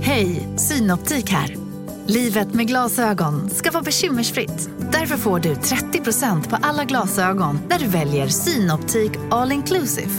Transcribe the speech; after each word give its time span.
Hej, 0.00 0.48
Synoptik 0.58 1.30
här. 1.30 1.56
Livet 2.06 2.54
med 2.54 2.66
glasögon 2.66 3.50
ska 3.50 3.70
vara 3.70 3.82
bekymmersfritt. 3.82 4.70
Därför 4.92 5.16
får 5.16 5.40
du 5.40 5.54
30% 5.54 6.50
på 6.50 6.56
alla 6.62 6.84
glasögon 6.84 7.58
när 7.68 7.78
du 7.78 7.86
väljer 7.88 8.26
Synoptik 8.26 9.12
All 9.30 9.52
Inclusive. 9.52 10.10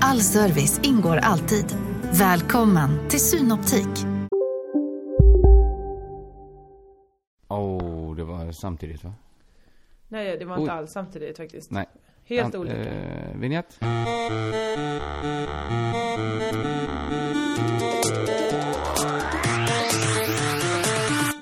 All 0.00 0.20
service 0.20 0.80
ingår 0.82 1.16
alltid. 1.16 1.76
Välkommen 2.12 3.08
till 3.08 3.20
Synoptik. 3.20 4.04
Oh, 7.48 8.16
det 8.16 8.24
var 8.24 8.52
samtidigt 8.52 9.04
va? 9.04 9.12
Nej, 10.08 10.38
det 10.38 10.44
var 10.44 10.58
inte 10.58 10.72
alls 10.72 10.92
samtidigt 10.92 11.36
faktiskt. 11.36 11.70
Nej. 11.70 11.86
Helt 12.24 12.54
An- 12.54 12.60
olika. 12.60 12.76
Eh, 12.76 13.36
vignett. 13.36 13.78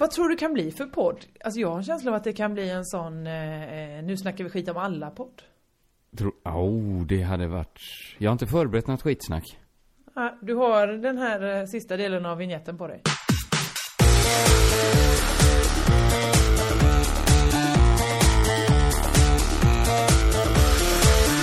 Vad 0.07 0.11
tror 0.13 0.29
du 0.29 0.37
kan 0.37 0.53
bli 0.53 0.71
för 0.71 0.87
podd? 0.87 1.27
Alltså 1.45 1.61
jag 1.61 1.69
har 1.69 1.77
en 1.77 1.85
känsla 1.85 2.11
av 2.11 2.17
att 2.17 2.25
det 2.25 2.33
kan 2.33 2.55
bli 2.55 2.71
en 2.71 2.85
sån, 2.85 3.27
eh, 3.27 3.99
eh, 3.99 4.05
nu 4.05 4.17
snackar 4.17 4.45
vi 4.45 4.51
skit 4.51 4.69
om 4.69 4.77
alla 4.77 5.11
podd. 5.11 5.43
Tro, 6.19 6.33
oh, 6.45 7.07
det 7.07 7.23
hade 7.23 7.47
varit... 7.47 7.81
Jag 8.19 8.31
har 8.31 8.33
inte 8.33 8.47
förberett 8.47 8.87
något 8.87 9.03
skitsnack. 9.03 9.59
Ja, 10.15 10.39
du 10.43 10.55
har 10.55 10.87
den 10.87 11.19
här 11.19 11.61
eh, 11.61 11.67
sista 11.67 11.97
delen 11.97 12.27
av 12.27 12.39
vignetten 12.39 12.79
på 12.79 12.87
dig. 12.87 13.03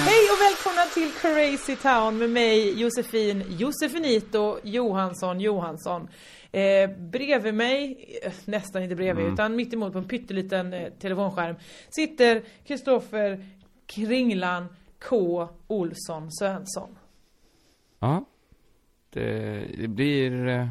Hej 0.05 0.29
och 0.31 0.41
välkomna 0.41 0.85
till 0.93 1.11
Crazy 1.11 1.75
Town 1.75 2.17
med 2.17 2.29
mig 2.29 2.81
Josefin 2.81 3.43
Josefinito 3.49 4.57
Johansson 4.63 5.39
Johansson. 5.39 6.07
Eh, 6.53 6.89
bredvid 6.97 7.53
mig, 7.53 8.05
eh, 8.23 8.31
nästan 8.45 8.83
inte 8.83 8.95
bredvid 8.95 9.25
utan 9.25 9.55
mitt 9.55 9.73
emot 9.73 9.93
på 9.93 9.99
en 9.99 10.07
pytteliten 10.07 10.73
eh, 10.73 10.89
telefonskärm 10.99 11.55
sitter 11.89 12.41
Kristoffer 12.67 13.45
Kringlan 13.85 14.67
K 15.09 15.47
Olsson 15.67 16.31
Svensson. 16.31 16.97
Ja. 17.99 18.25
Det, 19.09 19.59
det 19.77 19.87
blir... 19.87 20.47
eh, 20.47 20.67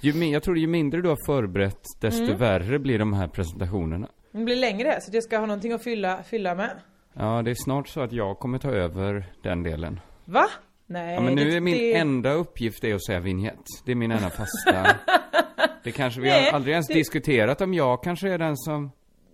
Ju, 0.00 0.12
jag 0.24 0.42
tror 0.42 0.58
ju 0.58 0.66
mindre 0.66 1.02
du 1.02 1.08
har 1.08 1.18
förberett, 1.26 1.82
desto 2.00 2.24
Mm. 2.24 2.38
värre 2.38 2.78
blir 2.78 2.98
de 2.98 3.12
här 3.12 3.28
presentationerna. 3.28 4.08
Det 4.32 4.44
blir 4.44 4.56
längre 4.56 5.00
så 5.00 5.10
jag 5.16 5.22
ska 5.24 5.38
ha 5.38 5.46
någonting 5.46 5.72
att 5.72 5.82
fylla, 5.84 6.22
fylla 6.22 6.54
med. 6.54 6.80
Ja, 7.12 7.42
det 7.42 7.50
är 7.50 7.64
snart 7.64 7.88
så 7.88 8.00
att 8.00 8.12
jag 8.12 8.38
kommer 8.38 8.58
ta 8.58 8.70
över 8.70 9.24
den 9.42 9.62
delen. 9.62 10.00
Va? 10.24 10.46
Nej, 10.86 11.14
Ja, 11.14 11.20
men 11.20 11.34
nu 11.34 11.44
det, 11.50 11.56
är 11.56 11.60
min 11.60 11.74
det... 11.78 11.94
enda 11.94 12.32
uppgift 12.32 12.84
är 12.84 12.94
att 12.94 13.04
säga 13.04 13.20
vignett. 13.20 13.64
Det 13.84 13.92
är 13.92 13.96
min 13.96 14.10
enda 14.10 14.30
fasta... 14.30 14.96
det 15.84 15.92
kanske 15.92 16.20
vi 16.20 16.28
Nej, 16.28 16.44
har 16.44 16.52
aldrig 16.52 16.72
ens 16.72 16.86
det- 16.86 16.94
diskuterat 16.94 17.60
om 17.60 17.74
jag 17.74 18.02
kanske 18.02 18.28
är 18.30 18.38
den 18.38 18.56
som 18.56 18.90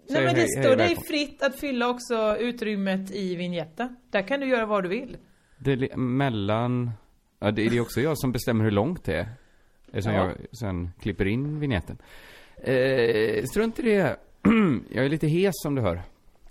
Nej 0.09 0.25
men 0.25 0.35
det 0.35 0.41
hej, 0.41 0.65
står 0.65 0.77
dig 0.77 0.97
fritt 1.09 1.43
att 1.43 1.61
fylla 1.61 1.89
också 1.89 2.37
utrymmet 2.39 3.11
i 3.11 3.37
vignetten. 3.37 3.97
Där 4.11 4.23
kan 4.23 4.41
du 4.41 4.47
göra 4.49 4.67
vad 4.67 4.83
du 4.83 4.89
vill. 4.89 5.17
Det 5.59 5.73
är 5.73 5.97
mellan... 5.97 6.91
Ja, 7.39 7.51
det 7.51 7.67
är 7.67 7.81
också 7.81 8.01
jag 8.01 8.19
som 8.19 8.33
bestämmer 8.33 8.65
hur 8.65 8.71
långt 8.71 9.05
det 9.05 9.15
är. 9.17 9.29
Eftersom 9.87 10.13
Ja. 10.15 10.27
jag 10.27 10.57
sen 10.59 10.91
klipper 11.01 11.27
in 11.27 11.61
vignetten. 11.61 11.99
Eh, 12.65 13.45
strunt 13.45 13.79
i 13.79 13.83
det. 13.83 14.17
jag 14.91 15.05
är 15.05 15.09
lite 15.09 15.27
hes 15.27 15.53
som 15.63 15.75
du 15.75 15.83
hör. 15.83 16.03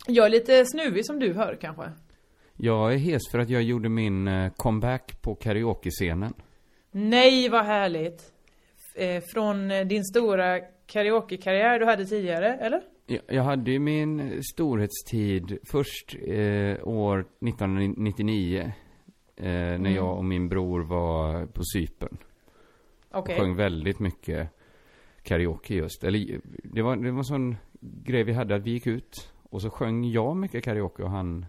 Jag 0.07 0.25
är 0.25 0.29
lite 0.29 0.66
snuvig 0.66 1.06
som 1.06 1.19
du 1.19 1.34
hör 1.34 1.57
kanske. 1.62 1.84
Jag 2.62 2.94
är 2.94 2.97
hes 2.97 3.22
för 3.31 3.40
att 3.40 3.50
jag 3.50 3.64
gjorde 3.64 3.90
min 3.90 4.28
eh, 4.28 4.52
comeback 4.52 5.22
på 5.22 5.36
karaoke-scenen. 5.36 6.34
Nej 6.92 7.50
vad 7.50 7.66
härligt. 7.66 8.34
Eh, 8.96 9.24
Från 9.34 9.72
eh, 9.72 9.86
din 9.86 10.03
stora 10.03 10.59
karaoke-karriär 10.86 11.80
du 11.80 11.86
hade 11.86 12.06
tidigare, 12.06 12.53
eller? 12.53 12.81
Jag, 13.28 13.44
hade 13.44 13.72
ju 13.72 13.80
min 13.80 14.44
storhetstid 14.44 15.58
först 15.72 16.16
eh, 16.28 16.88
år 16.88 17.19
1999. 17.19 18.74
Eh, 19.36 19.46
när 19.80 19.90
jag 19.90 20.18
och 20.18 20.25
min 20.25 20.50
bror 20.50 20.84
var 20.84 21.46
på 21.46 21.62
Cypern. 21.74 22.18
Okej. 23.12 23.40
sjöng 23.40 23.56
väldigt 23.56 24.00
mycket 24.00 24.50
karaoke 25.24 25.74
just. 25.74 26.03
Eller 26.03 26.40
det 26.64 26.81
var, 26.81 26.96
det 26.96 27.12
var 27.12 27.18
en 27.18 27.24
sån 27.24 27.56
grej 27.81 28.24
vi 28.24 28.34
hade 28.34 28.56
att 28.56 28.64
vi 28.64 28.72
gick 28.72 28.88
ut 28.88 29.31
och 29.44 29.62
så 29.62 29.69
sjöng 29.69 30.03
jag 30.03 30.38
mycket 30.38 30.64
karaoke 30.64 31.03
och 31.03 31.12
han 31.12 31.46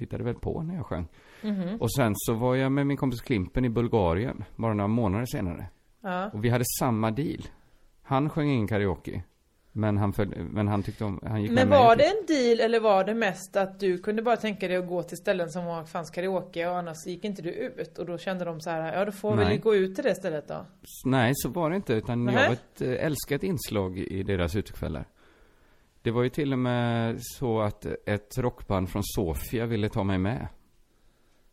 tittade 0.00 0.24
väl 0.24 0.34
på 0.34 0.62
när 0.62 0.74
jag 0.74 0.86
sjöng. 0.86 1.06
Mhm. 1.42 1.76
Och 1.80 1.92
sen 1.92 2.12
så 2.16 2.34
var 2.34 2.54
jag 2.54 2.72
med 2.72 2.86
min 2.86 2.96
kompis 2.96 3.20
Klimpen 3.20 3.64
i 3.64 3.68
Bulgarien 3.68 4.44
bara 4.56 4.74
några 4.74 4.88
månader 4.88 5.26
senare. 5.26 5.66
Ja. 6.00 6.30
Och 6.32 6.44
vi 6.44 6.48
hade 6.48 6.64
samma 6.80 7.10
deal. 7.10 7.42
Han 8.02 8.30
sjöng 8.30 8.48
ingen 8.50 8.68
karaoke. 8.68 9.22
Men 9.72 9.96
han, 9.98 10.12
föl, 10.12 10.28
men 10.50 10.68
han 10.68 10.82
tyckte 10.82 11.04
om, 11.04 11.20
han 11.22 11.42
gick 11.42 11.50
Men 11.50 11.68
med 11.68 11.78
var 11.78 11.96
mig. 11.96 11.96
det 11.96 12.04
en 12.04 12.26
deal 12.26 12.60
eller 12.60 12.80
var 12.80 13.04
det 13.04 13.14
mest 13.14 13.56
att 13.56 13.80
du 13.80 13.98
kunde 13.98 14.22
bara 14.22 14.36
tänka 14.36 14.68
dig 14.68 14.76
att 14.76 14.88
gå 14.88 15.02
till 15.02 15.16
ställen 15.16 15.50
som 15.50 15.64
var, 15.64 15.84
fanns 15.84 16.10
karaoke 16.10 16.68
och 16.68 16.76
annars 16.76 17.06
gick 17.06 17.24
inte 17.24 17.42
du 17.42 17.50
ut? 17.50 17.98
Och 17.98 18.06
då 18.06 18.18
kände 18.18 18.44
de 18.44 18.60
så 18.60 18.70
här, 18.70 18.98
ja 18.98 19.04
då 19.04 19.12
får 19.12 19.30
vi 19.30 19.36
Nej. 19.36 19.46
väl 19.48 19.60
gå 19.60 19.74
ut 19.74 19.94
till 19.94 20.04
det 20.04 20.14
stället 20.14 20.48
då? 20.48 20.66
Nej, 21.04 21.32
så 21.34 21.48
var 21.48 21.70
det 21.70 21.76
inte. 21.76 21.92
Utan 21.94 22.24
jag 22.26 22.34
Nähä. 22.34 22.46
var 22.48 22.52
ett 22.54 22.80
eh, 22.80 23.06
älskat 23.06 23.42
inslag 23.42 23.98
i 23.98 24.22
deras 24.22 24.56
utekvällar. 24.56 25.04
Det 26.02 26.10
var 26.10 26.22
ju 26.22 26.28
till 26.28 26.52
och 26.52 26.58
med 26.58 27.16
så 27.20 27.60
att 27.60 27.86
ett 28.06 28.38
rockband 28.38 28.90
från 28.90 29.02
Sofia 29.04 29.66
ville 29.66 29.88
ta 29.88 30.04
mig 30.04 30.18
med. 30.18 30.48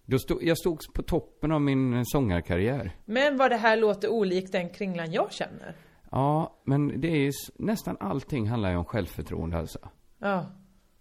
Då 0.06 0.19
stod, 0.19 0.44
jag 0.44 0.58
stod 0.58 0.80
på 0.94 1.02
toppen 1.02 1.52
av 1.52 1.62
min 1.62 2.06
sångarkarriär. 2.06 2.96
Men 3.06 3.38
vad 3.38 3.52
det 3.52 3.58
här 3.58 3.78
låter 3.78 4.09
olikt 4.09 4.52
den 4.52 4.69
kringlan 4.69 5.12
jag 5.12 5.34
känner. 5.34 5.75
Ja, 6.12 6.62
men 6.63 7.02
det 7.02 7.08
är 7.08 7.18
ju, 7.18 7.31
nästan 7.56 7.97
allting 8.00 8.47
handlar 8.47 8.72
ju 8.72 8.78
om 8.78 8.85
självförtroende 8.85 9.58
alltså. 9.58 9.80
Ja. 10.19 10.46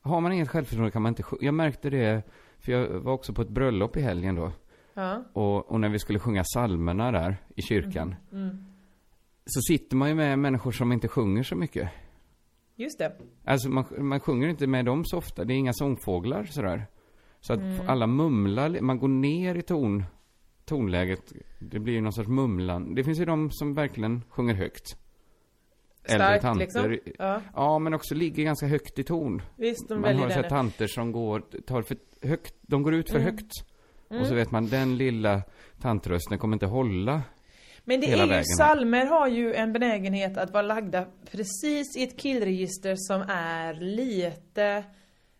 Har 0.00 0.20
man 0.20 0.32
inget 0.32 0.48
självförtroende 0.48 0.90
kan 0.90 1.02
man 1.02 1.10
inte 1.10 1.22
sjunga. 1.22 1.44
Jag 1.44 1.54
märkte 1.54 1.90
det, 1.90 2.22
för 2.58 2.72
jag 2.72 2.88
var 2.88 3.12
också 3.12 3.32
på 3.32 3.42
ett 3.42 3.48
bröllop 3.48 3.96
i 3.96 4.00
helgen 4.00 4.34
då. 4.34 4.52
Ja. 4.94 5.24
Och, 5.32 5.70
och 5.70 5.80
när 5.80 5.88
vi 5.88 5.98
skulle 5.98 6.18
sjunga 6.18 6.42
psalmerna 6.42 7.12
där 7.12 7.36
i 7.56 7.62
kyrkan. 7.62 8.14
Mm. 8.32 8.64
Så 9.46 9.60
sitter 9.60 9.96
man 9.96 10.08
ju 10.08 10.14
med 10.14 10.38
människor 10.38 10.72
som 10.72 10.92
inte 10.92 11.08
sjunger 11.08 11.42
så 11.42 11.56
mycket. 11.56 11.90
Just 12.76 12.98
det. 12.98 13.12
Alltså 13.44 13.68
man, 13.68 13.84
man 13.98 14.20
sjunger 14.20 14.48
inte 14.48 14.66
med 14.66 14.84
dem 14.84 15.04
så 15.04 15.18
ofta, 15.18 15.44
det 15.44 15.54
är 15.54 15.56
inga 15.56 15.72
sångfåglar 15.72 16.44
sådär. 16.44 16.86
Så 17.40 17.52
att 17.52 17.58
Mm. 17.60 17.88
alla 17.88 18.06
mumlar, 18.06 18.80
man 18.80 18.98
går 18.98 19.08
ner 19.08 19.54
i 19.54 19.62
ton, 19.62 20.04
tonläget. 20.64 21.32
Det 21.58 21.78
blir 21.78 21.94
ju 21.94 22.00
någon 22.00 22.12
sorts 22.12 22.28
mumlan. 22.28 22.94
Det 22.94 23.04
finns 23.04 23.20
ju 23.20 23.24
de 23.24 23.50
som 23.50 23.74
verkligen 23.74 24.22
sjunger 24.28 24.54
högt. 24.54 24.96
Starkt 26.04 26.56
liksom. 26.58 26.98
Ja. 27.18 27.40
Ja, 27.54 27.78
men 27.78 27.94
också 27.94 28.14
ligger 28.14 28.44
ganska 28.44 28.66
högt 28.66 28.98
i 28.98 29.02
ton. 29.04 29.42
Visst, 29.56 29.88
de 29.88 30.00
man 30.00 30.16
har 30.16 30.28
sett 30.30 30.48
tanter 30.48 30.86
som 30.86 31.12
går, 31.12 31.42
tar 31.66 31.82
för 31.82 31.96
högt, 32.22 32.54
de 32.62 32.82
går 32.82 32.94
ut 32.94 33.10
för 33.10 33.18
Mm. 33.18 33.32
högt. 33.32 33.52
Och 34.20 34.26
så 34.26 34.34
vet 34.34 34.50
man, 34.50 34.66
den 34.66 34.96
lilla 34.96 35.42
tantrösten 35.80 36.38
kommer 36.38 36.56
inte 36.56 36.66
hålla. 36.66 37.22
Men 37.88 38.00
det 38.00 38.06
är 38.06 38.16
ju, 38.16 38.26
vägen 38.26 38.44
salmer 38.44 39.06
har 39.06 39.28
ju 39.28 39.54
en 39.54 39.72
benägenhet 39.72 40.36
att 40.36 40.50
vara 40.52 40.62
lagda 40.62 41.06
precis 41.30 41.96
i 41.96 42.02
ett 42.02 42.16
killregister 42.16 42.94
som 42.96 43.20
är 43.28 43.74
lite, 43.74 44.84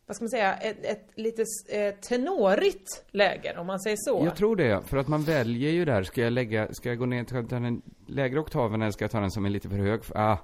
vad 0.06 0.16
ska 0.16 0.22
man 0.22 0.30
säga, 0.30 0.54
ett, 0.54 0.84
ett 0.84 1.08
lite 1.14 1.44
eh, 1.68 1.94
tenorigt 1.94 3.04
läge 3.10 3.56
om 3.58 3.66
man 3.66 3.80
säger 3.80 3.96
så. 4.00 4.22
Jag 4.24 4.36
tror 4.36 4.56
det, 4.56 4.82
för 4.86 4.96
att 4.96 5.08
man 5.08 5.22
väljer 5.22 5.70
ju 5.70 5.84
där, 5.84 6.02
ska 6.02 6.20
jag 6.20 6.32
lägga, 6.32 6.72
ska 6.72 6.88
jag 6.88 6.98
gå 6.98 7.06
ner 7.06 7.24
till 7.24 7.46
den 7.48 7.82
lägre 8.06 8.40
oktaven 8.40 8.82
eller 8.82 8.92
ska 8.92 9.04
jag 9.04 9.10
ta 9.10 9.20
den 9.20 9.30
som 9.30 9.44
är 9.44 9.50
lite 9.50 9.68
för 9.68 9.78
hög? 9.78 10.00
Ah, 10.14 10.36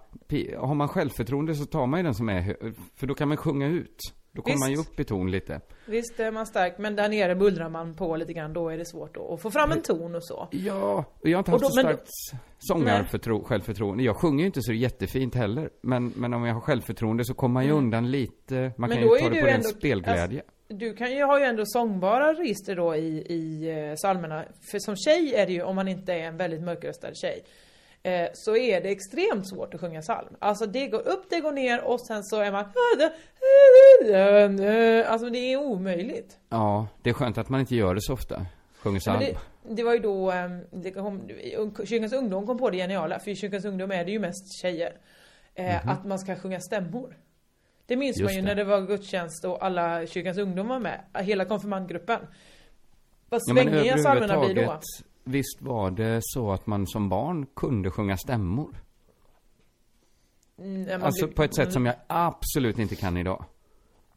har 0.58 0.74
man 0.74 0.88
självförtroende 0.88 1.54
så 1.54 1.64
tar 1.64 1.86
man 1.86 2.00
ju 2.00 2.04
den 2.04 2.14
som 2.14 2.28
är 2.28 2.40
hög, 2.40 2.56
för 2.96 3.06
då 3.06 3.14
kan 3.14 3.28
man 3.28 3.36
sjunga 3.36 3.66
ut. 3.66 3.98
Då 4.34 4.42
kommer 4.42 4.54
Visst. 4.54 4.60
man 4.64 4.70
ju 4.72 4.76
upp 4.76 5.00
i 5.00 5.04
ton 5.04 5.30
lite. 5.30 5.60
Visst 5.86 6.20
är 6.20 6.30
man 6.30 6.46
stark, 6.46 6.78
men 6.78 6.96
där 6.96 7.08
nere 7.08 7.34
bullrar 7.34 7.68
man 7.68 7.94
på 7.96 8.16
lite 8.16 8.32
grann, 8.32 8.52
då 8.52 8.68
är 8.68 8.78
det 8.78 8.84
svårt 8.84 9.16
att, 9.16 9.42
få 9.42 9.50
fram 9.50 9.72
en 9.72 9.82
ton 9.82 10.14
och 10.14 10.24
så. 10.24 10.48
Ja, 10.50 11.04
och 11.20 11.28
jag 11.28 11.36
har 11.36 11.40
inte 11.40 11.50
haft 11.50 11.62
då- 11.64 11.68
så 11.70 11.80
starkt 11.80 12.08
sångarförtro, 12.58 13.44
självförtroende. 13.44 14.02
Jag 14.04 14.16
sjunger 14.16 14.40
ju 14.40 14.46
inte 14.46 14.62
så 14.62 14.72
jättefint 14.72 15.34
heller. 15.34 15.70
Men, 15.82 16.12
men 16.16 16.34
om 16.34 16.44
jag 16.44 16.54
har 16.54 16.60
självförtroende 16.60 17.24
så 17.24 17.34
kommer 17.34 17.52
man 17.52 17.64
ju 17.64 17.70
Mm. 17.70 17.84
undan 17.84 18.10
lite. 18.10 18.54
Man 18.54 18.72
Men 18.76 18.90
kan 18.90 19.02
ju 19.02 19.08
ta 19.08 19.28
det 19.28 19.40
på 19.40 19.46
ren 19.46 19.54
ändå- 19.54 19.68
spelglädje. 19.68 20.42
Du 20.68 20.94
kan 20.94 21.12
ju, 21.16 21.22
har 21.24 21.38
ju 21.38 21.44
ändå 21.44 21.62
sångbara 21.66 22.32
register 22.34 22.76
då 22.76 22.94
i, 22.96 23.06
i 23.28 23.70
eh, 23.88 23.94
psalmerna. 23.94 24.44
För 24.70 24.78
som 24.78 24.96
tjej 24.96 25.34
är 25.34 25.46
det 25.46 25.52
ju, 25.52 25.62
om 25.62 25.76
man 25.76 25.88
inte 25.88 26.12
är 26.12 26.18
en 26.24 26.36
väldigt 26.36 26.62
mörkröstad 26.62 27.14
tjej, 27.14 27.44
eh, 28.02 28.28
så 28.34 28.56
är 28.56 28.80
det 28.80 28.88
extremt 28.88 29.48
svårt 29.48 29.74
att 29.74 29.80
sjunga 29.80 30.00
psalm. 30.00 30.36
Alltså 30.38 30.66
det 30.66 30.86
går 30.86 31.08
upp, 31.08 31.24
det 31.30 31.40
går 31.40 31.52
ner 31.52 31.80
och 31.84 32.00
sen 32.00 32.24
så 32.24 32.40
är 32.40 32.52
man 32.52 32.64
Alltså 35.06 35.30
det 35.30 35.38
är 35.52 35.56
omöjligt. 35.56 36.38
Ja, 36.48 36.86
det 37.02 37.10
är 37.10 37.14
skönt 37.14 37.38
att 37.38 37.48
man 37.48 37.60
inte 37.60 37.74
gör 37.76 37.94
det 37.94 38.02
så 38.02 38.12
ofta. 38.12 38.46
Sjunger 38.82 39.00
psalm. 39.00 39.20
det, 39.20 39.36
det 39.74 39.82
var 39.82 39.92
ju 39.92 39.98
då 39.98 40.30
ehm, 40.30 40.60
det 40.70 40.90
kom, 40.90 41.28
Kyrkans 41.84 42.12
ungdom 42.12 42.46
kom 42.46 42.58
på 42.58 42.70
det 42.70 42.76
geniala, 42.76 43.18
för 43.18 43.30
i 43.30 43.36
Kyrkans 43.36 43.64
ungdom 43.64 43.90
är 43.90 44.04
det 44.04 44.10
ju 44.10 44.18
mest 44.18 44.62
tjejer. 44.62 44.92
Eh, 45.54 45.88
Att 45.88 46.04
man 46.04 46.18
ska 46.18 46.36
sjunga 46.36 46.60
stämmor. 46.60 47.16
Det 47.86 47.96
minns. 47.96 48.16
Just 48.16 48.24
man 48.28 48.34
ju 48.34 48.40
det. 48.40 48.46
när 48.46 48.54
det 48.54 48.64
var 48.64 48.80
gudstjänst 48.80 49.44
och 49.44 49.64
alla 49.64 50.06
Kyrkans 50.06 50.38
ungdom 50.38 50.68
var 50.68 50.78
med. 50.78 51.00
Hela 51.14 51.44
konfirmandgruppen. 51.44 52.20
Vad 53.28 53.40
Ja, 53.46 53.54
svängiga 53.54 53.96
psalmerna 53.96 54.40
blir 54.40 54.54
då. 54.54 54.80
Visst 55.24 55.62
var 55.62 55.90
det 55.90 56.18
så 56.22 56.52
att 56.52 56.66
man 56.66 56.86
som 56.86 57.08
barn 57.08 57.46
kunde 57.56 57.90
sjunga 57.90 58.16
stämmor? 58.16 58.76
Mm, 60.58 61.02
Alltså 61.02 61.26
blir- 61.26 61.34
på 61.36 61.42
ett 61.42 61.54
sätt 61.56 61.72
som 61.72 61.86
jag 61.86 61.94
absolut 62.06 62.78
inte 62.78 62.96
kan 62.96 63.16
idag. 63.16 63.44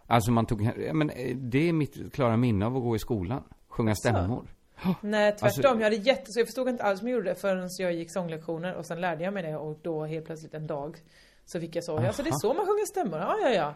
Alltså 0.07 0.31
man 0.31 0.45
tog, 0.45 0.61
men 0.93 1.09
eh, 1.09 1.35
det 1.37 1.69
är 1.69 1.73
mitt 1.73 2.13
klara 2.13 2.37
minne 2.37 2.65
av 2.65 2.75
att 2.77 2.83
gå 2.83 2.95
i 2.95 2.99
skolan. 2.99 3.43
Sjunga 3.67 3.95
stämmor. 3.95 4.47
Nej 5.01 5.31
tvärtom, 5.31 5.45
Alltså- 5.45 5.61
jag 5.61 5.83
hade 5.83 5.95
jätte, 5.95 6.25
så 6.31 6.39
jag 6.39 6.47
förstod 6.47 6.69
inte 6.69 6.83
alls 6.83 6.99
som 6.99 7.07
jag 7.07 7.15
gjorde 7.15 7.29
det 7.29 7.35
förrän 7.35 7.69
jag 7.79 7.93
gick 7.93 8.11
sånglektioner 8.11 8.73
och 8.75 8.85
sen 8.85 9.01
lärde 9.01 9.23
jag 9.23 9.33
mig 9.33 9.43
det 9.43 9.57
och 9.57 9.79
då 9.81 10.05
helt 10.05 10.25
plötsligt 10.25 10.53
en 10.53 10.67
dag 10.67 10.97
så 11.45 11.59
fick 11.59 11.75
jag 11.75 11.83
så, 11.83 11.99
ja 12.03 12.13
så 12.13 12.21
det 12.23 12.29
är 12.29 12.33
så 12.35 12.47
man 12.53 12.65
sjunger 12.65 12.85
stämmor, 12.85 13.19
ja 13.19 13.37
ja 13.41 13.49
ja. 13.49 13.73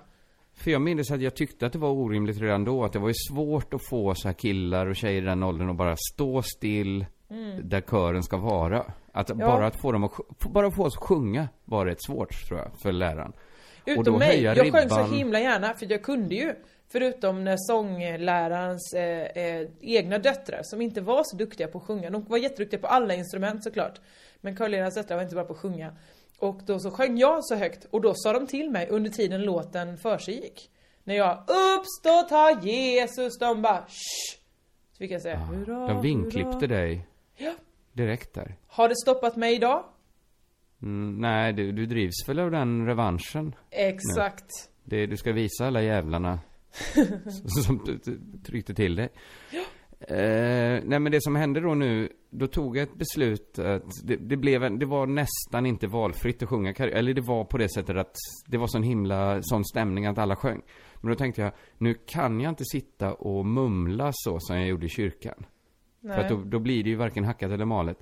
För 0.54 0.72
jag 0.72 0.82
minns 0.82 1.12
att 1.12 1.22
jag 1.22 1.36
tyckte 1.36 1.66
att 1.66 1.74
det 1.74 1.80
var 1.80 1.90
orimligt 1.90 2.38
redan 2.42 2.64
då. 2.64 2.84
Att 2.84 2.94
det 2.94 3.00
var 3.00 3.08
ju 3.08 3.14
svårt 3.30 3.74
att 3.74 3.88
få 3.90 4.16
så 4.16 4.28
här 4.28 4.34
killar 4.34 4.88
och 4.88 4.96
tjejer 4.96 5.22
i 5.22 5.26
den 5.26 5.44
åldern 5.44 5.70
att 5.70 5.76
bara 5.76 5.96
stå 6.14 6.42
still 6.42 7.06
där 7.64 7.82
kören 7.82 8.24
ska 8.24 8.38
vara. 8.38 8.86
Att 9.12 9.28
bara 9.32 9.68
att 9.68 9.82
få 9.82 9.92
dem 9.92 10.04
att, 10.04 10.14
bara 10.40 10.72
få 10.72 10.84
oss 10.84 10.98
att 10.98 11.04
sjunga 11.04 11.48
var 11.66 11.86
rätt 11.86 12.04
svårt 12.04 12.48
tror 12.48 12.60
jag, 12.60 12.80
för 12.82 12.92
läraren. 12.92 13.34
Utom 13.86 14.20
mig, 14.20 14.42
jag 14.44 14.58
sjöng 14.58 14.90
så 14.90 14.96
ribban. 14.96 15.14
himla 15.14 15.40
gärna 15.40 15.74
för 15.74 15.92
jag 15.92 16.04
kunde 16.04 16.36
ju 16.36 16.56
Förutom 16.92 17.44
när 17.44 17.56
sånglärarens 17.58 18.94
eh, 18.94 19.44
eh, 19.44 19.68
egna 19.82 20.18
döttrar 20.18 20.60
som 20.64 20.82
inte 20.82 21.02
var 21.02 21.24
så 21.24 21.36
duktiga 21.36 21.68
på 21.68 21.78
att 21.78 21.84
sjunga. 21.84 22.10
De 22.10 22.24
var 22.24 22.38
jätteduktiga 22.38 22.80
på 22.80 22.88
alla 22.88 23.14
instrument 23.14 23.64
såklart. 23.64 24.02
Men 24.42 24.58
körlärarens 24.58 24.96
döttrar 24.96 25.16
var 25.18 25.24
inte 25.24 25.36
bra 25.36 25.44
på 25.44 25.54
att 25.54 25.60
sjunga. 25.60 25.92
Och 26.40 26.62
då 26.66 26.80
så 26.80 26.92
sjöng 26.92 27.18
jag 27.18 27.46
så 27.46 27.56
högt 27.56 27.86
och 27.92 28.02
då 28.02 28.14
sa 28.16 28.34
de 28.34 28.48
till 28.48 28.70
mig 28.70 28.88
under 28.90 29.10
tiden 29.10 29.42
låten 29.42 29.98
försiggick. 29.98 30.70
När 31.04 31.16
jag 31.16 31.44
uppstått 31.78 32.30
har 32.30 32.62
Jesus, 32.62 33.40
de 33.40 33.62
bara 33.62 33.86
Shh! 33.88 34.40
Så 34.92 34.98
fick 34.98 35.12
jag 35.12 35.22
säga 35.22 35.38
hurra, 35.38 35.88
De 35.88 36.02
vinklippte 36.02 36.68
hurra. 36.68 36.68
dig 36.68 37.08
Ja. 37.40 37.54
direkt 37.94 38.34
där. 38.34 38.56
Har 38.68 38.90
det 38.90 38.96
stoppat 38.96 39.36
mig 39.36 39.56
idag? 39.56 39.84
Mm, 40.82 41.22
nej, 41.22 41.54
du, 41.54 41.72
du 41.72 41.86
drivs 41.86 42.28
väl 42.28 42.40
av 42.40 42.52
den 42.52 42.86
revanschen? 42.86 43.56
Exakt. 43.72 44.52
Det, 44.84 45.06
du 45.06 45.18
ska 45.18 45.32
visa 45.34 45.68
alla 45.68 45.82
jävlarna 45.82 46.40
som, 47.66 48.00
tryckte 48.46 48.74
till 48.74 48.96
dig. 48.96 49.10
Eh, 50.00 50.84
nej 50.84 51.00
men 51.00 51.12
det 51.12 51.22
som 51.22 51.36
hände 51.36 51.60
då 51.60 51.74
nu, 51.76 52.10
då 52.30 52.48
tog 52.48 52.78
jag 52.78 52.84
ett 52.84 52.96
beslut 52.96 53.60
att 53.60 53.84
det, 54.04 54.16
det 54.16 54.38
blev 54.38 54.64
en, 54.64 54.80
det 54.80 54.86
var 54.86 55.06
nästan 55.06 55.66
inte 55.66 55.88
valfritt 55.88 56.44
att 56.44 56.50
sjunga. 56.50 56.74
Eller 56.74 57.14
det 57.14 57.22
var 57.22 57.46
på 57.46 57.58
det 57.58 57.70
sättet 57.70 57.98
att 57.98 58.16
det 58.48 58.58
var 58.58 58.68
sån 58.68 58.84
himla, 58.84 59.40
sån 59.42 59.66
stämning 59.66 60.06
att 60.06 60.18
alla 60.18 60.36
sjöng. 60.36 60.62
Men 61.02 61.12
då 61.12 61.16
tänkte 61.16 61.42
jag, 61.42 61.52
nu 61.78 61.94
kan 61.94 62.42
jag 62.42 62.52
inte 62.52 62.66
sitta 62.66 63.14
och 63.14 63.46
mumla 63.46 64.10
så 64.14 64.40
som 64.40 64.58
jag 64.58 64.68
gjorde 64.68 64.86
i 64.86 64.90
kyrkan. 64.90 65.46
För 66.02 66.22
att 66.22 66.30
då, 66.30 66.44
då 66.46 66.60
blir 66.60 66.84
det 66.84 66.90
ju 66.90 66.96
varken 66.96 67.24
hackat 67.24 67.52
eller 67.52 67.66
malet. 67.66 67.98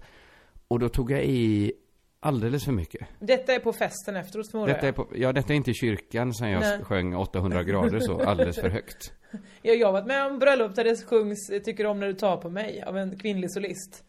Och 0.68 0.80
då 0.80 0.90
tog 0.90 1.12
jag 1.12 1.26
i 1.26 1.74
alldeles 2.20 2.66
för 2.66 2.72
mycket. 2.72 3.08
Detta 3.20 3.54
är 3.54 3.60
på 3.60 3.74
festen 3.74 4.16
efteråt 4.16 4.52
förmodar 4.52 4.74
Detta 4.74 4.88
är 4.88 4.92
på, 4.92 5.08
ja, 5.16 5.34
detta 5.34 5.54
är 5.54 5.58
inte 5.58 5.72
i 5.72 5.74
kyrkan 5.74 6.34
sen 6.34 6.50
jag 6.50 6.60
Nej. 6.60 6.84
sjöng 6.84 7.16
800 7.16 7.64
grader 7.64 8.00
så, 8.00 8.22
alldeles 8.22 8.60
för 8.60 8.70
högt. 8.70 9.14
Ja, 9.62 9.74
jag 9.74 9.88
har 9.88 9.94
varit 9.94 10.08
med 10.08 10.26
om 10.26 10.40
bröllop 10.40 10.76
där 10.76 10.84
det 10.84 11.06
sjungs 11.06 11.52
Tycker 11.66 11.86
om 11.86 12.00
när 12.00 12.08
du 12.08 12.14
tar 12.14 12.38
på 12.38 12.50
mig 12.50 12.84
av 12.84 12.98
en 12.98 13.20
kvinnlig 13.20 13.52
solist. 13.52 14.04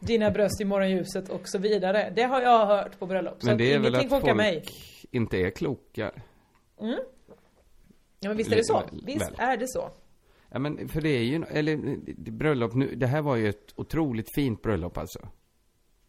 Dina 0.00 0.30
bröst 0.30 0.60
i 0.60 0.64
morgonljuset 0.64 1.28
och 1.28 1.40
så 1.44 1.58
vidare. 1.58 2.12
Det 2.16 2.22
har 2.22 2.42
jag 2.42 2.66
hört 2.66 2.98
på 2.98 3.06
bröllop. 3.06 3.42
Men 3.42 3.58
det 3.58 3.72
är 3.72 3.78
väl 3.78 3.94
att 3.94 4.08
folk 4.08 4.36
mig. 4.36 4.64
inte 5.10 5.36
är 5.36 5.50
kloka. 5.50 6.10
Ja 8.20 8.28
men 8.28 8.36
visst 8.36 8.52
är 8.52 8.56
det 8.56 8.64
så. 8.64 8.82
Visst 9.06 9.32
är 9.38 9.56
det 9.56 9.68
så. 9.68 9.90
Ja 10.50 10.58
men 10.58 10.88
för 10.88 11.00
det 11.00 11.08
är 11.08 11.22
ju, 11.22 11.44
eller 11.44 11.96
bröllop 12.30 12.74
nu, 12.74 12.94
det 12.94 13.06
här 13.06 13.22
var 13.22 13.36
ju 13.36 13.48
ett 13.48 13.72
otroligt 13.76 14.34
fint 14.34 14.62
bröllop 14.62 14.98
alltså. 14.98 15.28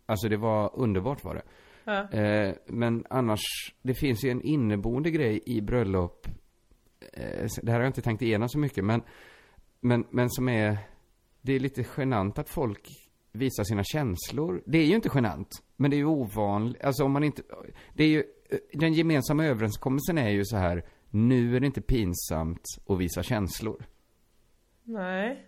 Alltså 0.05 0.29
det 0.29 0.37
var 0.37 0.71
underbart 0.75 1.23
var 1.23 1.35
det. 1.35 1.43
Ja. 1.83 2.09
Eh, 2.11 2.55
men 2.67 3.05
annars, 3.09 3.41
det 3.81 3.93
finns 3.93 4.23
ju 4.23 4.29
en 4.29 4.41
inneboende 4.41 5.11
grej 5.11 5.41
i 5.45 5.61
bröllop. 5.61 6.27
Eh, 7.13 7.47
det 7.61 7.71
här 7.71 7.73
har 7.73 7.79
jag 7.79 7.89
inte 7.89 8.01
tänkt 8.01 8.21
igenom 8.21 8.49
så 8.49 8.59
mycket 8.59 8.85
men, 8.85 9.01
men, 9.79 10.05
men 10.09 10.29
som 10.29 10.49
är, 10.49 10.77
det 11.41 11.53
är 11.53 11.59
lite 11.59 11.85
genant 11.97 12.39
att 12.39 12.49
folk 12.49 12.87
visar 13.31 13.63
sina 13.63 13.83
känslor. 13.83 14.63
Det 14.65 14.77
är 14.77 14.85
ju 14.85 14.95
inte 14.95 15.09
genant, 15.13 15.63
men 15.75 15.91
det 15.91 15.95
är 15.95 15.99
ju 15.99 16.05
ovanligt. 16.05 16.83
Alltså 16.83 17.03
om 17.03 17.11
man 17.11 17.23
inte, 17.23 17.41
det 17.93 18.03
är 18.03 18.07
ju, 18.07 18.23
eh, 18.49 18.57
den 18.73 18.93
gemensamma 18.93 19.45
överenskommelsen 19.45 20.17
är 20.17 20.29
ju 20.29 20.45
så 20.45 20.57
här, 20.57 20.85
nu 21.09 21.55
är 21.55 21.59
det 21.59 21.65
inte 21.65 21.81
pinsamt 21.81 22.63
att 22.87 22.99
visa 22.99 23.23
känslor. 23.23 23.85
Nej. 24.83 25.45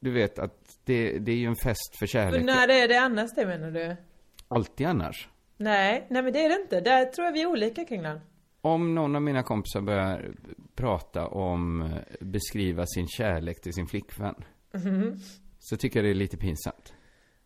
Du 0.00 0.10
vet 0.10 0.38
att 0.38 0.78
det, 0.84 1.18
det 1.18 1.32
är 1.32 1.36
ju 1.36 1.46
en 1.46 1.56
fest 1.56 1.96
för 1.98 2.02
Men 2.02 2.08
kärlek. 2.08 2.44
när 2.44 2.68
är 2.68 2.88
det 2.88 2.96
annars 3.00 3.30
det 3.36 3.46
menar 3.46 3.70
du? 3.70 3.96
Alltid 4.48 4.86
annars. 4.86 5.28
Nej, 5.56 6.06
nej 6.10 6.22
men 6.22 6.32
det 6.32 6.44
är 6.44 6.48
det 6.48 6.62
inte. 6.62 6.80
Där 6.80 7.04
tror 7.04 7.24
jag 7.24 7.32
vi 7.32 7.42
är 7.42 7.46
olika 7.46 7.84
kring 7.84 8.02
den. 8.02 8.20
Om 8.60 8.94
någon 8.94 9.16
av 9.16 9.22
mina 9.22 9.42
kompisar 9.42 9.80
börjar 9.80 10.30
prata 10.74 11.26
om, 11.26 11.82
eh, 11.82 11.88
beskriva 12.20 12.86
sin 12.86 13.08
kärlek 13.08 13.60
till 13.60 13.72
sin 13.72 13.86
flickvän. 13.86 14.34
Mhm. 14.74 15.16
Så 15.58 15.76
tycker 15.76 15.98
jag 15.98 16.04
det 16.06 16.10
är 16.10 16.14
lite 16.14 16.36
pinsamt. 16.36 16.94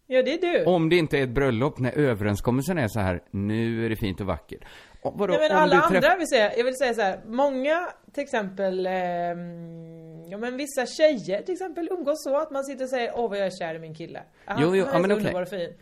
Ja 0.06 0.22
det 0.22 0.32
är 0.34 0.40
du. 0.58 0.64
Om 0.64 0.88
det 0.88 0.96
inte 0.96 1.18
är 1.18 1.22
ett 1.22 1.28
bröllop 1.34 1.78
när 1.78 1.92
överenskommelsen 1.98 2.78
är 2.78 2.88
så 2.88 3.00
här, 3.00 3.22
nu 3.30 3.84
är 3.84 3.90
det 3.90 3.96
fint 3.96 4.20
och 4.20 4.26
vackert. 4.26 4.64
Vadå, 5.10 5.32
Nej 5.32 5.48
men 5.48 5.56
alla 5.58 5.76
träff- 5.76 5.96
andra 5.96 6.16
vill 6.16 6.28
säga, 6.28 6.56
jag 6.56 6.64
vill 6.64 6.76
säga 6.76 6.94
så 6.94 7.00
här, 7.02 7.20
många 7.26 7.88
till 8.12 8.22
exempel, 8.22 8.86
ehm, 8.86 10.28
ja 10.30 10.38
men 10.38 10.56
vissa 10.56 10.86
tjejer 10.86 11.42
till 11.42 11.52
exempel 11.52 11.88
umgås 11.92 12.24
så 12.24 12.36
att 12.36 12.50
man 12.50 12.64
sitter 12.64 12.84
och 12.84 12.90
säger 12.90 13.12
åh 13.16 13.28
vad 13.28 13.38
jag 13.38 13.46
är 13.46 13.58
kär 13.58 13.74
i 13.74 13.78
min 13.78 13.94
kille. 13.94 14.22
Han, 14.44 14.62
Jo, 14.62 14.76
jo, 14.76 14.84
han 14.84 14.92
ja, 14.94 14.98
men 15.00 15.10
så 15.10 15.14
okej. 15.16 15.26
underbar 15.26 15.42
och 15.42 15.48
fin. 15.48 15.72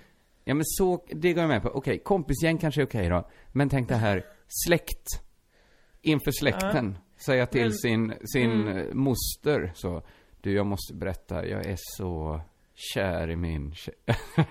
Ja 0.44 0.54
men 0.54 0.64
så, 0.66 1.04
det 1.10 1.32
går 1.32 1.40
jag 1.42 1.48
med 1.48 1.62
på. 1.62 1.68
Okej, 1.68 1.98
kompisgäng 1.98 2.58
kanske 2.58 2.82
är 2.82 2.86
okej 2.86 3.08
då. 3.08 3.28
Men 3.52 3.68
tänk 3.68 3.88
det 3.88 3.94
här, 3.94 4.26
släkt. 4.66 5.06
Inför 6.02 6.30
släkten. 6.30 6.98
Säga 7.26 7.46
till 7.46 7.60
Men- 7.62 7.72
sin, 7.72 8.14
sin 8.32 8.50
Mm. 8.50 8.76
eh, 8.78 8.84
moster 8.94 9.72
så. 9.74 10.02
Du, 10.40 10.54
jag 10.54 10.66
måste 10.66 10.94
berätta, 10.94 11.46
jag 11.46 11.66
är 11.66 11.76
så 11.78 12.40
kär 12.94 13.30
i 13.30 13.36
min 13.36 13.74
tjej. 13.74 13.94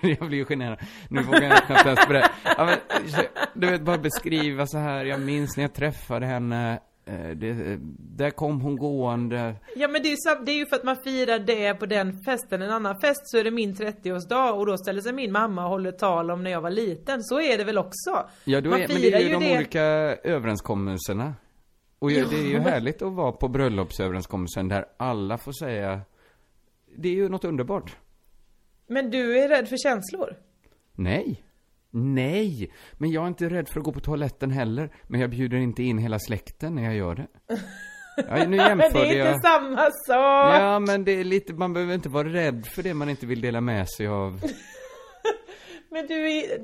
jag 0.18 0.28
blir 0.28 0.38
ju 0.38 0.44
generad. 0.44 0.78
Nu 1.10 1.22
vågar 1.22 1.42
jag 1.42 1.62
knappt 1.66 1.86
ens 1.86 2.08
berätta. 2.08 2.30
Ja, 2.56 2.64
men, 2.64 2.78
du 3.54 3.66
vet, 3.70 3.82
bara 3.82 3.98
beskriva 3.98 4.66
så 4.66 4.78
här. 4.78 5.04
Jag 5.04 5.20
minns 5.20 5.56
när 5.56 5.64
jag 5.64 5.72
träffade 5.74 6.26
henne. 6.26 6.80
eh, 7.06 7.28
Det, 7.30 7.78
där 7.98 8.30
kom 8.30 8.60
hon 8.60 8.76
gående. 8.76 9.54
Ja 9.76 9.88
men 9.88 10.02
det 10.02 10.08
är, 10.08 10.10
ju, 10.10 10.16
sam- 10.16 10.44
det 10.44 10.52
är 10.52 10.56
ju 10.56 10.66
för 10.66 10.76
att 10.76 10.84
man 10.84 10.96
firar 11.04 11.38
det 11.38 11.74
på 11.74 11.86
den 11.86 12.18
festen. 12.24 12.62
En 12.62 12.70
annan 12.70 13.00
fest 13.00 13.20
så 13.24 13.38
är 13.38 13.44
det 13.44 13.50
min 13.50 13.74
30-årsdag 13.74 14.50
och 14.52 14.66
då 14.66 14.76
ställer 14.78 15.00
sig 15.00 15.12
min 15.12 15.32
mamma 15.32 15.64
och 15.64 15.70
håller 15.70 15.92
tal 15.92 16.30
om 16.30 16.42
när 16.42 16.50
jag 16.50 16.60
var 16.60 16.70
liten. 16.70 17.22
Så 17.22 17.40
är 17.40 17.58
det 17.58 17.64
väl 17.64 17.78
också? 17.78 18.28
Ja, 18.44 18.60
då 18.60 18.70
man 18.70 18.80
är, 18.80 18.88
men 18.88 18.96
det 19.00 19.12
är 19.14 19.20
ju, 19.20 19.32
de 19.32 19.44
det. 19.44 19.56
olika 19.56 19.82
överenskommelserna. 20.52 21.34
Och 21.98 22.10
ju, 22.10 22.24
det 22.24 22.36
är 22.36 22.46
ju 22.50 22.58
härligt 22.58 23.02
att 23.02 23.12
vara 23.12 23.32
på 23.32 23.48
bröllopsöverenskommelsen 23.48 24.68
där 24.68 24.84
alla 24.96 25.38
får 25.38 25.52
säga 25.52 26.00
Det 26.96 27.08
är 27.08 27.12
ju 27.12 27.28
något 27.28 27.44
underbart. 27.44 27.96
Men 28.86 29.10
du 29.10 29.38
är 29.38 29.48
rädd 29.48 29.68
för 29.68 29.76
känslor? 29.76 30.36
Nej. 30.94 31.44
Nej. 31.90 32.72
Men 32.92 33.10
jag 33.10 33.24
är 33.24 33.28
inte 33.28 33.48
rädd 33.48 33.68
för 33.68 33.80
att 33.80 33.84
gå 33.84 33.92
på 33.92 34.00
toaletten 34.00 34.50
heller. 34.50 34.90
Men 35.06 35.20
jag 35.20 35.30
bjuder 35.30 35.56
inte 35.58 35.82
in 35.82 35.98
hela 35.98 36.18
släkten 36.18 36.74
när 36.74 36.82
jag 36.84 36.94
gör 36.94 37.14
det. 37.14 37.26
Ja, 37.48 38.36
nu 38.36 38.38
Men 38.46 38.50
det 38.50 38.56
jämförde 38.56 38.98
är 38.98 39.04
inte 39.04 39.16
jag. 39.16 39.42
samma 39.42 39.84
sak! 39.84 40.54
Ja, 40.62 40.78
men 40.78 41.04
det 41.04 41.12
är 41.12 41.24
lite, 41.24 41.52
man 41.54 41.72
behöver 41.72 41.94
inte 41.94 42.08
vara 42.08 42.28
rädd 42.28 42.66
för 42.66 42.82
det 42.82 42.94
man 42.94 43.08
inte 43.08 43.26
vill 43.26 43.40
dela 43.40 43.60
med 43.60 43.88
sig 43.90 44.06
av. 44.06 44.40
Men 45.90 46.06
du 46.06 46.30
är... 46.30 46.58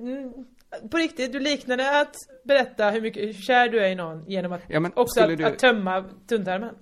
På 0.91 0.97
riktigt, 0.97 1.33
du 1.33 1.41
liknade 1.41 2.01
att 2.01 2.15
berätta 2.45 2.91
hur 2.91 3.01
mycket 3.01 3.23
hur 3.23 3.33
kär 3.33 3.69
du 3.69 3.81
är 3.85 3.89
i 3.89 3.95
någon 3.95 4.25
genom 4.31 4.53
att 4.53 4.61
Ja, 4.69 4.91
också 4.95 5.21
att, 5.21 5.39
du- 5.39 5.45
att 5.45 5.59
tömma 5.59 6.05
tunntarmen. 6.29 6.75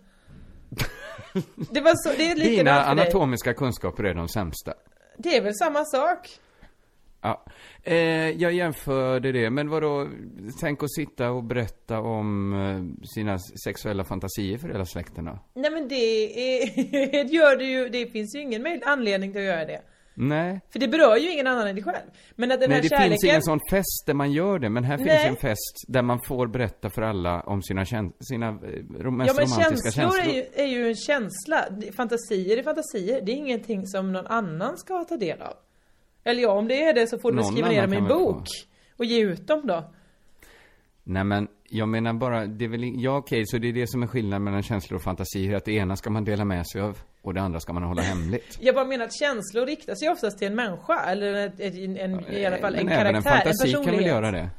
Det 1.70 1.80
var 1.80 1.92
så, 1.94 2.08
det 2.18 2.30
är 2.30 2.34
Dina 2.34 2.50
likadant 2.50 2.96
dig. 2.96 3.02
anatomiska 3.04 3.54
kunskaper 3.54 4.04
är 4.04 4.14
de 4.14 4.28
sämsta. 4.28 4.74
Det 5.18 5.36
är 5.36 5.42
väl 5.42 5.54
samma 5.54 5.84
sak? 5.84 6.28
Ja, 7.20 7.44
eh, 7.82 8.30
jag 8.30 8.52
jämförde 8.52 9.32
det, 9.32 9.50
men 9.50 9.68
vadå, 9.68 10.08
tänk 10.60 10.82
att 10.82 10.92
sitta 10.94 11.30
och 11.30 11.44
berätta 11.44 12.00
om 12.00 12.52
eh, 12.52 13.06
sina 13.14 13.38
sexuella 13.38 14.04
fantasier 14.04 14.58
för 14.58 14.68
hela 14.68 14.84
släkten 14.84 15.24
då? 15.24 15.38
Nej 15.54 15.70
men 15.70 15.88
det 15.88 15.94
är, 15.94 17.22
det 17.24 17.32
gör 17.32 17.56
det 17.56 17.64
ju, 17.64 17.88
det 17.88 18.06
finns 18.06 18.34
ju 18.34 18.40
ingen 18.40 18.82
anledning 18.86 19.32
till 19.32 19.40
att 19.40 19.46
göra 19.46 19.64
det. 19.64 19.82
Nej. 20.18 20.60
För 20.70 20.78
det 20.78 20.88
berör 20.88 21.16
ju 21.16 21.32
ingen 21.32 21.46
annan 21.46 21.66
än 21.66 21.74
dig 21.74 21.84
själv. 21.84 22.06
Men 22.34 22.52
att 22.52 22.60
den 22.60 22.68
Nej, 22.70 22.76
här 22.76 22.82
det 22.82 22.88
kärleken... 22.88 23.10
finns 23.10 23.24
ingen 23.24 23.42
sån 23.42 23.60
fest 23.70 24.02
där 24.06 24.14
man 24.14 24.32
gör 24.32 24.58
det, 24.58 24.68
men 24.70 24.84
här 24.84 24.96
finns 24.96 25.08
Nej. 25.08 25.26
en 25.28 25.36
fest 25.36 25.84
där 25.88 26.02
man 26.02 26.20
får 26.20 26.46
berätta 26.46 26.90
för 26.90 27.02
alla 27.02 27.40
om 27.40 27.62
sina, 27.62 27.84
käns- 27.84 28.12
sina 28.20 28.48
eh, 28.48 28.52
mest 28.54 28.64
Ja 28.68 29.10
men 29.10 29.26
romantiska 29.26 29.62
känslor, 29.62 29.90
känslor. 29.90 30.20
Är, 30.20 30.34
ju, 30.34 30.44
är 30.54 30.66
ju 30.66 30.88
en 30.88 30.94
känsla. 30.96 31.64
Fantasier 31.96 32.56
är 32.56 32.62
fantasier. 32.62 33.20
Det 33.20 33.32
är 33.32 33.36
ingenting 33.36 33.86
som 33.86 34.12
någon 34.12 34.26
annan 34.26 34.78
ska 34.78 35.04
ta 35.04 35.16
del 35.16 35.42
av. 35.42 35.54
Eller 36.24 36.42
ja, 36.42 36.50
om 36.50 36.68
det 36.68 36.82
är 36.82 36.94
det 36.94 37.06
så 37.06 37.18
får 37.18 37.32
du 37.32 37.36
Någon 37.36 37.52
skriva 37.52 37.68
ner 37.68 37.82
dem 37.82 37.94
i 37.94 37.96
en 37.96 38.08
bok. 38.08 38.46
Och 38.96 39.04
ge 39.04 39.20
ut 39.20 39.46
dem 39.46 39.66
då. 39.66 39.84
Nej 41.08 41.24
men, 41.24 41.48
jag 41.68 41.88
menar 41.88 42.12
bara, 42.12 42.46
det 42.46 42.64
är 42.64 42.68
väl, 42.68 43.02
ja 43.02 43.16
okej, 43.16 43.46
så 43.46 43.58
det 43.58 43.68
är 43.68 43.72
det 43.72 43.86
som 43.86 44.02
är 44.02 44.06
skillnaden 44.06 44.44
mellan 44.44 44.62
känslor 44.62 44.96
och 44.96 45.02
fantasier, 45.02 45.56
att 45.56 45.64
det 45.64 45.72
ena 45.72 45.96
ska 45.96 46.10
man 46.10 46.24
dela 46.24 46.44
med 46.44 46.66
sig 46.66 46.80
av, 46.80 46.98
och 47.22 47.34
det 47.34 47.40
andra 47.40 47.60
ska 47.60 47.72
man 47.72 47.82
hålla 47.82 48.02
hemligt. 48.02 48.58
Jag 48.60 48.74
bara 48.74 48.84
menar 48.84 49.04
att 49.04 49.14
känslor 49.14 49.66
riktar 49.66 49.94
sig 49.94 50.08
oftast 50.08 50.38
till 50.38 50.46
en 50.46 50.54
människa. 50.54 51.04
Eller 51.04 51.52
en, 51.58 51.96
en, 51.96 52.32
i 52.32 52.46
alla 52.46 52.56
fall 52.58 52.74
en 52.74 52.88
även 52.88 53.14
en 53.14 53.22
karaktär, 53.22 53.30
fantasi 53.30 53.72
kan 53.72 53.84
väl 53.84 54.06
göra 54.06 54.30
det? 54.30 54.50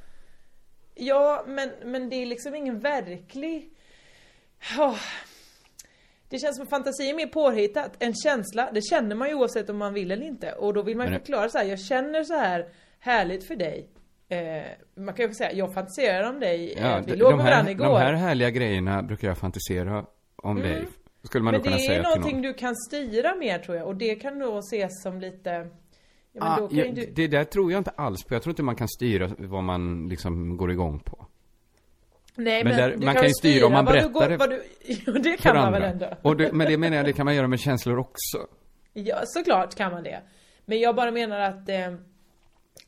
Ja, 0.95 1.43
men, 1.47 1.69
men 1.85 2.09
det 2.09 2.15
är 2.15 2.25
liksom 2.25 2.55
ingen 2.55 2.79
verklig... 2.79 3.69
Åh. 4.79 4.99
Det 6.29 6.39
känns 6.39 6.57
som 6.57 6.67
fantasi 6.67 7.09
är 7.09 7.13
mer 7.13 7.27
påhittat. 7.27 7.95
En 7.99 8.13
känsla, 8.13 8.69
det 8.73 8.81
känner 8.81 9.15
man 9.15 9.29
ju 9.29 9.35
oavsett 9.35 9.69
om 9.69 9.77
man 9.77 9.93
vill 9.93 10.11
eller 10.11 10.25
inte. 10.25 10.51
Och 10.51 10.73
då 10.73 10.81
vill 10.81 10.97
man 10.97 11.07
ju 11.07 11.13
förklara 11.13 11.49
så 11.49 11.57
här, 11.57 11.65
jag 11.65 11.79
känner 11.79 12.23
så 12.23 12.33
här 12.33 12.69
härligt 12.99 13.47
för 13.47 13.55
dig. 13.55 13.89
Eh, 14.29 14.63
man 14.95 15.13
kan 15.13 15.27
ju 15.27 15.33
säga, 15.33 15.51
jag 15.53 15.73
fantiserar 15.73 16.29
om 16.29 16.39
dig. 16.39 16.73
Ja, 16.77 16.97
eh, 16.97 17.03
vi 17.05 17.11
de, 17.11 17.17
låg 17.17 17.35
med 17.35 17.45
varandra 17.45 17.71
igår. 17.71 17.85
de 17.85 17.97
här 17.97 18.13
härliga 18.13 18.49
grejerna 18.49 19.03
brukar 19.03 19.27
jag 19.27 19.37
fantisera 19.37 20.05
om 20.35 20.55
dig. 20.59 20.87
Skulle 21.23 21.43
man 21.43 21.51
men 21.51 21.61
kunna 21.61 21.75
det 21.75 21.81
är 21.81 21.87
säga 21.87 22.03
till 22.03 22.09
någonting 22.09 22.33
någon. 22.35 22.41
du 22.41 22.53
kan 22.53 22.75
styra 22.75 23.35
mer 23.35 23.59
tror 23.59 23.77
jag. 23.77 23.87
Och 23.87 23.95
det 23.95 24.15
kan 24.15 24.39
nog 24.39 24.59
ses 24.59 25.03
som 25.03 25.19
lite... 25.19 25.49
Ja, 25.49 26.43
men 26.43 26.47
Ah, 26.53 26.57
då 26.59 26.67
kan 26.67 26.77
ja, 26.77 26.85
du... 26.91 27.11
Det 27.15 27.27
där 27.27 27.43
tror 27.43 27.71
jag 27.71 27.79
inte 27.79 27.89
alls 27.91 28.23
på. 28.23 28.33
Jag 28.35 28.41
tror 28.43 28.51
inte 28.51 28.63
man 28.63 28.75
kan 28.75 28.87
styra 28.87 29.29
vad 29.37 29.63
man 29.63 30.09
liksom 30.09 30.57
går 30.57 30.71
igång 30.71 30.99
på. 30.99 31.25
Nej, 32.35 32.63
men 32.63 32.77
där- 32.77 32.95
du 32.97 33.05
man 33.05 33.15
kan 33.15 33.23
ju 33.23 33.29
styra 33.33 33.65
om 33.65 33.71
man 33.73 33.85
vad 33.85 33.93
du 33.95 33.99
berättar 33.99 34.13
går- 34.13 34.29
det 34.29 34.37
vad 34.37 34.49
du... 34.49 34.63
Jo, 35.05 35.13
det 35.13 35.37
kan 35.37 35.55
man 35.55 35.71
väl 35.73 35.83
ändå. 35.83 36.07
Och 36.21 36.37
det, 36.37 36.51
men 36.53 36.67
det 36.67 36.77
menar 36.77 36.97
jag, 36.97 37.05
det 37.05 37.13
kan 37.13 37.25
man 37.25 37.35
göra 37.35 37.47
med 37.47 37.59
känslor 37.59 37.99
också. 37.99 38.37
Ja, 38.93 39.21
såklart 39.25 39.75
kan 39.75 39.91
man 39.91 40.03
det. 40.03 40.21
Men 40.65 40.79
jag 40.79 40.95
bara 40.95 41.11
menar 41.11 41.39
att... 41.39 41.69
Eh, 41.69 41.93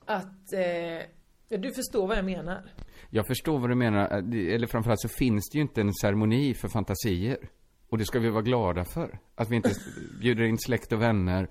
att... 0.05 0.53
Eh, 0.53 0.61
ja, 0.61 1.01
du 1.49 1.73
förstår 1.73 2.07
vad 2.07 2.17
jag 2.17 2.25
menar. 2.25 2.61
Jag 3.09 3.27
förstår 3.27 3.59
vad 3.59 3.69
du 3.69 3.75
menar, 3.75 4.11
eh, 4.11 4.55
eller 4.55 4.67
framförallt 4.67 5.01
så 5.01 5.09
finns 5.09 5.49
det 5.49 5.57
ju 5.57 5.61
inte 5.61 5.81
en 5.81 5.93
ceremoni 5.93 6.53
för 6.53 6.67
fantasier. 6.67 7.37
Och 7.89 7.97
det 7.97 8.05
ska 8.05 8.19
vi 8.19 8.29
vara 8.29 8.41
glada 8.41 8.85
för. 8.85 9.19
Att 9.35 9.49
vi 9.49 9.55
inte 9.55 9.71
bjuder 10.21 10.43
in 10.43 10.57
släkt 10.57 10.91
och 10.91 11.01
vänner. 11.01 11.49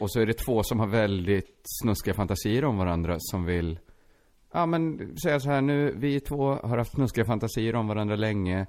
Och 0.00 0.12
så 0.12 0.20
är 0.20 0.26
det 0.26 0.32
två 0.32 0.62
som 0.62 0.80
har 0.80 0.86
väldigt 0.86 1.60
snuskiga 1.82 2.14
fantasier 2.14 2.64
om 2.64 2.76
varandra 2.76 3.16
som 3.18 3.44
vill 3.44 3.78
Ja 4.52 4.66
men 4.66 5.16
säga 5.16 5.40
så 5.40 5.50
här 5.50 5.60
nu, 5.60 5.94
vi 5.96 6.20
två 6.20 6.54
har 6.54 6.78
haft 6.78 6.92
snuskiga 6.92 7.24
fantasier 7.24 7.74
om 7.74 7.88
varandra 7.88 8.16
länge. 8.16 8.66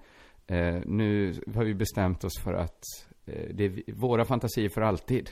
Eh, 0.47 0.75
nu 0.85 1.33
har 1.55 1.63
vi 1.63 1.73
bestämt 1.73 2.23
oss 2.23 2.39
för 2.43 2.53
att 2.53 2.83
eh, 3.25 3.49
det 3.53 3.65
är 3.65 3.93
våra 3.93 4.25
fantasier 4.25 4.69
för 4.69 4.81
alltid. 4.81 5.29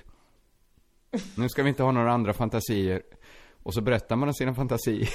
Nu 1.38 1.50
ska 1.50 1.64
vi 1.64 1.70
inte 1.70 1.84
ha 1.84 1.92
några 1.92 2.12
andra 2.12 2.34
fantasier. 2.34 3.02
Och 3.66 3.74
så 3.74 3.82
berättar 3.82 4.16
man 4.16 4.28
om 4.30 4.34
sina 4.34 4.54
fantasier. 4.54 5.10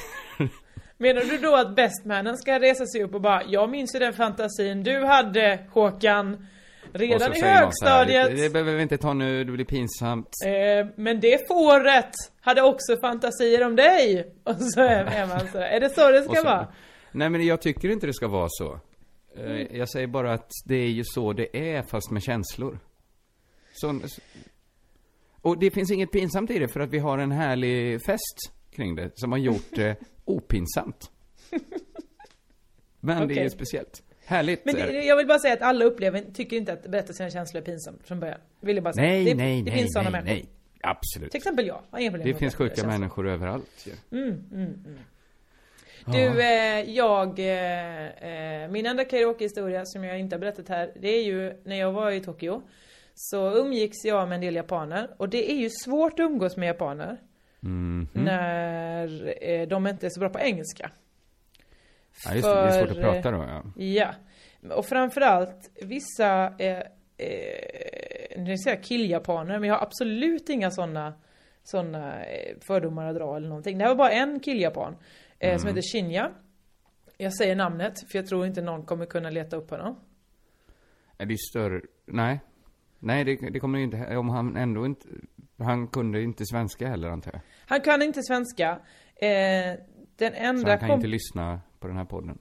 Menar 0.98 1.20
du 1.20 1.38
då 1.38 1.56
att 1.56 1.76
bestmannen 1.76 2.36
ska 2.38 2.60
resa 2.60 2.86
sig 2.86 3.02
upp 3.02 3.14
och 3.14 3.20
bara 3.20 3.42
Jag 3.44 3.70
minns 3.70 3.94
ju 3.94 3.98
den 3.98 4.12
fantasin 4.12 4.82
du 4.82 5.04
hade 5.04 5.66
Håkan 5.72 6.46
Redan 6.92 7.32
i 7.32 7.40
så 7.40 7.46
här, 7.46 7.60
högstadiet 7.64 8.36
Det, 8.36 8.52
behöver 8.52 8.74
vi 8.74 8.82
inte 8.82 8.98
ta 8.98 9.12
nu, 9.14 9.44
det 9.44 9.52
blir 9.52 9.64
pinsamt. 9.64 10.28
eh, 10.46 10.86
Men 10.96 11.20
det 11.20 11.48
fåret 11.48 12.10
hade 12.40 12.62
också 12.62 12.96
fantasier 13.00 13.66
om 13.66 13.76
dig 13.76 14.32
Och 14.44 14.56
så 14.56 14.80
är, 14.80 15.26
man 15.26 15.48
så 15.52 15.58
Är 15.58 15.80
det 15.80 15.90
så 15.90 16.10
det 16.10 16.22
ska 16.22 16.34
så- 16.34 16.44
vara? 16.44 16.66
Nej 17.12 17.30
men 17.30 17.46
jag 17.46 17.62
tycker 17.62 17.88
inte 17.90 18.06
det 18.06 18.14
ska 18.14 18.28
vara 18.28 18.48
så. 18.50 18.72
Eh, 19.36 19.44
Mm. 19.44 19.66
Jag 19.76 19.88
säger 19.90 20.06
bara 20.06 20.32
att 20.32 20.50
det 20.64 20.74
är 20.74 20.88
ju 20.88 21.02
så 21.04 21.32
det 21.32 21.74
är 21.76 21.82
fast 21.82 22.10
med 22.10 22.22
känslor. 22.22 22.78
Så, 23.72 24.00
och 25.42 25.58
det 25.58 25.70
finns 25.70 25.90
inget 25.90 26.10
pinsamt 26.10 26.50
i 26.50 26.58
det 26.58 26.68
för 26.68 26.80
att 26.80 26.90
vi 26.90 26.98
har 26.98 27.18
en 27.18 27.32
härlig 27.32 28.02
fest 28.02 28.52
kring 28.70 28.94
det 28.94 29.10
som 29.14 29.32
har 29.32 29.38
gjort 29.38 29.70
det 29.70 29.96
opinsamt. 30.24 31.10
Men 33.00 33.28
det 33.28 33.38
är 33.38 33.48
speciellt. 33.48 34.02
Härligt. 34.24 34.64
Men 34.64 34.74
det, 34.74 34.86
det. 34.86 35.04
jag 35.04 35.16
vill 35.16 35.26
bara 35.26 35.38
säga 35.38 35.54
att 35.54 35.62
alla 35.62 35.84
upplever, 35.84 36.24
tycker 36.34 36.56
inte 36.56 36.72
att 36.72 36.82
berätta 36.82 37.12
sina 37.12 37.30
känslor 37.30 37.60
är 37.60 37.64
pinsamt 37.64 38.06
från 38.06 38.20
början. 38.20 38.40
Vill 38.60 38.76
jag 38.76 38.84
bara 38.84 38.94
säga. 38.94 39.06
Nej, 39.06 39.24
det, 39.24 39.34
nej, 39.34 39.62
det 39.62 39.70
nej, 39.70 39.80
finns 39.80 39.92
sådana 39.92 40.10
nej, 40.10 40.22
människor. 40.22 40.46
nej. 40.46 40.48
Absolut. 40.82 41.30
Till 41.30 41.38
exempel 41.38 41.66
jag, 41.66 41.80
har 41.90 41.98
inga 41.98 42.10
problem 42.10 42.32
Det 42.32 42.38
finns 42.38 42.54
sjuka 42.54 42.86
människor 42.86 43.28
överallt 43.28 43.86
ju. 43.86 43.92
Du, 46.06 46.42
eh, 46.42 46.90
jag, 46.90 47.38
eh, 47.38 48.62
eh, 48.64 48.70
min 48.70 48.86
enda 48.86 49.04
karaoke-historia 49.04 49.82
som 49.84 50.04
jag 50.04 50.20
inte 50.20 50.36
har 50.36 50.40
berättat 50.40 50.68
här, 50.68 50.92
det 51.00 51.08
är 51.08 51.22
ju 51.24 51.60
när 51.64 51.76
jag 51.76 51.92
var 51.92 52.10
i 52.10 52.20
Tokyo. 52.20 52.62
Så 53.22 53.56
umgicks 53.56 54.04
jag 54.04 54.28
med 54.28 54.34
en 54.34 54.40
del 54.40 54.54
japaner 54.54 55.14
och 55.16 55.28
det 55.28 55.50
är 55.50 55.56
ju 55.56 55.70
svårt 55.70 56.12
att 56.12 56.20
umgås 56.20 56.56
med 56.56 56.66
japaner. 56.66 57.20
Mhm. 57.60 58.08
När 58.12 59.34
eh, 59.44 59.68
de 59.68 59.86
inte 59.86 60.06
är 60.06 60.10
så 60.10 60.20
bra 60.20 60.28
på 60.28 60.38
engelska. 60.38 60.90
Ja, 62.24 62.34
just 62.34 62.48
det. 62.48 62.54
Det 62.54 62.60
är 62.60 62.70
svårt 62.70 62.90
att 62.90 62.96
För, 62.96 63.02
prata 63.02 63.30
då, 63.30 63.38
ja. 63.38 63.62
Ja. 63.84 64.14
Och 64.76 64.86
framförallt 64.86 65.70
vissa, 65.82 66.54
eh, 66.58 66.78
eh, 67.16 68.36
nu 68.36 68.56
säger 68.58 68.76
jag 68.76 68.84
killjapaner, 68.84 69.58
men 69.58 69.68
jag 69.68 69.76
har 69.76 69.82
absolut 69.82 70.48
inga 70.48 70.70
sådana 70.70 71.14
såna 71.62 72.24
eh, 72.24 72.56
fördomar 72.60 73.06
att 73.06 73.16
dra 73.16 73.36
eller 73.36 73.48
någonting. 73.48 73.78
Det 73.78 73.84
här 73.84 73.90
var 73.90 73.96
bara 73.96 74.10
en 74.10 74.40
killjapan 74.40 74.96
eh, 75.38 75.58
som 75.58 75.68
heter 75.68 75.82
Shinya. 75.92 76.32
Jag 77.16 77.34
säger 77.34 77.56
namnet, 77.56 78.10
för 78.10 78.18
jag 78.18 78.26
tror 78.26 78.46
inte 78.46 78.62
någon 78.62 78.86
kommer 78.86 79.06
kunna 79.06 79.30
leta 79.30 79.56
upp 79.56 79.70
honom. 79.70 80.00
Är 81.18 81.26
det 81.26 81.38
större? 81.38 81.80
Nej. 82.06 82.40
Nej, 83.00 83.24
det, 83.24 83.36
det 83.50 83.60
kommer 83.60 83.78
inte, 83.78 84.16
om 84.16 84.28
han 84.28 84.56
ändå 84.56 84.86
inte, 84.86 85.08
han 85.58 85.88
kunde 85.88 86.22
inte 86.22 86.46
svenska 86.46 86.88
heller 86.88 87.08
antar 87.08 87.30
jag. 87.32 87.40
Han 87.66 87.80
kan 87.80 88.02
inte 88.02 88.22
svenska. 88.22 88.70
Eh, 89.16 89.28
den 90.16 90.32
Så 90.32 90.38
enda 90.38 90.70
han 90.70 90.78
kan 90.78 90.88
kom- 90.88 90.96
inte 90.96 91.08
lyssna 91.08 91.60
på 91.80 91.86
den 91.88 91.96
här 91.96 92.04
podden. 92.04 92.38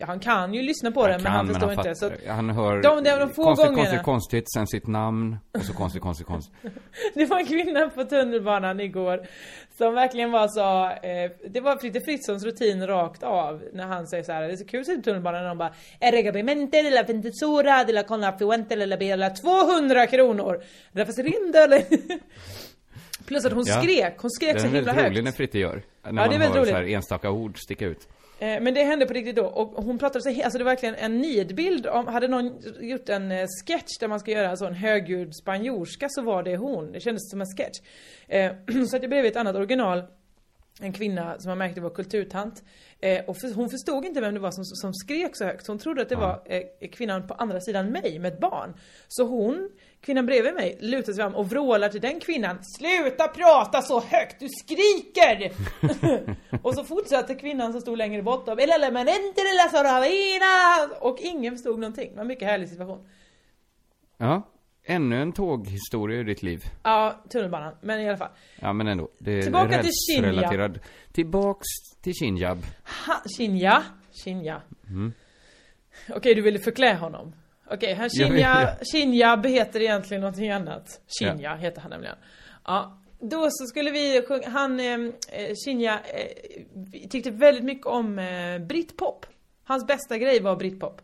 Ja, 0.00 0.06
han 0.06 0.20
kan 0.20 0.54
ju 0.54 0.62
lyssna 0.62 0.90
på 0.90 1.06
den, 1.08 1.22
men 1.22 1.32
han 1.32 1.48
förstår 1.48 1.72
inte. 1.72 1.94
Så 1.94 2.10
Han 2.26 2.50
hör 2.50 2.82
De- 2.82 3.02
de- 3.04 3.10
de 3.18 3.28
få 3.34 3.42
konstigt, 3.44 3.66
gångerna. 3.66 3.84
konstigt, 3.84 4.02
konstigt, 4.04 4.52
sen 4.52 4.66
sitt 4.66 4.86
namn, 4.86 5.36
och 5.58 5.62
så 5.64 5.72
konstigt, 5.72 6.02
konstigt, 6.02 6.26
konstigt. 6.26 6.54
Det 7.14 7.26
var 7.26 7.38
en 7.38 7.46
kvinna 7.46 7.88
på 7.88 8.04
tunnelbanan 8.04 8.80
igår 8.80 9.26
som 9.78 9.94
verkligen 9.94 10.30
var 10.30 10.48
så, 10.48 10.90
eh, 11.06 11.30
det 11.50 11.60
var 11.60 11.76
Fritte 11.76 12.00
Fritzons 12.00 12.44
rutin 12.44 12.86
rakt 12.86 13.22
av 13.22 13.62
när 13.72 13.86
han 13.86 14.06
säger 14.06 14.22
så 14.24 14.32
här, 14.32 14.42
det 14.42 14.52
är 14.52 14.56
så 14.56 14.66
kul 14.66 14.80
att 14.80 14.86
sitta 14.86 14.98
på 14.98 15.04
tunnelbanan 15.04 15.42
och 15.42 15.48
de 15.48 15.58
bara 15.58 15.72
Erregabimenter 16.00 16.82
de 17.86 17.92
la 17.92 18.02
conafluente 18.02 18.76
de 18.76 18.86
la 18.86 18.96
bela 18.96 19.30
200 19.30 20.06
kronor! 20.06 20.62
Därför 20.92 21.12
rinda 21.22 21.64
eller... 21.64 21.82
Plus 23.26 23.44
att 23.44 23.52
hon 23.52 23.64
Ja. 23.66 23.82
skrek, 23.82 24.14
hon 24.18 24.30
skrek 24.30 24.60
så 24.60 24.66
är 24.66 24.70
himla 24.70 24.80
väldigt 24.92 25.04
rolig 25.04 25.14
högt. 25.16 25.24
när 25.24 25.32
Fritte 25.32 25.58
gör. 25.58 25.74
När 25.74 25.82
Ja, 26.02 26.12
man 26.12 26.28
det 26.28 26.34
är 26.34 26.38
hör 26.38 26.48
väldigt 26.48 26.68
så 26.68 26.74
här 26.74 26.82
roligt. 26.82 26.94
enstaka 26.96 27.30
ord 27.30 27.58
sticka 27.58 27.86
ut. 27.86 28.08
Eh, 28.40 28.60
men 28.60 28.74
det 28.74 28.84
hände 28.84 29.06
på 29.06 29.12
riktigt 29.12 29.36
då 29.36 29.44
och 29.44 29.84
hon 29.84 29.98
pratade 29.98 30.22
så 30.22 30.42
alltså 30.42 30.58
det 30.58 30.64
var 30.64 30.70
verkligen 30.70 30.94
en 30.94 31.18
nidbild 31.18 31.86
om, 31.86 32.06
hade 32.06 32.28
någon 32.28 32.62
gjort 32.80 33.08
en 33.08 33.32
eh, 33.32 33.46
sketch 33.66 33.98
där 34.00 34.08
man 34.08 34.20
ska 34.20 34.30
göra 34.30 34.50
alltså 34.50 34.64
en 34.64 34.74
sån 34.74 34.80
högljudd 34.82 35.36
spanjorska 35.36 36.08
så 36.08 36.22
var 36.22 36.42
det 36.42 36.56
hon. 36.56 36.92
Det 36.92 37.00
kändes 37.00 37.30
som 37.30 37.40
en 37.40 37.46
sketch. 37.46 37.78
Eh, 38.28 38.52
så 38.90 38.96
att 38.96 39.02
det 39.02 39.08
blev 39.08 39.24
ett 39.24 39.36
annat 39.36 39.56
original 39.56 40.02
en 40.80 40.92
kvinna 40.92 41.38
som 41.38 41.48
man 41.48 41.58
märkte 41.58 41.80
var 41.80 41.90
kulturtant. 41.90 42.62
Eh, 43.00 43.24
och 43.24 43.36
för, 43.36 43.54
hon 43.54 43.70
förstod 43.70 44.04
inte 44.04 44.20
vem 44.20 44.34
det 44.34 44.40
var 44.40 44.50
som, 44.50 44.64
som 44.64 44.94
skrek 44.94 45.36
så 45.36 45.44
högt. 45.44 45.66
Hon 45.66 45.78
trodde 45.78 46.02
att 46.02 46.08
det 46.08 46.16
var 46.16 46.42
eh, 46.46 46.90
kvinnan 46.92 47.26
på 47.26 47.34
andra 47.34 47.60
sidan 47.60 47.92
mig 47.92 48.18
med 48.18 48.32
ett 48.32 48.40
barn. 48.40 48.74
Så 49.08 49.24
hon, 49.24 49.70
kvinnan 50.00 50.26
bredvid 50.26 50.54
mig, 50.54 50.78
lutar 50.80 51.12
sig 51.12 51.22
fram 51.22 51.34
och 51.34 51.50
vrålar 51.50 51.88
till 51.88 52.00
den 52.00 52.20
kvinnan. 52.20 52.58
Sluta 52.78 53.28
prata 53.28 53.82
så 53.82 54.00
högt, 54.00 54.40
du 54.40 54.48
skriker! 54.48 55.52
och 56.62 56.74
så 56.74 56.84
fortsatte 56.84 57.34
kvinnan 57.34 57.72
som 57.72 57.80
stod 57.80 57.98
längre 57.98 58.22
bort. 58.22 58.48
Och 61.00 61.18
ingen 61.20 61.54
förstod 61.54 61.78
någonting. 61.78 62.10
Det 62.10 62.16
var 62.16 62.20
en 62.20 62.28
mycket 62.28 62.48
härlig 62.48 62.68
situation. 62.68 63.08
Ja, 64.16 64.42
ännu 64.88 65.22
en 65.22 65.32
tåghistoria 65.32 66.20
i 66.20 66.24
ditt 66.24 66.42
liv. 66.42 66.64
Ja, 66.82 67.22
tunnelbanan. 67.28 67.74
Men 67.80 68.00
i 68.00 68.08
alla 68.08 68.16
fall. 68.16 68.30
Ja, 68.60 68.72
men 68.72 68.88
ändå. 68.88 69.08
Det 69.18 69.38
är 69.38 69.42
Tillbaka 69.42 69.82
till 69.82 69.92
Shinja. 69.92 70.70
Tillbaks 71.12 71.66
till 72.02 72.12
Shinjab. 72.14 72.58
Ha, 73.06 73.22
Shinja. 73.38 73.82
Shinja. 74.24 74.62
Okej, 76.08 76.34
du 76.34 76.42
ville 76.42 76.58
förklä 76.58 76.94
honom. 76.94 77.32
Okej, 77.70 77.94
han 77.94 78.08
Ja, 78.12 78.26
Shinja, 78.26 78.62
ja. 78.62 78.76
Shinjab 78.92 79.46
heter 79.46 79.80
egentligen 79.80 80.20
någonting 80.20 80.50
annat. 80.50 81.00
Shinja 81.20 81.54
heter 81.56 81.80
han 81.80 81.90
nämligen. 81.90 82.16
Ja, 82.64 82.98
då 83.20 83.46
så 83.50 83.66
skulle 83.66 83.90
vi 83.90 84.22
sjunga, 84.28 84.48
han, 84.48 84.80
eh, 84.80 84.86
eh, 85.32 85.54
Shinja, 85.64 85.94
eh, 85.94 86.62
vi 86.92 87.08
tyckte 87.08 87.30
väldigt 87.30 87.64
mycket 87.64 87.86
om 87.86 88.18
eh, 88.18 88.58
britpop. 88.58 89.26
Hans 89.64 89.86
bästa 89.86 90.18
grej 90.18 90.40
var 90.40 90.56
britpop. 90.56 91.00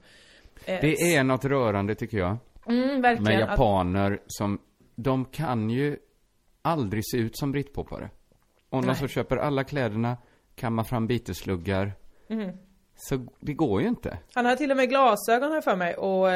Eh, 0.65 0.81
Det 0.81 1.17
är 1.17 1.25
något 1.25 1.45
rörande 1.45 1.95
tycker 1.95 2.19
jag. 2.19 2.37
Mm, 2.67 2.87
Med 2.89 3.03
verkligen. 3.03 3.41
Japaner 3.41 4.19
som, 4.27 4.59
de 4.97 5.25
kan 5.25 5.71
ju 5.71 5.97
aldrig 6.63 7.03
se 7.07 7.17
ut 7.17 7.39
som 7.39 7.53
britpoppare. 7.53 8.11
Om 8.69 8.87
de 8.87 8.95
så 8.95 9.09
köper 9.09 9.37
alla 9.37 9.65
kläderna, 9.65 10.17
kammar 10.55 10.85
fram 10.85 11.07
Beatles-luggar. 11.07 11.93
Mhm. 12.29 12.51
Så 12.97 13.27
det 13.41 13.55
går 13.55 13.83
ju 13.83 13.89
inte. 13.89 14.19
Han 14.35 14.47
har 14.47 14.57
till 14.57 14.71
och 14.71 14.77
med 14.77 14.89
glasögon 14.89 15.53
här 15.53 15.61
för 15.61 15.77
mig 15.77 15.95
och, 15.95 16.27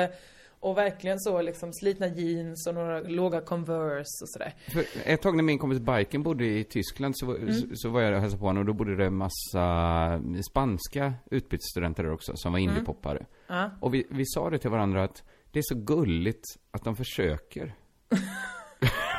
och 0.60 0.76
verkligen 0.78 1.20
så 1.20 1.42
liksom 1.42 1.72
slitna 1.72 2.06
jeans 2.06 2.66
och 2.66 2.74
några 2.74 3.00
låga 3.00 3.40
Converse 3.40 4.24
och 4.24 4.28
sådär. 4.28 4.54
För 4.72 4.84
ett 5.04 5.22
tag 5.22 5.36
när 5.36 5.42
min 5.42 5.58
kompis 5.58 5.80
Biken 5.80 6.22
bodde 6.22 6.44
i 6.46 6.64
Tyskland 6.64 7.18
så, 7.18 7.36
Mm. 7.36 7.54
så, 7.54 7.66
så 7.74 7.88
var 7.88 8.00
jag 8.00 8.14
och 8.14 8.20
hälsade 8.20 8.40
på 8.40 8.46
honom 8.46 8.60
och 8.60 8.66
då 8.66 8.72
bodde 8.72 8.96
det 8.96 9.06
en 9.06 9.16
massa 9.16 10.20
spanska 10.50 11.14
utbytesstudenter 11.30 12.02
där 12.02 12.12
också 12.12 12.32
som 12.36 12.52
var 12.52 12.58
Mm. 12.58 12.70
indiepoppare. 12.70 13.26
Ja. 13.46 13.70
Och 13.80 13.94
vi, 13.94 14.06
vi 14.10 14.22
sa 14.26 14.50
det 14.50 14.58
till 14.58 14.70
varandra 14.70 15.04
att 15.04 15.22
det 15.50 15.58
är 15.58 15.62
så 15.62 15.74
gulligt 15.74 16.44
att 16.70 16.84
de 16.84 16.96
försöker. 16.96 17.74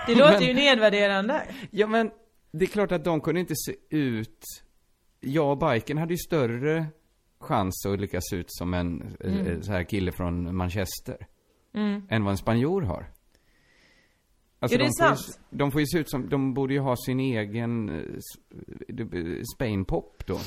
Det 0.07 0.15
låter 0.15 0.41
ju 0.41 0.53
nedvärderande. 0.53 1.43
Ja 1.71 1.87
men, 1.87 2.11
det 2.51 2.65
är 2.65 2.69
klart 2.69 2.91
att 2.91 3.03
de 3.03 3.21
kunde 3.21 3.39
inte 3.39 3.53
se 3.55 3.75
ut... 3.89 4.43
Jag 5.19 5.51
och 5.51 5.57
Biken 5.57 5.97
hade 5.97 6.13
ju 6.13 6.17
större 6.17 6.85
chans 7.39 7.85
att 7.85 7.99
lyckas 7.99 8.23
se 8.29 8.35
ut 8.35 8.45
som 8.47 8.73
en 8.73 9.15
eh, 9.19 9.61
så 9.61 9.71
här 9.71 9.83
kille 9.83 10.11
från 10.11 10.55
Manchester. 10.55 11.27
Än 12.09 12.23
vad 12.23 12.31
en 12.31 12.37
spanjor 12.37 12.81
har. 12.81 13.05
Alltså 14.59 14.77
Jo, 14.77 14.85
det 14.85 14.85
är 14.85 14.87
de, 14.87 14.93
får 14.93 15.09
ju, 15.09 15.15
sant. 15.15 15.39
de 15.49 15.71
får 15.71 15.81
ju 15.81 15.87
se 15.87 15.99
ut 15.99 16.09
som, 16.09 16.29
de 16.29 16.53
borde 16.53 16.73
ju 16.73 16.79
ha 16.79 16.95
sin 16.95 17.19
egen 17.19 17.89
eh, 17.89 19.41
Spain-pop 19.55 20.23
då. 20.25 20.39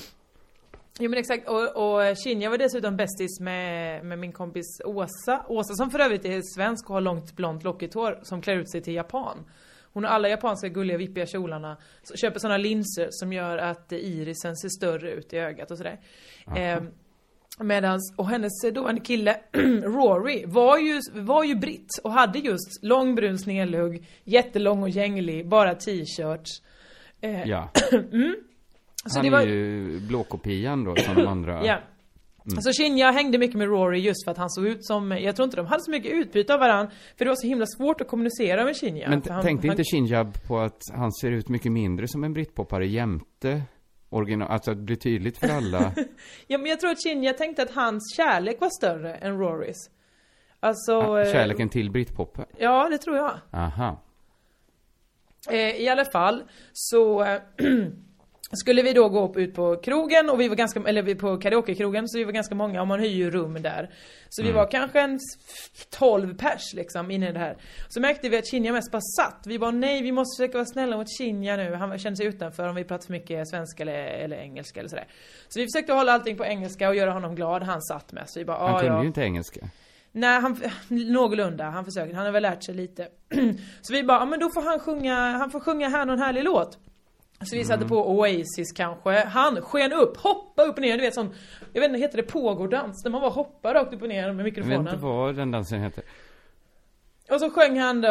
Jo 0.99 1.11
men 1.11 1.19
exakt, 1.19 1.49
och, 1.49 1.77
och 1.77 2.19
Shinja 2.25 2.51
var 2.51 2.59
dessutom 2.59 2.97
bästis 2.97 3.41
med, 3.41 4.05
med 4.05 4.19
min 4.19 4.33
kompis 4.33 4.81
Åsa. 4.85 5.45
Åsa 5.49 5.75
som 5.75 5.91
för 5.91 5.99
övrigt 5.99 6.25
är 6.25 6.43
svensk 6.55 6.89
och 6.91 6.95
har 6.95 7.01
långt 7.01 7.37
blont 7.37 7.65
lockigt 7.65 7.95
hår 7.95 8.21
som 8.23 8.43
klär 8.43 8.57
ut 8.57 8.71
sig 8.71 8.81
till 8.83 8.95
japan. 8.95 9.39
Hon 9.93 10.05
har 10.05 10.11
alla 10.11 10.29
japanska 10.29 10.69
gulliga 10.69 10.97
vippiga 10.99 11.27
kjolarna, 11.27 11.77
så 12.03 12.17
köper 12.17 12.39
sådana 12.41 12.57
linser 12.59 13.09
som 13.11 13.33
gör 13.33 13.59
att 13.59 13.93
irisen 13.93 14.57
ser 14.57 14.69
större 14.69 15.11
ut 15.11 15.33
i 15.33 15.37
ögat 15.39 15.71
och 15.71 15.77
sådär. 15.79 16.01
Eh, 16.57 16.83
Medans, 17.59 18.15
och 18.17 18.29
hennes 18.29 18.63
dåvarande 18.75 19.01
kille 19.01 19.37
Rory 19.83 20.45
var 20.47 20.79
ju, 20.79 21.01
var 21.13 21.45
ju 21.45 21.55
britt 21.55 21.91
och 22.05 22.13
hade 22.13 22.39
just 22.39 22.83
lång 22.83 23.15
brun 23.15 23.39
snedlugg, 23.39 24.07
jättelång 24.25 24.83
och 24.83 24.89
gänglig, 24.89 25.49
bara 25.49 25.75
t-shirts. 25.75 26.63
Eh, 27.21 27.49
Ja. 27.49 27.71
så 29.07 29.19
Han 29.19 29.31
var, 29.31 29.41
är 29.41 29.47
ju 29.47 30.01
blåkopian 30.01 30.85
då, 30.85 30.97
som 30.97 31.15
de 31.15 31.27
andra. 31.27 31.67
Ja. 32.45 32.61
Så 32.61 32.73
Shinja 32.73 33.11
hängde 33.11 33.39
mycket 33.39 33.57
med 33.57 33.69
Rory 33.69 33.99
just 33.99 34.25
för 34.25 34.31
att 34.31 34.39
han 34.39 34.51
såg 34.51 34.67
ut 34.67 34.85
som, 34.87 35.11
jag 35.11 35.37
tror 35.37 35.45
inte 35.45 35.57
de 35.57 35.67
hade 35.67 35.83
så 35.83 35.91
mycket 35.91 36.13
utbyte 36.13 36.55
av 36.55 36.61
varandra 36.61 36.93
För 37.19 37.25
det 37.25 37.29
var 37.29 37.37
så 37.37 37.47
himla 37.47 37.67
svårt 37.67 38.01
att 38.01 38.09
kommunicera 38.09 38.65
med 38.65 38.77
Shinja 38.77 39.09
Men 39.09 39.23
han, 39.29 39.43
tänkte 39.43 39.69
han, 39.69 39.73
inte 39.79 39.85
Shinjab 39.85 40.43
på 40.47 40.59
att 40.59 40.81
han 40.95 41.13
ser 41.13 41.31
ut 41.31 41.49
mycket 41.49 41.73
mindre 41.73 42.09
som 42.09 42.25
en 42.25 42.33
britpoppare 42.33 42.87
jämte 42.87 43.63
original, 44.09 44.49
alltså 44.51 44.71
att 44.71 44.77
det 44.77 44.83
blir 44.83 44.97
tydligt 44.97 45.39
för 45.39 45.49
alla. 45.49 45.93
Ja 46.47 46.59
men 46.59 46.67
jag 46.67 46.81
tror 46.81 46.91
att 46.91 47.03
Shinja 47.03 47.33
tänkte 47.33 47.63
att 47.63 47.75
hans 47.75 48.15
kärlek 48.17 48.61
var 48.61 48.71
större 48.79 49.15
än 49.15 49.39
Rorys 49.39 49.91
Alltså 50.61 51.19
eh, 51.19 51.33
Kärleken 51.33 51.69
till 51.69 51.91
britpoppen. 51.91 52.45
Ja 52.59 52.89
det 52.91 52.99
tror 52.99 53.17
jag 53.17 53.39
Aha. 53.53 54.03
Eh, 55.51 55.57
I 55.57 55.89
alla 55.89 56.05
fall 56.05 56.43
så 56.73 57.25
eh, 57.25 57.41
skulle 58.53 58.83
vi 58.83 58.93
då 58.93 59.09
gå 59.09 59.25
upp 59.25 59.37
ut 59.37 59.55
på 59.55 59.77
krogen 59.77 60.31
och 60.31 60.41
vi 60.41 60.49
var 60.49 60.57
ganska, 60.57 60.83
eller 60.87 61.15
på 61.15 61.37
karaokekrogen 61.37 62.09
så 62.09 62.19
vi 62.19 62.25
var 62.25 62.33
ganska 62.33 62.55
många 62.55 62.81
och 62.81 62.87
man 62.87 63.01
hyr 63.01 63.09
ju 63.09 63.31
rum 63.31 63.63
där. 63.63 63.91
Så 64.29 64.43
vi 64.43 64.53
var 64.53 64.71
kanske 64.71 65.01
en 65.01 65.15
f- 65.15 65.87
12 65.91 66.37
pers 66.37 66.75
liksom 66.75 67.11
inne 67.11 67.29
i 67.29 67.33
det 67.33 67.39
här. 67.39 67.57
Så 67.89 68.01
märkte 68.01 68.29
vi 68.29 68.39
att 68.39 68.51
Shinja 68.51 68.73
mest 68.73 68.93
bara 68.93 69.01
satt. 69.01 69.43
Vi 69.47 69.59
bara 69.59 69.71
nej 69.71 70.03
vi 70.03 70.13
måste 70.13 70.43
försöka 70.43 70.59
vara 70.59 70.67
snälla 70.67 70.97
mot 70.97 71.07
Shinja 71.19 71.57
nu. 71.57 71.75
Han 71.75 71.99
kände 71.99 72.17
sig 72.17 72.27
utanför 72.27 72.69
om 72.69 72.75
vi 72.75 72.85
pratar 72.85 73.07
för 73.07 73.13
mycket 73.13 73.49
svenska 73.49 73.83
eller, 73.83 74.05
eller 74.05 74.37
engelska 74.37 74.81
eller 74.81 74.91
sådär. 74.91 75.07
Så 75.49 75.61
vi 75.61 75.67
försökte 75.67 75.93
hålla 75.93 76.13
allting 76.13 76.37
på 76.37 76.45
engelska 76.45 76.89
och 76.89 76.95
göra 76.95 77.11
honom 77.11 77.35
glad. 77.35 77.63
Han 77.63 77.83
satt 77.83 78.13
mest. 78.13 78.33
Så 78.33 78.38
vi 78.38 78.45
bara 78.45 78.59
Han 78.59 78.75
ah, 78.75 78.79
kunde 78.81 78.95
ja. 78.95 79.01
ju 79.01 79.07
inte 79.07 79.21
engelska. 79.21 79.61
Nej, 80.12 80.41
han, 80.41 80.61
någorlunda. 80.88 81.65
Han 81.65 81.85
försöker. 81.85 82.15
Han 82.15 82.25
har 82.25 82.33
väl 82.33 82.43
lärt 82.43 82.65
sig 82.65 82.75
lite. 82.75 83.09
så 83.83 83.93
vi 83.93 84.03
bara, 84.03 84.19
ja 84.19 84.25
men 84.25 84.41
då 84.41 84.51
får 84.55 84.62
han 84.62 84.79
sjunga, 84.81 85.15
han 85.15 85.51
får 85.51 85.61
sjunga 85.61 85.88
här 85.88 86.05
någon 86.05 86.19
härlig 86.19 86.45
låt. 86.45 86.79
Så 87.44 87.57
vi 87.57 87.64
satte 87.64 87.87
på 87.87 88.11
Oasis 88.11 88.72
kanske. 88.76 89.24
Han 89.26 89.62
sken 89.62 89.92
upp, 89.92 90.16
hoppa 90.16 90.62
upp 90.62 90.76
och 90.76 90.83
ner. 90.83 90.96
Du 90.96 91.02
vet 91.02 91.14
sån, 91.14 91.35
jag 91.72 91.81
vet 91.81 91.88
inte, 91.88 92.00
heter 92.00 92.16
det 92.16 92.22
pågårdans? 92.22 93.02
Där 93.02 93.11
man 93.11 93.20
bara 93.20 93.31
hoppar 93.31 93.74
rakt 93.74 93.94
upp 93.94 94.02
och 94.02 94.09
ner 94.09 94.22
med 94.22 94.28
Jag 94.31 94.35
vet 94.35 94.44
mikrofonen. 94.44 94.81
inte 94.81 94.96
vad 94.96 95.37
den 95.37 95.50
dansen 95.50 95.83
heter. 95.83 96.05
Och 97.31 97.40
så 97.40 97.50
sjöng 97.50 97.78
han 97.78 98.00
då 98.00 98.09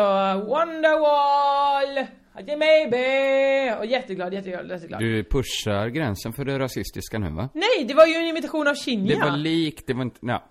Wonderwall, 0.47 2.07
Maybe. 2.35 3.77
Och 3.79 3.85
jätteglad, 3.85 4.33
jätteglad, 4.33 4.69
jätteglad. 4.69 4.99
Du 4.99 5.23
pushar 5.23 5.87
gränsen 5.87 6.33
för 6.33 6.45
det 6.45 6.59
rasistiska 6.59 7.19
nu 7.19 7.29
va? 7.29 7.49
Nej, 7.53 7.85
det 7.87 7.93
var 7.93 8.05
ju 8.05 8.13
en 8.15 8.25
imitation 8.25 8.67
av 8.67 8.75
Shinja. 8.75 9.15
Det 9.15 9.21
var 9.31 9.37
likt, 9.37 9.87
det 9.87 9.93
var 9.93 10.01
inte, 10.01 10.19
ja. 10.21 10.43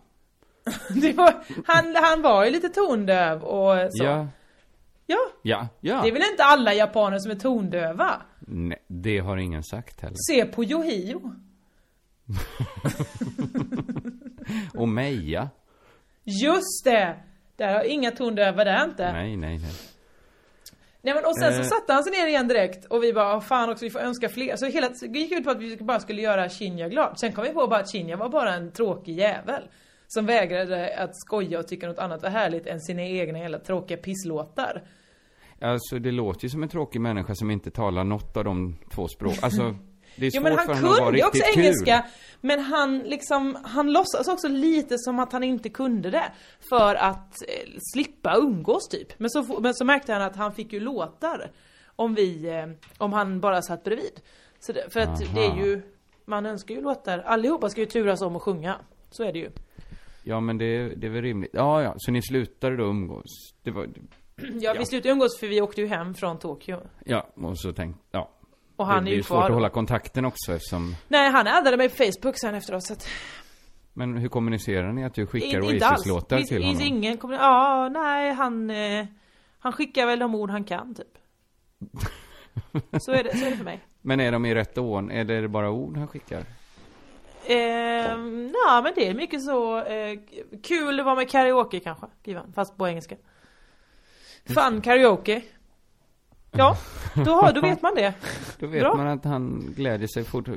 Det 1.03 1.13
var, 1.13 1.35
han, 1.67 1.97
han 1.97 2.23
var 2.23 2.45
ju 2.45 2.51
lite 2.51 2.69
tondöv 2.69 3.43
och 3.43 3.77
så. 3.91 4.05
Ja. 4.05 4.27
Ja. 5.11 5.19
Ja, 5.43 5.69
ja. 5.81 6.01
Det 6.03 6.09
är 6.09 6.13
väl 6.13 6.23
inte 6.31 6.45
alla 6.45 6.75
japaner 6.75 7.19
som 7.19 7.31
är 7.31 7.35
tondöva? 7.35 8.23
Nej, 8.41 8.83
det 8.87 9.19
har 9.19 9.37
ingen 9.37 9.63
sagt 9.65 10.01
heller. 10.01 10.17
Se 10.31 10.45
på 10.45 10.65
Yohio. 10.65 11.35
Och 14.75 14.89
Meja. 14.89 15.49
Just 16.25 16.85
det! 16.85 17.17
Där 17.57 17.75
har 17.75 17.85
inga 17.85 18.11
tondöva 18.11 18.65
där 18.65 18.85
inte. 18.85 19.13
Nej. 19.13 19.37
Nej, 19.37 19.59
nej, 19.59 19.71
nej. 21.03 21.15
men 21.15 21.25
och 21.25 21.37
sen 21.39 21.53
så 21.53 21.61
Eh. 21.61 21.65
satte 21.67 21.93
han 21.93 22.05
sig 22.05 22.13
ner 22.13 22.27
igen 22.27 22.49
direkt 22.49 22.85
och 22.85 23.03
vi 23.05 23.13
bara, 23.13 23.35
"Ah, 23.37 23.41
fan 23.41 23.71
också 23.71 23.85
vi 23.85 23.91
får 23.91 24.01
önska 24.01 24.29
fler. 24.29 24.57
Så 24.57 24.67
hela, 24.67 24.89
det 24.89 25.19
gick 25.19 25.33
ut 25.33 25.45
på 25.45 25.51
att 25.51 25.59
vi 25.61 25.77
bara 25.77 26.01
skulle 26.01 26.23
göra 26.23 26.49
Shinja 26.49 26.89
glad. 26.89 27.21
Sen 27.21 27.33
kom 27.33 27.45
vi 27.45 27.51
på 27.51 27.67
bara 27.67 27.81
att 27.81 27.93
Shinja 27.93 28.17
var 28.17 28.29
bara 28.29 28.55
en 28.55 28.73
tråkig 28.73 29.19
jävel. 29.19 29.63
Som 30.07 30.27
vägrade 30.27 30.97
att 30.99 31.17
skoja 31.17 31.59
och 31.59 31.69
tycka 31.69 31.87
något 31.87 31.99
annat 31.99 32.23
var 32.23 32.31
härligt 32.31 32.67
än 32.67 32.81
sina 32.81 33.03
egna 33.03 33.39
jävla 33.39 33.59
tråkiga 33.59 33.97
pisslåtar. 33.99 34.83
Alltså 35.61 35.99
det 35.99 36.11
låter 36.11 36.45
ju 36.45 36.49
som 36.49 36.63
en 36.63 36.69
tråkig 36.69 37.01
människa 37.01 37.35
som 37.35 37.51
inte 37.51 37.71
talar 37.71 38.05
något 38.05 38.37
av 38.37 38.45
de 38.45 38.77
två 38.95 39.09
språk. 39.09 39.39
Alltså, 39.43 39.75
det 40.17 40.27
är 40.27 40.31
Jo 40.35 40.43
svårt 40.43 40.43
men 40.43 40.53
för 40.53 40.75
han 40.75 40.77
honom 40.77 40.93
att 40.93 41.01
vara 41.01 41.17
ju 41.17 41.25
också 41.25 41.43
riktigt 41.43 41.57
engelska 41.57 41.99
kul. 41.99 42.11
Men 42.41 42.61
han 42.61 42.99
liksom, 42.99 43.59
han 43.65 43.93
låtsas 43.93 44.29
också 44.29 44.49
lite 44.49 44.99
som 44.99 45.19
att 45.19 45.33
han 45.33 45.43
inte 45.43 45.69
kunde 45.69 46.11
det 46.11 46.33
För 46.69 46.95
att 46.95 47.43
eh, 47.49 47.71
slippa 47.93 48.37
umgås 48.37 48.89
typ 48.89 49.19
men 49.19 49.31
så, 49.31 49.61
men 49.61 49.75
så 49.75 49.85
märkte 49.85 50.13
han 50.13 50.23
att 50.23 50.37
han 50.37 50.53
fick 50.53 50.73
ju 50.73 50.81
låtar 50.81 51.51
Om 51.97 52.15
vi, 52.15 52.49
eh, 52.49 52.89
om 52.99 53.13
han 53.13 53.41
bara 53.41 53.63
satt 53.63 53.85
bredvid 53.85 54.21
så 54.61 54.73
det, 54.73 54.93
För 54.93 55.01
att 55.01 55.09
Aha. 55.09 55.35
det 55.35 55.47
är 55.47 55.57
ju 55.57 55.83
Man 56.25 56.47
önskar 56.47 56.75
ju 56.75 56.81
låtar, 56.81 57.19
allihopa 57.19 57.69
ska 57.71 57.81
ju 57.81 57.87
turas 57.87 58.23
om 58.23 58.37
att 58.37 58.43
sjunga 58.43 58.77
Så 59.11 59.23
är 59.23 59.33
det 59.33 59.39
ju 59.39 59.51
Ja 60.25 60.41
men 60.41 60.59
det, 60.59 60.89
det 60.89 61.07
är 61.07 61.11
väl 61.11 61.23
rimligt. 61.23 61.51
Ja, 61.53 61.83
ja, 61.83 61.95
så 61.97 62.13
ni 62.13 62.23
slutade 62.23 62.77
då 62.77 62.85
umgås? 62.85 63.55
Det 63.63 63.71
var, 63.71 63.89
Ja, 64.61 64.75
vi 64.79 64.87
slutade 64.87 65.13
umgås 65.13 65.41
för 65.41 65.47
vi 65.47 65.61
åkte 65.61 65.81
ju 65.81 65.87
hem 65.87 66.15
från 66.15 66.39
Tokyo 66.39 66.81
ja, 67.05 67.27
och 67.35 67.59
så 67.59 67.73
tänkte, 67.73 68.03
ja. 68.11 68.31
Och 68.77 68.87
det 68.87 68.93
han 68.93 68.99
är 68.99 69.03
blir 69.03 69.13
ju 69.13 69.17
ju 69.17 69.23
svårt 69.23 69.29
kvar 69.37 69.43
att 69.43 69.49
då. 69.49 69.55
hålla 69.55 69.69
kontakten 69.69 70.25
också 70.25 70.53
eftersom, 70.53 70.95
Nej 71.09 71.31
han 71.31 71.47
addade 71.47 71.77
mig 71.77 71.89
på 71.89 71.97
Facebook 71.97 72.39
sen 72.39 72.55
efteråt 72.55 72.85
så 72.85 72.93
att 72.93 73.07
men 73.93 74.17
hur 74.17 74.29
kommunicerar 74.29 74.93
ni 74.93 75.05
att 75.05 75.15
du 75.15 75.27
skickar 75.27 75.73
inte 75.73 75.87
alls. 75.87 75.99
Oasis-låtar 75.99 76.41
till 76.43 76.63
honom? 76.65 76.81
ingen 76.83 77.17
kommer, 77.19 77.35
ja, 77.35 77.89
nej 77.89 78.33
han 78.33 78.71
eh, 78.71 79.07
Han 79.59 79.73
skickar 79.73 80.07
väl 80.07 80.19
de 80.19 80.35
ord 80.35 80.51
han 80.51 80.65
kan 80.65 80.95
typ 80.95 81.07
Så 83.01 83.13
är 83.13 83.25
det, 83.25 83.37
så 83.37 83.45
är 83.47 83.51
det 83.51 83.57
för 83.57 83.65
mig 83.65 83.81
Men 84.01 84.21
är 84.21 84.33
de 84.33 84.47
i 84.47 84.55
rätt 84.55 84.79
ordning? 84.79 85.17
Är 85.17 85.25
det 85.25 85.49
bara 85.49 85.71
ord 85.71 85.97
han 85.97 86.09
skickar? 86.09 86.45
Ehm, 87.47 88.53
Ja 88.67 88.81
men 88.85 88.93
det 88.97 89.09
är 89.09 89.15
mycket 89.15 89.43
så 89.43 89.79
eh, 89.85 90.19
Kul 90.63 91.01
att 91.01 91.07
vara 91.07 91.15
med 91.17 91.31
karaoke 91.31 91.81
kanske, 91.81 92.07
skriver 92.21 92.41
han, 92.41 92.53
fast 92.53 92.77
på 92.77 92.89
engelska 92.89 93.17
Fun 94.45 94.81
karaoke 94.81 95.43
Ja, 96.53 96.77
då, 97.15 97.31
har, 97.31 97.53
då 97.53 97.61
vet 97.61 97.83
man 97.83 97.95
det 97.95 98.15
Då 98.59 98.67
vet 98.67 98.81
Bra. 98.83 98.97
man 98.97 99.07
att 99.07 99.25
han 99.25 99.73
glädjer 99.77 100.09
sig 100.09 100.25
fort. 100.25 100.49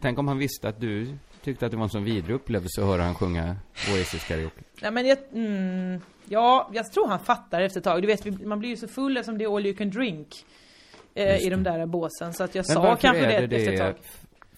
Tänk 0.00 0.18
om 0.18 0.28
han 0.28 0.38
visste 0.38 0.68
att 0.68 0.80
du 0.80 1.16
tyckte 1.42 1.66
att 1.66 1.70
det 1.70 1.76
var 1.76 1.84
en 1.84 1.90
sån 1.90 2.04
vidrig 2.04 2.34
upplevelse 2.34 2.80
att 2.80 2.86
höra 2.86 3.02
han 3.02 3.14
sjunga 3.14 3.56
Oasis 3.92 4.24
karaoke. 4.28 4.60
Nej 4.82 4.90
men 4.90 5.06
jag, 5.06 5.18
mm, 5.32 6.00
ja, 6.24 6.70
jag 6.72 6.92
tror 6.92 7.08
han 7.08 7.20
fattar 7.20 7.60
efter 7.60 7.80
ett 7.80 7.84
tag. 7.84 8.02
Du 8.02 8.06
vet, 8.06 8.44
man 8.46 8.58
blir 8.58 8.70
ju 8.70 8.76
så 8.76 8.88
full 8.88 9.16
eftersom 9.16 9.38
det 9.38 9.44
är 9.44 9.56
all 9.56 9.66
you 9.66 9.76
can 9.76 9.90
drink. 9.90 10.28
Eh, 11.14 11.46
I 11.46 11.50
de 11.50 11.62
det. 11.62 11.70
där 11.70 11.86
båsen. 11.86 12.32
Så 12.34 12.44
att 12.44 12.54
jag 12.54 12.64
Men 12.68 12.74
sa 12.74 12.96
kanske 12.96 13.26
är 13.26 13.46
det, 13.46 13.56
efter 13.56 13.72
ett 13.72 13.80
tag. 13.80 13.94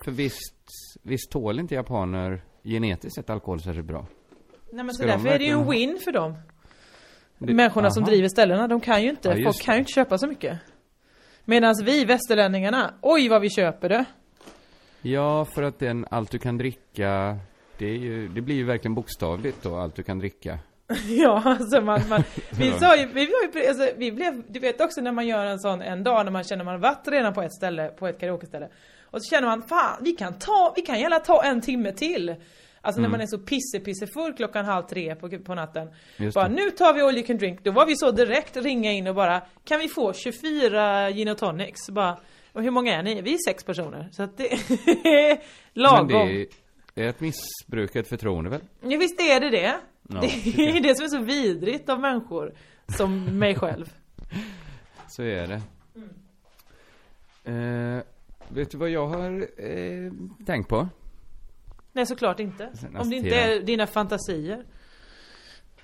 För 0.05 0.11
visst, 0.11 0.55
visst 1.03 1.31
tål 1.31 1.59
inte 1.61 1.75
japaner 1.75 2.43
genetiskt 2.65 3.15
sett 3.15 3.31
alkohol 3.31 3.61
särskilt 3.61 3.87
bra. 3.87 4.07
Nej 4.73 4.85
men 4.85 4.95
så 4.95 5.03
Ska 5.03 5.07
de 5.07 5.13
därför 5.13 5.29
är 5.29 5.39
det 5.39 5.45
ju 5.45 5.53
en 5.53 5.71
win 5.71 6.01
för 6.05 6.13
dem. 6.13 6.35
Det- 7.47 7.55
Människorna 7.55 7.91
som 7.91 8.03
aha. 8.03 8.11
driver 8.11 8.29
ställena, 8.29 8.69
de 8.69 8.81
kan 8.81 9.03
ju 9.03 9.11
inte, 9.11 9.29
Ja, 9.29 9.45
folk 9.45 9.63
kan 9.63 9.75
ju 9.75 9.79
inte 9.79 9.93
köpa 9.93 10.19
så 10.19 10.27
mycket. 10.27 10.59
Medan 11.45 11.75
vi 11.85 12.05
västerlänningarna, 12.05 12.95
oj 13.03 13.29
vad 13.29 13.41
vi 13.41 13.51
köper 13.51 13.89
det. 13.89 14.05
Ja, 15.03 15.45
för 15.45 15.63
att 15.63 15.79
den 15.79 16.07
allt 16.11 16.31
du 16.31 16.39
kan 16.39 16.59
dricka, 16.59 17.39
det, 17.79 17.87
är 17.87 17.97
ju, 17.99 18.29
det 18.29 18.41
blir 18.41 18.55
ju 18.55 18.65
verkligen 18.65 18.95
bokstavligt 18.95 19.63
då, 19.63 19.77
allt 19.77 19.95
du 19.97 20.03
kan 20.03 20.19
dricka. 20.19 20.59
Ja, 21.09 21.43
alltså 21.45 21.81
man, 21.81 22.01
man 22.09 22.23
vi 22.51 22.71
sa 22.71 22.97
ju, 22.97 23.07
vi 23.07 23.27
var 23.27 23.61
ju, 23.63 23.69
alltså, 23.69 23.89
vi 23.97 24.13
blev, 24.13 24.43
du 24.49 24.61
vet 24.61 24.81
också 24.81 25.01
när 25.01 25.13
man 25.13 25.27
gör 25.27 25.45
en 25.47 25.59
sån 25.59 25.83
en 25.83 26.05
dag 26.05 26.25
när 26.25 26.33
man 26.33 26.45
känner 26.45 26.65
man 26.65 26.81
varit 26.81 27.09
redan 27.09 27.35
på 27.35 27.43
ett 27.43 27.53
ställe, 27.55 27.89
på 27.89 28.07
ett 28.09 28.21
karaokeställe. 28.21 28.69
Och 29.05 29.25
så 29.25 29.31
känner 29.35 29.49
man, 29.49 29.63
fan 29.63 29.99
vi 30.01 30.13
kan 30.13 30.39
ta, 30.39 30.73
vi 30.77 30.83
kan 30.83 31.01
gärna 31.01 31.19
ta 31.19 31.45
en 31.45 31.61
timme 31.61 31.93
till. 31.93 32.35
Alltså 32.83 33.01
när 33.01 33.09
Mm. 33.09 33.19
man 33.19 33.21
är 33.21 33.27
så 33.27 33.39
pisse 33.39 33.81
pisse 33.85 34.07
full 34.07 34.33
klockan 34.35 34.65
halv 34.65 34.83
tre 34.87 35.15
på, 35.15 35.29
på 35.39 35.55
natten. 35.55 35.89
Just 36.17 36.35
bara 36.35 36.49
det. 36.49 36.55
nu 36.55 36.71
tar 36.71 36.95
vi 36.95 37.01
all 37.01 37.15
you 37.17 37.27
can 37.27 37.37
drink. 37.39 37.65
Då 37.65 37.71
var 37.71 37.87
vi 37.87 37.97
så 37.97 38.11
direkt 38.11 38.57
ringa 38.57 38.93
in 38.93 39.07
och 39.07 39.15
bara, 39.15 39.43
kan 39.65 39.81
vi 39.81 39.89
få 39.89 40.13
24 40.13 41.11
gin 41.11 41.29
och 41.29 41.39
tonics? 41.39 41.91
Bara, 41.91 42.19
och 42.53 42.63
hur 42.63 42.71
många 42.71 42.95
är 42.95 43.03
ni? 43.03 43.23
Vi 43.23 43.35
är 43.35 43.39
sex 43.49 43.65
personer. 43.65 44.09
Så 44.13 44.23
att 44.23 44.37
det 44.37 44.53
är 44.53 44.59
Men 45.75 45.83
lagom. 45.83 46.09
det 46.09 46.47
är 47.05 47.09
ett 47.09 47.21
missbruk, 47.21 47.97
ett 47.97 48.09
förtroende 48.09 48.51
väl? 48.51 48.61
Ja 48.83 48.99
visst 48.99 49.21
är 49.21 49.41
det 49.41 49.51
det. 49.51 49.75
Ja, 50.09 50.21
det 50.21 50.27
jag. 50.63 50.77
är 50.77 50.81
det 50.81 50.95
som 50.97 51.05
är 51.05 51.09
så 51.09 51.19
vidrigt 51.23 51.89
av 51.89 52.01
människor. 52.01 52.53
Som 52.97 53.39
mig 53.39 53.55
själv. 53.55 53.93
Så 55.09 55.23
är 55.23 55.47
det. 55.47 55.61
Eh, 57.45 58.03
vet 58.49 58.71
du 58.71 58.79
vad 58.79 58.91
jag 58.91 59.07
har 59.07 59.47
eh, 59.57 60.13
tänkt 60.47 60.69
på? 60.69 60.89
Nej 61.93 62.07
såklart 62.07 62.41
inte. 62.41 62.69
Senaste 62.75 62.99
Om 62.99 63.11
det 63.11 63.17
inte 63.17 63.37
är 63.37 63.61
dina 63.61 63.87
fantasier. 63.87 64.65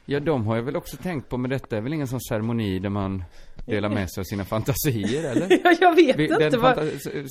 Ja, 0.05 0.21
de 0.21 0.47
har 0.47 0.57
jag 0.57 0.63
väl 0.63 0.77
också 0.77 0.97
tänkt 0.97 1.29
på, 1.29 1.37
men 1.37 1.51
detta 1.51 1.77
är 1.77 1.81
väl 1.81 1.93
ingen 1.93 2.07
sån 2.07 2.21
ceremoni 2.21 2.79
där 2.79 2.89
man 2.91 3.25
delar 3.67 3.89
med 3.89 4.11
sig 4.11 4.21
av 4.21 4.25
sina 4.25 4.45
fantasier, 4.45 5.31
eller? 5.31 5.61
Ja, 5.65 5.75
jag 5.81 5.95
vet 5.95 6.17
Vi- 6.17 6.25
inte 6.45 6.57
vad... 6.59 6.77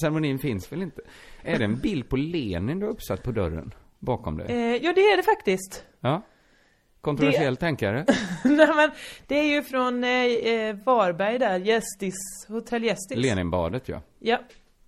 ceremonin 0.01 0.39
finns 0.39 0.71
väl 0.71 0.81
inte? 0.81 1.01
Är 1.43 1.57
det 1.59 1.65
en 1.65 1.79
bild 1.79 2.09
på 2.09 2.15
Lenin 2.15 2.79
du 2.79 2.85
har 2.85 2.93
uppsatt 2.93 3.23
på 3.23 3.31
dörren? 3.31 3.73
Bakom 3.99 4.37
dig? 4.37 4.47
Eh, 4.49 4.83
ja 4.85 4.93
det 4.95 5.01
är 5.01 5.17
det 5.17 5.23
faktiskt. 5.23 5.85
Ja? 5.99 6.21
Kontroversiell 7.01 7.57
tänkare? 7.57 8.05
Nej 8.43 8.67
men 8.75 8.91
det 9.27 9.35
är 9.39 9.55
ju 9.55 9.63
från 9.63 10.03
eh, 10.03 10.09
eh, 10.25 10.75
Varberg 10.85 11.39
där, 11.39 11.59
Gästis, 11.59 12.15
Hotell 12.47 12.83
Gästis. 12.83 13.17
Leninbadet, 13.17 13.89
ja. 13.89 14.01
Ja. 14.19 14.39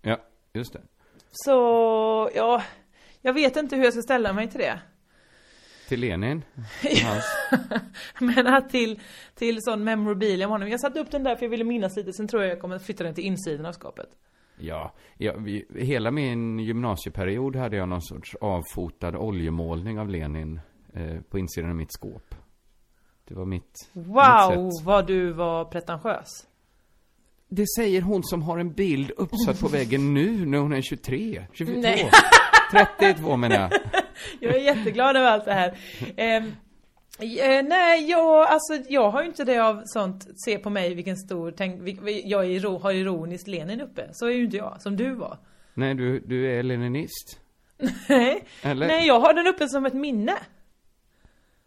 Ja, 0.02 0.18
just 0.54 0.74
det. 0.74 0.82
Så, 1.32 1.52
ja. 2.36 2.64
Jag 3.28 3.34
vet 3.34 3.56
inte 3.56 3.76
hur 3.76 3.84
jag 3.84 3.94
ska 3.94 4.02
ställa 4.02 4.34
mig 4.34 4.50
till 4.50 4.60
det. 4.60 4.80
Till 5.88 6.00
Lenin? 6.00 6.44
Men 8.20 8.48
att 8.48 8.70
till, 8.70 9.00
till 9.36 9.62
sån 9.62 9.84
memorabilia 9.84 10.46
om 10.46 10.52
honom. 10.52 10.70
Jag 10.70 10.80
satte 10.80 11.00
upp 11.00 11.12
den 11.12 11.24
där 11.24 11.36
för 11.36 11.46
jag 11.46 11.50
ville 11.50 11.64
minnas 11.64 11.96
lite, 11.96 12.14
sen 12.14 12.28
tror 12.28 12.44
jag 12.44 12.52
jag 12.52 12.62
kommer 12.62 12.80
flytta 12.80 13.04
den 13.04 13.14
till 13.14 13.24
insidan 13.24 13.66
av 13.66 13.72
skapet. 13.72 14.10
Ja, 14.60 14.94
ja 15.18 15.34
vi, 15.38 15.66
hela 15.76 16.12
min 16.12 16.60
gymnasieperiod 16.60 17.56
hade 17.56 17.78
jag 17.78 17.90
någon 17.90 18.02
sorts 18.02 18.36
avfotad 18.36 19.18
oljemålning 19.18 20.00
av 20.00 20.10
Lenin 20.10 20.60
eh, 20.94 21.22
på 21.30 21.40
insidan 21.40 21.70
av 21.70 21.76
mitt 21.76 21.94
skåp. 21.94 22.36
Det 23.28 23.34
var 23.34 23.46
mitt, 23.46 23.90
Wow, 23.94 24.66
mitt 24.66 24.84
vad 24.84 25.08
du 25.08 25.32
var 25.32 25.66
pretentiös. 25.66 26.48
Det 27.50 27.66
säger 27.78 28.02
hon 28.02 28.24
som 28.24 28.42
har 28.42 28.58
en 28.58 28.74
bild 28.74 29.12
uppsatt 29.18 29.60
på 29.60 29.68
väggen 29.68 30.14
nu 30.14 30.46
när 30.46 30.58
hon 30.58 30.74
är 30.74 30.82
23, 30.82 31.46
22. 31.54 31.72
Nej. 31.82 32.12
32 32.72 33.38
menar 33.38 33.56
jag. 33.60 33.72
Jag 34.40 34.56
är 34.56 34.60
jätteglad 34.60 35.16
över 35.18 35.28
allt 35.28 35.46
det 35.46 35.54
här. 35.54 35.78
Ehm, 36.18 36.46
eh, 37.20 37.64
nej, 37.64 38.10
jag, 38.10 38.48
alltså, 38.48 38.74
jag 38.90 39.10
har 39.10 39.22
ju 39.22 39.28
inte 39.28 39.44
det 39.44 39.58
av 39.60 39.82
sånt, 39.86 40.28
se 40.46 40.58
på 40.58 40.70
mig 40.70 40.94
vilken 40.96 41.18
stor, 41.18 41.54
tänk, 41.58 41.82
vil- 41.82 42.22
jag 42.26 42.46
är, 42.46 42.80
har 42.80 42.92
ironiskt 42.92 43.48
Lenin 43.48 43.82
uppe. 43.82 44.10
Så 44.12 44.26
är 44.26 44.32
ju 44.32 44.44
inte 44.44 44.58
jag, 44.58 44.82
som 44.82 44.96
du 44.98 45.14
var. 45.14 45.38
Nej, 45.74 45.94
du, 45.94 46.20
du 46.20 46.52
är 46.58 46.64
leninist. 46.64 47.40
Nej, 48.10 48.44
Eller? 48.62 48.88
nej 48.88 49.08
jag 49.08 49.20
har 49.20 49.34
den 49.34 49.48
uppe 49.48 49.70
som 49.70 49.86
ett 49.86 49.94
minne. 49.94 50.34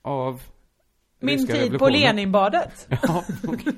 Av? 0.02 0.42
Min 1.20 1.46
tid 1.46 1.78
på. 1.78 1.88
Leninbadet. 1.88 2.88
Ja, 3.02 3.24
okej. 3.48 3.74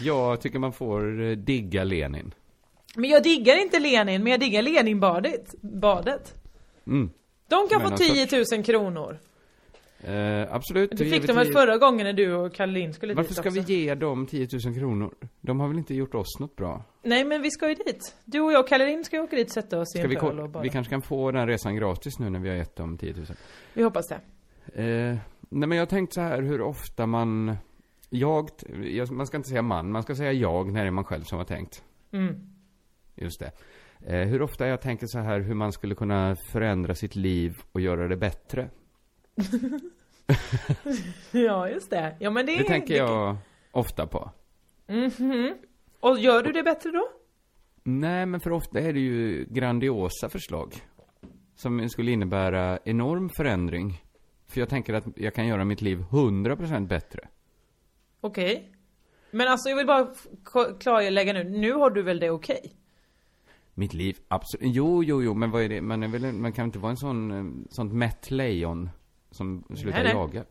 Jag 0.00 0.40
tycker 0.40 0.58
man 0.58 0.72
får 0.72 1.22
eh, 1.22 1.30
digga 1.36 1.84
Lenin. 1.84 2.34
Men 3.00 3.10
jag 3.10 3.22
diggar 3.22 3.62
inte 3.62 3.78
Lenin, 3.78 4.22
men 4.22 4.30
jag 4.30 4.40
diggar 4.40 4.62
Leninbadet. 4.62 5.54
Badet. 5.60 6.34
Mm. 6.86 7.10
De 7.48 7.68
kan 7.68 7.82
Men 7.82 7.98
få 7.98 8.04
någon 8.04 8.26
10 8.26 8.44
000 8.56 8.64
kronor. 8.64 9.18
Eh, 10.04 10.54
absolut. 10.54 10.90
Det 10.90 10.96
fick 10.96 11.06
givetvis. 11.06 11.26
de 11.26 11.36
väl 11.36 11.52
förra 11.52 11.78
gången 11.78 12.06
när 12.06 12.12
du 12.12 12.34
och 12.34 12.54
Caroline 12.54 12.94
skulle 12.94 13.14
Varför 13.14 13.28
dit 13.28 13.36
ska 13.36 13.48
också. 13.48 13.60
vi 13.60 13.74
ge 13.74 13.94
dem 13.94 14.26
10 14.26 14.48
000 14.64 14.74
kronor? 14.74 15.14
De 15.40 15.60
har 15.60 15.68
väl 15.68 15.78
inte 15.78 15.94
gjort 15.94 16.14
oss 16.14 16.40
något 16.40 16.56
bra? 16.56 16.84
Nej 17.02 17.24
men 17.24 17.42
vi 17.42 17.50
ska 17.50 17.68
ju 17.68 17.74
dit. 17.74 18.14
Du 18.24 18.40
och 18.40 18.52
jag 18.52 18.60
och 18.60 18.68
Caroline 18.68 19.04
ska 19.04 19.16
ju 19.16 19.22
åka 19.22 19.36
dit 19.36 19.46
och 19.46 19.52
sätta 19.52 19.80
oss 19.80 19.96
i 19.96 19.98
Ska 19.98 20.02
en 20.02 20.36
vi, 20.36 20.42
och 20.42 20.50
bara... 20.50 20.62
vi 20.62 20.68
kanske 20.68 20.90
kan 20.90 21.02
få 21.02 21.30
den 21.30 21.46
resan 21.46 21.76
gratis 21.76 22.18
nu 22.18 22.30
när 22.30 22.38
vi 22.38 22.48
har 22.48 22.56
gett 22.56 22.76
dem 22.76 22.98
10 22.98 23.12
000. 23.12 23.26
vi 23.74 23.82
hoppas 23.82 24.08
det. 24.08 24.20
Eh, 24.82 25.16
nej 25.48 25.68
men 25.68 25.72
jag 25.72 25.82
har 25.82 25.86
tänkt 25.86 26.12
så 26.14 26.20
här 26.20 26.42
hur 26.42 26.60
ofta 26.60 27.06
man... 27.06 27.56
Jag, 28.10 28.48
jag, 28.84 29.10
man 29.10 29.26
ska 29.26 29.36
inte 29.36 29.48
säga 29.48 29.62
man, 29.62 29.92
man 29.92 30.02
ska 30.02 30.14
säga 30.14 30.32
jag 30.32 30.72
när 30.72 30.80
det 30.80 30.86
är 30.86 30.90
man 30.90 31.04
själv 31.04 31.22
som 31.22 31.38
har 31.38 31.44
tänkt. 31.44 31.84
Mm. 32.12 32.49
Just 33.20 33.40
det. 33.40 33.52
Eh, 34.06 34.28
hur 34.28 34.42
ofta 34.42 34.66
jag 34.66 34.80
tänker 34.80 35.06
så 35.06 35.18
här 35.18 35.40
hur 35.40 35.54
man 35.54 35.72
skulle 35.72 35.94
kunna 35.94 36.36
förändra 36.52 36.94
sitt 36.94 37.16
liv 37.16 37.56
och 37.72 37.80
göra 37.80 38.08
det 38.08 38.16
bättre. 38.16 38.70
Ja, 41.32 41.68
just 41.68 41.90
det. 41.90 42.16
Ja, 42.20 42.30
men 42.30 42.46
det, 42.46 42.56
Det 42.56 42.64
tänker 42.64 42.96
jag 42.96 43.36
ofta 43.70 44.06
på. 44.06 44.30
Mhm. 44.86 45.54
Och 46.00 46.18
gör 46.18 46.42
du 46.42 46.52
det 46.52 46.62
bättre 46.62 46.90
då? 46.90 47.08
Nej, 47.82 48.26
men 48.26 48.40
för 48.40 48.52
ofta 48.52 48.80
är 48.80 48.92
det 48.92 49.00
ju 49.00 49.44
grandiosa 49.44 50.28
förslag. 50.28 50.74
Som 51.54 51.88
skulle 51.88 52.10
innebära 52.10 52.78
enorm 52.84 53.28
förändring. 53.28 54.02
För 54.48 54.60
jag 54.60 54.68
tänker 54.68 54.94
att 54.94 55.04
jag 55.16 55.34
kan 55.34 55.46
göra 55.46 55.64
mitt 55.64 55.80
liv 55.80 56.04
100% 56.10 56.86
bättre. 56.86 57.28
Okej. 58.20 58.72
Men 59.30 59.48
alltså 59.48 59.68
jag 59.68 59.76
vill 59.76 59.86
bara 59.86 60.08
klarlägga 60.80 61.32
nu. 61.32 61.44
Nu 61.44 61.72
har 61.72 61.90
du 61.90 62.02
väl 62.02 62.18
det 62.20 62.30
okej? 62.30 62.72
Mitt 63.80 63.94
liv, 63.94 64.18
absolut. 64.28 64.74
Jo, 64.74 65.04
jo, 65.04 65.22
jo, 65.22 65.34
men 65.34 65.50
vad 65.50 65.62
är 65.62 65.68
det? 65.68 65.80
Man, 65.80 66.02
är 66.02 66.08
väl, 66.08 66.32
man 66.32 66.52
kan 66.52 66.64
inte 66.64 66.78
vara 66.78 66.90
en 66.90 66.96
sån, 66.96 67.30
eh, 67.30 67.66
sånt 67.70 67.92
mätt 67.92 68.30
lejon 68.30 68.90
som 69.30 69.64
slutar 69.76 70.02
Nej, 70.02 70.12
jaga. 70.12 70.44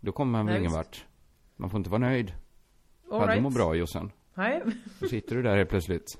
Då 0.00 0.12
kommer 0.12 0.32
man 0.32 0.46
väl 0.46 0.58
ingen 0.58 0.72
vart. 0.72 1.04
Man 1.56 1.70
får 1.70 1.78
inte 1.78 1.90
vara 1.90 1.98
nöjd. 1.98 2.32
All 3.10 3.20
Hade 3.20 3.32
right. 3.32 3.38
du 3.38 3.42
må 3.42 3.50
bra, 3.50 3.74
Jossan. 3.74 4.12
Nej. 4.34 4.62
Då 5.00 5.08
sitter 5.08 5.36
du 5.36 5.42
där 5.42 5.56
helt 5.56 5.70
plötsligt. 5.70 6.18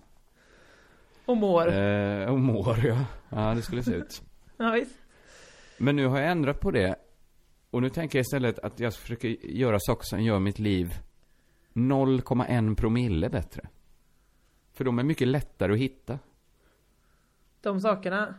Och 1.25 1.37
mår. 1.37 1.73
Eh, 1.73 2.29
och 2.29 2.41
mår, 2.41 2.87
ja. 2.87 3.05
Ja, 3.29 3.55
det 3.55 3.63
skulle 3.63 3.83
se 3.83 3.95
ut. 3.95 4.23
Ja, 4.57 4.71
visst. 4.71 4.99
Men 5.79 5.97
nu 5.97 6.07
har 6.07 6.21
jag 6.21 6.31
ändrat 6.31 6.61
på 6.61 6.71
det. 6.71 6.97
Och 7.71 7.83
nu 7.83 7.91
tänker 7.91 8.19
jag 8.19 8.25
istället 8.25 8.59
att 8.59 8.81
jag 8.81 8.95
försöker 8.95 9.29
göra 9.47 9.79
saker 9.81 10.05
som 10.05 10.23
gör 10.23 10.39
mitt 10.39 10.59
liv 10.59 10.95
0,1 11.75 12.77
promille 12.77 13.31
bättre. 13.31 13.69
För 14.73 14.85
de 14.85 14.99
är 14.99 15.03
mycket 15.03 15.29
lättare 15.29 15.73
att 15.73 15.79
hitta. 15.79 16.19
De 17.65 17.81
sakerna. 17.81 18.35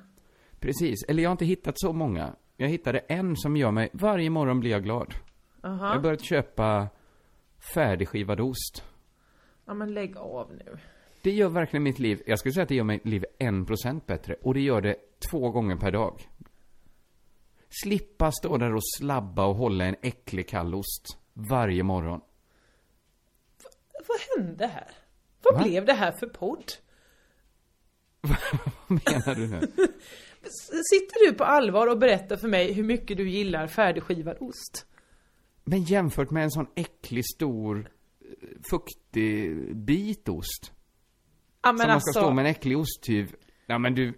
Precis. 0.59 1.03
Eller 1.07 1.23
jag 1.23 1.29
har 1.29 1.31
inte 1.31 1.45
hittat 1.45 1.79
så 1.79 1.93
många. 1.93 2.35
Jag 2.57 2.67
hittade 2.69 2.99
en 2.99 3.35
som 3.35 3.57
gör 3.57 3.71
mig, 3.71 3.89
varje 3.93 4.29
morgon 4.29 4.59
blir 4.59 4.71
jag 4.71 4.83
glad. 4.83 5.13
Jag 5.61 5.69
har 5.69 5.87
Aha. 5.87 5.99
börjat 5.99 6.23
köpa 6.23 6.87
färdigskivad 7.73 8.39
ost. 8.39 8.83
Ja 9.65 9.73
men 9.73 9.93
lägg 9.93 10.17
av 10.17 10.53
nu. 10.53 10.77
Det 11.21 11.31
gör 11.31 11.49
verkligen 11.49 11.83
mitt 11.83 11.99
liv, 11.99 12.21
jag 12.25 12.39
skulle 12.39 12.53
säga 12.53 12.63
att 12.63 12.69
det 12.69 12.75
gör 12.75 12.83
mitt 12.83 13.05
liv 13.05 13.25
1% 13.39 14.01
bättre. 14.05 14.35
Och 14.41 14.53
det 14.53 14.61
gör 14.61 14.81
det 14.81 14.95
två 15.31 15.49
gånger 15.51 15.75
per 15.75 15.91
dag. 15.91 16.29
Slippa 17.83 18.31
stå 18.31 18.57
där 18.57 18.75
och 18.75 18.87
slabba 18.97 19.45
och 19.45 19.55
hålla 19.55 19.85
en 19.85 19.95
äcklig 20.01 20.49
kall 20.49 20.75
ost 20.75 21.17
varje 21.33 21.83
morgon. 21.83 22.21
Vad 24.07 24.45
hände 24.45 24.67
här? 24.67 24.91
Vad 25.43 25.53
Va? 25.55 25.63
blev 25.63 25.85
det 25.85 25.93
här 25.93 26.11
för 26.11 26.27
podd? 26.27 26.71
Vad 28.27 29.01
menar 29.05 29.35
du 29.35 29.47
nu? 29.47 29.59
Sitter 30.91 31.27
du 31.27 31.33
på 31.33 31.43
allvar 31.43 31.87
och 31.87 31.97
berättar 31.97 32.37
för 32.37 32.47
mig 32.47 32.73
hur 32.73 32.83
mycket 32.83 33.17
du 33.17 33.29
gillar 33.29 33.67
färdigskivad 33.67 34.37
ost? 34.39 34.85
Men 35.63 35.83
jämfört 35.83 36.31
med 36.31 36.43
en 36.43 36.51
sån 36.51 36.67
äcklig, 36.75 37.25
stor, 37.25 37.77
eh, 37.79 38.47
fuktig 38.69 39.75
bit 39.75 40.29
ost. 40.29 40.71
Ja 41.61 41.71
men 41.71 41.79
som 41.79 41.87
man 41.87 42.01
ska 42.01 42.09
alltså. 42.09 42.19
stå 42.19 42.33
med 42.33 42.45
en 42.45 42.51
äcklig 42.51 42.77
osthyv. 42.77 43.35
Ja 43.65 43.77
men 43.77 43.95
du... 43.95 44.13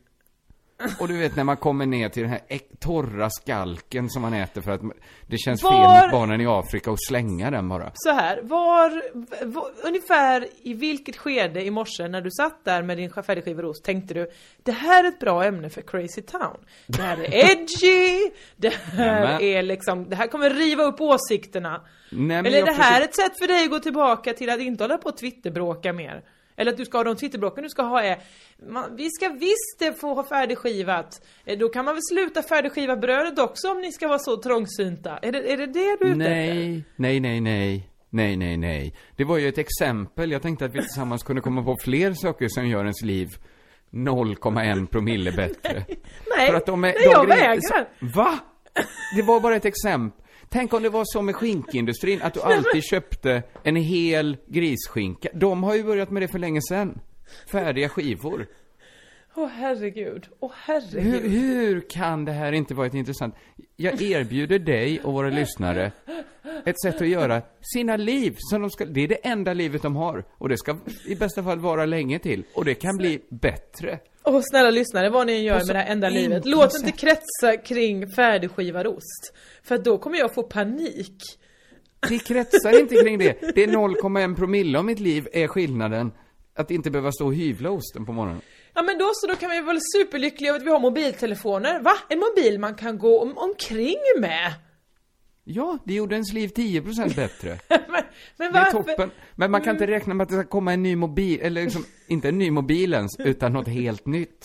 Och 0.99 1.07
du 1.07 1.17
vet 1.17 1.35
när 1.35 1.43
man 1.43 1.57
kommer 1.57 1.85
ner 1.85 2.09
till 2.09 2.21
den 2.23 2.31
här 2.31 2.41
torra 2.79 3.29
skalken 3.29 4.09
som 4.09 4.21
man 4.21 4.33
äter 4.33 4.61
för 4.61 4.71
att 4.71 4.81
det 5.27 5.37
känns 5.37 5.61
fel 5.61 5.71
Var- 5.71 6.01
mot 6.03 6.11
barnen 6.11 6.41
i 6.41 6.45
Afrika 6.47 6.91
att 6.91 7.03
slänga 7.07 7.51
den 7.51 7.69
bara. 7.69 7.91
Så 7.93 8.11
här, 8.11 8.39
var, 8.43 9.01
var, 9.45 9.71
ungefär 9.83 10.47
i 10.63 10.73
vilket 10.73 11.17
skede 11.17 11.63
i 11.65 11.71
morse 11.71 12.07
när 12.07 12.21
du 12.21 12.31
satt 12.31 12.65
där 12.65 12.81
med 12.83 12.97
din 12.97 13.09
färdigskivad 13.09 13.65
ost 13.65 13.83
tänkte 13.83 14.13
du 14.13 14.31
Det 14.63 14.71
här 14.71 15.03
är 15.03 15.07
ett 15.07 15.19
bra 15.19 15.43
ämne 15.43 15.69
för 15.69 15.81
Crazy 15.81 16.21
Town. 16.21 16.57
Det 16.87 17.01
här 17.01 17.17
är 17.17 17.51
edgy, 17.51 18.31
det 18.55 18.73
här 18.73 19.21
Nämen. 19.21 19.41
är 19.41 19.63
liksom, 19.63 20.09
det 20.09 20.15
här 20.15 20.27
kommer 20.27 20.49
riva 20.49 20.83
upp 20.83 21.01
åsikterna. 21.01 21.81
Nej, 22.11 22.27
men 22.27 22.45
Eller 22.45 22.65
det 22.65 22.71
här 22.71 22.83
försöker- 22.83 23.05
ett 23.05 23.15
sätt 23.15 23.39
för 23.39 23.47
dig 23.47 23.63
att 23.63 23.69
gå 23.71 23.79
tillbaka 23.79 24.33
till 24.33 24.49
att 24.49 24.59
inte 24.59 24.83
hålla 24.83 24.97
på 24.97 25.09
och 25.09 25.17
twitterbråka 25.17 25.93
mer? 25.93 26.23
Eller 26.57 26.71
att 26.71 26.77
du 26.77 26.85
ska 26.85 26.97
ha 26.97 27.03
de 27.03 27.15
twitterblocken 27.15 27.63
du 27.63 27.69
ska 27.69 27.81
ha 27.81 28.01
är 28.03 28.17
man, 28.69 28.95
Vi 28.95 29.09
ska 29.09 29.29
visst 29.29 29.99
få 29.99 30.13
ha 30.13 30.23
färdigskivat 30.23 31.21
eh, 31.45 31.57
Då 31.57 31.69
kan 31.69 31.85
man 31.85 31.93
väl 31.95 32.01
sluta 32.11 32.43
färdigskiva 32.43 32.95
brödet 32.97 33.39
också 33.39 33.71
om 33.71 33.81
ni 33.81 33.91
ska 33.91 34.07
vara 34.07 34.19
så 34.19 34.37
trångsynta 34.37 35.17
Är 35.21 35.31
det 35.31 35.53
är 35.53 35.57
det, 35.57 35.65
det 35.65 35.73
du 35.73 35.79
är 35.81 35.95
ute 35.95 36.05
efter? 36.05 36.17
Nej, 36.17 36.83
nej, 36.95 37.19
nej, 37.19 37.41
nej. 37.41 37.89
Nej, 38.09 38.37
nej, 38.37 38.57
nej. 38.57 38.93
Det 39.15 39.23
var 39.23 39.37
ju 39.37 39.47
ett 39.47 39.57
exempel. 39.57 40.31
Jag 40.31 40.41
tänkte 40.41 40.65
att 40.65 40.75
vi 40.75 40.79
tillsammans 40.79 41.23
kunde 41.23 41.41
komma 41.41 41.63
på 41.63 41.75
fler 41.83 42.13
saker 42.13 42.47
som 42.47 42.67
gör 42.67 42.79
ens 42.79 43.01
liv 43.01 43.27
0,1 43.91 44.87
promille 44.87 45.31
bättre. 45.31 45.83
Nej, 46.37 46.47
För 46.49 46.53
att 46.57 46.65
de 46.65 46.83
är, 46.83 46.87
nej 46.87 46.95
de 47.03 47.09
jag 47.11 47.27
grejer- 47.27 47.41
vägrar! 47.47 47.87
Va? 47.99 48.39
Det 49.15 49.21
var 49.21 49.39
bara 49.39 49.55
ett 49.55 49.65
exempel. 49.65 50.21
Tänk 50.49 50.73
om 50.73 50.83
det 50.83 50.89
var 50.89 51.03
så 51.05 51.21
med 51.21 51.35
skinkindustrin, 51.35 52.21
att 52.21 52.33
du 52.33 52.41
alltid 52.41 52.83
köpte 52.83 53.43
en 53.63 53.75
hel 53.75 54.37
grisskinka. 54.47 55.29
De 55.33 55.63
har 55.63 55.75
ju 55.75 55.83
börjat 55.83 56.09
med 56.09 56.21
det 56.23 56.27
för 56.27 56.39
länge 56.39 56.61
sedan. 56.61 56.99
Färdiga 57.51 57.89
skivor. 57.89 58.47
Åh 59.39 59.47
herregud, 59.47 60.27
åh 60.39 60.51
Hur, 60.65 60.73
herregud 60.73 61.31
hur 61.31 61.89
kan 61.89 62.25
det 62.25 62.31
här 62.31 62.51
inte 62.51 62.73
vara 62.73 62.87
ett 62.87 62.93
intressant... 62.93 63.35
Jag 63.75 64.01
erbjuder 64.01 64.59
dig 64.59 64.99
och 64.99 65.13
våra 65.13 65.29
lyssnare 65.29 65.91
ett 66.65 66.81
sätt 66.81 67.01
att 67.01 67.07
göra 67.07 67.41
sina 67.73 67.97
liv 67.97 68.35
som 68.37 68.61
de 68.61 68.69
ska... 68.71 68.85
Det 68.85 69.01
är 69.01 69.07
det 69.07 69.15
enda 69.15 69.53
livet 69.53 69.81
de 69.81 69.95
har. 69.95 70.23
Och 70.37 70.49
det 70.49 70.57
ska 70.57 70.77
i 71.05 71.15
bästa 71.15 71.43
fall 71.43 71.59
vara 71.59 71.85
länge 71.85 72.19
till. 72.19 72.43
Och 72.53 72.65
det 72.65 72.73
kan 72.73 72.97
bli 72.97 73.19
bättre. 73.29 73.99
Åh 74.23 74.41
snälla 74.43 74.69
lyssnare, 74.69 75.09
vad 75.09 75.27
ni 75.27 75.33
än 75.33 75.43
gör 75.43 75.55
med 75.55 75.75
det 75.75 75.79
här 75.79 75.91
enda 75.91 76.09
livet 76.09 76.45
Låt 76.45 76.75
inte 76.79 76.91
kretsa 76.91 77.57
kring 77.65 78.07
färdigskivad 78.11 78.87
ost 78.87 79.33
För 79.63 79.77
då 79.77 79.97
kommer 79.97 80.17
jag 80.17 80.33
få 80.33 80.43
panik 80.43 81.23
Det 82.09 82.19
kretsar 82.19 82.79
inte 82.79 82.95
kring 82.95 83.17
det. 83.17 83.55
Det 83.55 83.63
är 83.63 83.67
0,1 83.67 84.35
promille 84.35 84.77
av 84.77 84.85
mitt 84.85 84.99
liv 84.99 85.27
är 85.33 85.47
skillnaden 85.47 86.11
att 86.57 86.71
inte 86.71 86.91
behöva 86.91 87.11
stå 87.11 87.25
och 87.25 87.35
hyvla 87.35 87.69
osten 87.71 88.05
på 88.05 88.13
morgonen. 88.13 88.41
Ja 88.77 88.83
men 88.83 88.97
då 88.97 89.11
så, 89.13 89.27
då 89.27 89.35
kan 89.35 89.49
vi 89.49 89.61
vara 89.61 89.77
superlyckliga 89.95 90.49
över 90.49 90.59
att 90.59 90.65
vi 90.65 90.71
har 90.71 90.79
mobiltelefoner 90.79 91.79
Va? 91.79 91.91
En 92.09 92.19
mobil 92.19 92.59
man 92.59 92.75
kan 92.75 92.97
gå 92.97 93.21
om, 93.21 93.37
omkring 93.37 93.97
med? 94.19 94.53
Ja, 95.43 95.77
det 95.85 95.93
gjorde 95.93 96.15
ens 96.15 96.33
liv 96.33 96.51
10% 96.55 97.15
bättre. 97.15 97.59
men, 97.69 98.03
men 98.37 98.53
Det 98.53 98.59
är 98.59 98.71
toppen. 98.71 99.11
Men 99.35 99.51
man 99.51 99.61
kan 99.61 99.75
inte 99.75 99.87
räkna 99.87 100.13
med 100.13 100.23
att 100.23 100.29
det 100.29 100.35
ska 100.35 100.47
komma 100.47 100.73
en 100.73 100.83
ny 100.83 100.95
mobil, 100.95 101.39
eller 101.41 101.63
liksom, 101.63 101.85
inte 102.07 102.29
en 102.29 102.37
ny 102.37 102.51
mobil 102.51 102.93
ens, 102.93 103.19
utan 103.19 103.53
något 103.53 103.67
helt 103.67 104.05
nytt. 104.05 104.43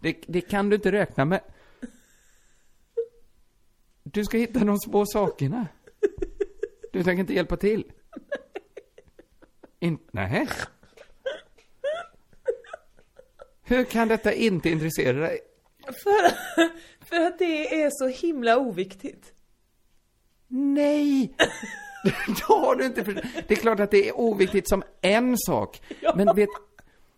Det, 0.00 0.16
det 0.28 0.40
kan 0.40 0.68
du 0.68 0.76
inte 0.76 0.92
räkna 0.92 1.24
med. 1.24 1.40
Du 4.02 4.24
ska 4.24 4.38
hitta 4.38 4.64
de 4.64 4.78
små 4.78 5.06
sakerna. 5.06 5.66
Du 6.92 7.02
tänker 7.02 7.20
inte 7.20 7.34
hjälpa 7.34 7.56
till? 7.56 7.84
In, 9.80 9.98
nej. 10.12 10.48
Hur 13.70 13.84
kan 13.84 14.08
detta 14.08 14.32
inte 14.32 14.70
intressera 14.70 15.20
dig? 15.20 15.38
För, 15.86 16.30
för 17.04 17.26
att 17.26 17.38
det 17.38 17.82
är 17.82 17.90
så 17.90 18.06
himla 18.06 18.58
oviktigt 18.58 19.32
Nej! 20.48 21.34
Det 22.04 22.42
har 22.42 22.76
du 22.76 22.86
inte 22.86 23.04
för... 23.04 23.12
Det 23.48 23.54
är 23.54 23.56
klart 23.56 23.80
att 23.80 23.90
det 23.90 24.08
är 24.08 24.20
oviktigt 24.20 24.68
som 24.68 24.82
en 25.00 25.38
sak. 25.38 25.82
Men 26.14 26.36
vet... 26.36 26.48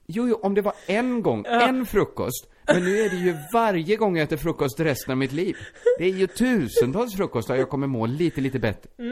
Jo, 0.07 0.29
jo, 0.29 0.35
om 0.43 0.55
det 0.55 0.61
var 0.61 0.75
en 0.87 1.23
gång, 1.23 1.45
en 1.47 1.87
frukost. 1.87 2.51
Men 2.67 2.85
nu 2.85 3.01
är 3.01 3.11
det 3.11 3.17
ju 3.17 3.37
varje 3.53 3.97
gång 3.97 4.17
jag 4.17 4.25
äter 4.25 4.37
frukost 4.37 4.81
resten 4.81 5.13
av 5.13 5.19
mitt 5.19 5.33
liv. 5.33 5.57
Det 5.99 6.05
är 6.05 6.09
ju 6.09 6.27
tusentals 6.27 7.17
frukostar 7.17 7.57
jag 7.57 7.71
kommer 7.71 7.87
må 7.87 8.07
lite, 8.07 8.41
lite 8.41 8.59
bättre. 8.59 8.91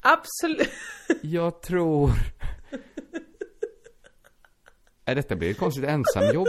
Absolut 0.00 0.70
Jag 1.20 1.60
tror... 1.62 2.10
Nej, 5.08 5.14
detta 5.14 5.36
blir 5.36 5.50
ett 5.50 5.58
konstigt 5.58 5.84
ensamjobb. 5.84 6.48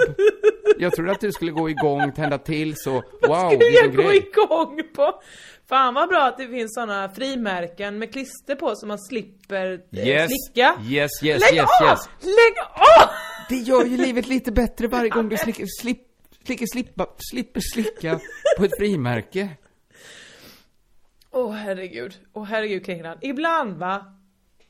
Jag 0.79 0.93
trodde 0.93 1.11
att 1.11 1.19
du 1.21 1.31
skulle 1.31 1.51
gå 1.51 1.69
igång, 1.69 2.11
tända 2.11 2.37
till 2.37 2.73
så, 2.77 2.91
wow, 3.27 3.49
skulle 3.51 3.65
jag 3.69 3.95
gå 3.95 4.03
grej. 4.03 4.17
igång 4.17 4.81
på? 4.95 5.21
Fan 5.69 5.93
vad 5.93 6.09
bra 6.09 6.27
att 6.27 6.37
det 6.37 6.47
finns 6.47 6.73
såna 6.75 7.09
frimärken 7.09 7.99
med 7.99 8.13
klister 8.13 8.55
på 8.55 8.75
så 8.75 8.87
man 8.87 8.99
slipper 8.99 9.81
eh, 9.91 10.07
Yes, 10.07 10.29
slicka 10.31 10.75
yes, 10.89 11.11
yes, 11.23 11.41
Lägg 11.41 11.53
yes, 11.55 11.69
av! 11.81 11.87
yes. 11.87 12.09
Lägg 12.21 12.53
av! 12.99 13.09
Det 13.49 13.55
gör 13.55 13.85
ju 13.85 13.97
livet 13.97 14.27
lite 14.27 14.51
bättre 14.51 14.87
varje 14.87 15.09
gång 15.09 15.29
du 15.29 15.37
slickar, 15.37 15.65
slipp, 15.81 16.01
slickar, 16.45 16.65
slippa, 16.73 17.07
slipper 17.31 17.61
slicka 17.73 18.19
på 18.57 18.65
ett 18.65 18.77
frimärke. 18.77 19.49
Åh 21.31 21.51
herregud, 21.51 22.13
åh 22.33 22.45
herregud 22.45 22.85
Kringlan. 22.85 23.17
Ibland 23.21 23.77
va? 23.77 24.05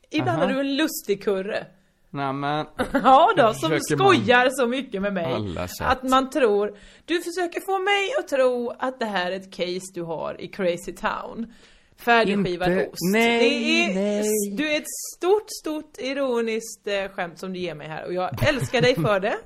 Ibland 0.10 0.42
Aha. 0.42 0.48
har 0.48 0.54
du 0.54 0.60
en 0.60 0.76
lustig 0.76 1.24
kurre. 1.24 1.66
Nämen, 2.12 2.66
Ja 2.94 3.34
då, 3.38 3.54
som 3.54 3.80
skojar 3.80 4.50
så 4.50 4.68
mycket 4.68 5.02
med 5.02 5.14
mig. 5.14 5.58
Att 5.82 6.04
man 6.04 6.30
tror, 6.30 6.78
du 7.06 7.22
försöker 7.22 7.62
få 7.62 7.80
mig 7.80 8.10
att 8.20 8.28
tro 8.28 8.74
att 8.80 9.00
det 9.00 9.06
här 9.06 9.32
är 9.32 9.36
ett 9.36 9.54
case 9.54 9.92
du 9.94 10.04
har 10.04 10.42
i 10.42 10.48
Crazy 10.48 10.94
Town. 10.94 11.54
Färdigskivad 11.98 12.72
Inte- 12.72 12.86
ost. 12.88 12.98
nej, 13.14 13.84
är, 13.84 13.96
nej. 13.96 14.56
Du 14.58 14.72
är 14.72 14.78
ett 14.78 14.90
stort, 15.18 15.46
stort 15.62 15.98
ironiskt 15.98 16.88
eh, 16.88 17.12
skämt 17.12 17.40
som 17.40 17.54
du 17.54 17.60
ger 17.60 17.76
mig 17.76 17.88
här 17.88 18.06
och 18.06 18.14
jag 18.14 18.48
älskar 18.48 18.82
dig 18.82 18.96
för 18.96 19.20
det. 19.20 19.38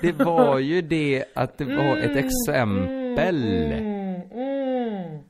det 0.00 0.12
var 0.12 0.58
ju 0.58 0.82
det 0.82 1.24
att 1.34 1.58
det 1.58 1.64
var 1.64 1.96
ett 1.96 2.16
exempel. 2.16 3.44
Mm, 3.72 4.22
mm. 4.32 5.22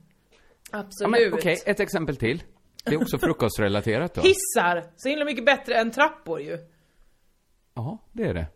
Ja, 0.71 0.79
Absolut. 0.79 1.11
men 1.11 1.33
okej, 1.33 1.57
ett 1.65 1.79
exempel 1.79 2.15
till. 2.17 2.43
Det 2.83 2.91
är 2.93 3.01
också 3.01 3.17
frukostrelaterat 3.19 4.13
då. 4.13 4.21
Hissar, 4.21 4.83
så 4.95 5.09
himla 5.09 5.25
mycket 5.25 5.45
bättre 5.45 5.75
än 5.75 5.91
trappor 5.91 6.41
ju. 6.41 6.57
Ja, 7.73 7.97
det 8.11 8.23
är 8.23 8.33
det. 8.33 8.47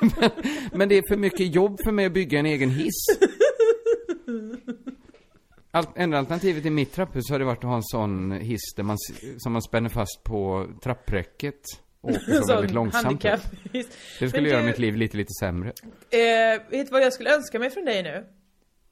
men, 0.00 0.30
men 0.72 0.88
det 0.88 0.94
är 0.94 1.02
för 1.08 1.16
mycket 1.16 1.54
jobb 1.54 1.78
för 1.84 1.92
mig 1.92 2.06
att 2.06 2.12
bygga 2.12 2.38
en 2.38 2.46
egen 2.46 2.70
hiss. 2.70 3.06
Enda 5.96 6.18
alternativet 6.18 6.66
i 6.66 6.70
mitt 6.70 6.92
trapphus 6.92 7.30
hade 7.30 7.44
varit 7.44 7.58
att 7.58 7.64
ha 7.64 7.76
en 7.76 7.82
sån 7.82 8.32
hiss 8.32 8.74
där 8.76 8.82
man, 8.82 8.96
som 9.38 9.52
man 9.52 9.62
spänner 9.62 9.88
fast 9.88 10.22
på 10.24 10.66
trappräcket 10.82 11.60
och 12.00 12.10
åker 12.10 12.40
så 12.42 12.54
väldigt 12.54 12.70
långsamt. 12.74 13.22
Det 13.22 14.28
skulle 14.28 14.30
Men 14.42 14.44
göra 14.50 14.60
du- 14.60 14.66
mitt 14.66 14.78
liv 14.78 14.96
lite, 14.96 15.16
lite 15.16 15.32
sämre. 15.40 15.68
Eh, 16.10 16.60
vet 16.70 16.86
du 16.86 16.92
vad 16.92 17.02
jag 17.02 17.12
skulle 17.12 17.34
önska 17.34 17.58
mig 17.58 17.70
från 17.70 17.84
dig 17.84 18.02
nu? 18.02 18.26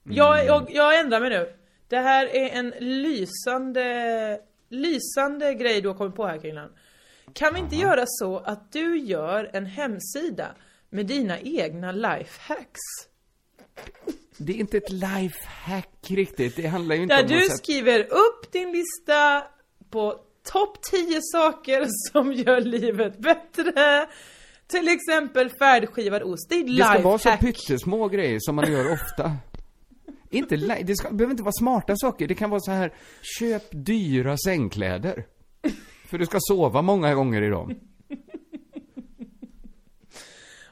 Jag, 0.09 0.35
Mm. 0.35 0.46
jag, 0.46 0.66
jag 0.70 1.00
ändrar 1.00 1.20
mig 1.20 1.31
nu. 1.31 1.46
Det 1.88 1.99
här 1.99 2.27
är 2.27 2.49
en 2.49 2.75
lysande, 2.79 4.40
lysande 4.68 5.55
grej 5.55 5.81
du 5.81 5.88
har 5.88 5.94
kommit 5.94 6.16
på 6.16 6.27
här 6.27 6.38
Kringlan. 6.38 6.70
Kan 7.33 7.55
vi 7.55 7.61
inte 7.61 7.77
göra 7.77 8.05
så 8.07 8.38
att 8.38 8.73
du 8.73 8.99
gör 8.99 9.51
en 9.53 9.66
hemsida 9.66 10.55
med 10.90 11.07
dina 11.07 11.40
egna 11.40 11.92
lifehacks? 11.92 12.81
Det 14.37 14.53
är 14.53 14.57
inte 14.57 14.77
ett 14.77 14.90
lifehack 14.90 16.11
riktigt. 16.11 16.57
Det 16.57 16.66
handlar 16.66 16.97
ju 16.97 17.03
inte 17.03 17.14
Där 17.14 17.23
om 17.23 17.29
du 17.29 17.35
något 17.35 17.47
sätt... 17.47 17.59
skriver 17.59 18.01
upp 18.01 18.53
din 18.53 18.73
lista 18.73 19.42
på 19.90 20.20
topp 20.53 20.83
10 20.83 21.20
saker 21.23 21.87
som 22.12 22.33
gör 22.33 22.61
livet 22.61 23.18
bättre. 23.18 24.07
Till 24.66 24.88
exempel 24.88 25.51
färdigskivad 25.59 26.23
ost. 26.23 26.49
Det 26.49 26.55
är 26.55 26.64
Det 26.64 26.85
ska 26.85 26.99
vara 26.99 27.18
så 27.18 27.29
lifehack. 27.29 27.40
pyttesmå 27.40 28.09
grejer 28.09 28.38
som 28.40 28.55
man 28.57 28.73
gör 28.73 28.92
ofta. 28.92 29.33
Inte 30.35 30.57
det, 30.57 30.97
ska, 30.97 31.09
det 31.09 31.14
behöver 31.14 31.31
inte 31.33 31.42
vara 31.42 31.53
smarta 31.53 31.97
saker. 31.97 32.29
Det 32.29 32.35
kan 32.35 32.51
vara 32.51 32.61
så 32.61 32.70
här, 32.70 32.92
köp 33.38 33.62
dyra 33.70 34.37
sängkläder. 34.44 35.25
För 36.07 36.18
du 36.18 36.27
ska 36.27 36.38
sova 36.40 36.83
många 36.83 37.14
gånger 37.14 37.42
i 37.42 37.49
dem. 37.49 37.75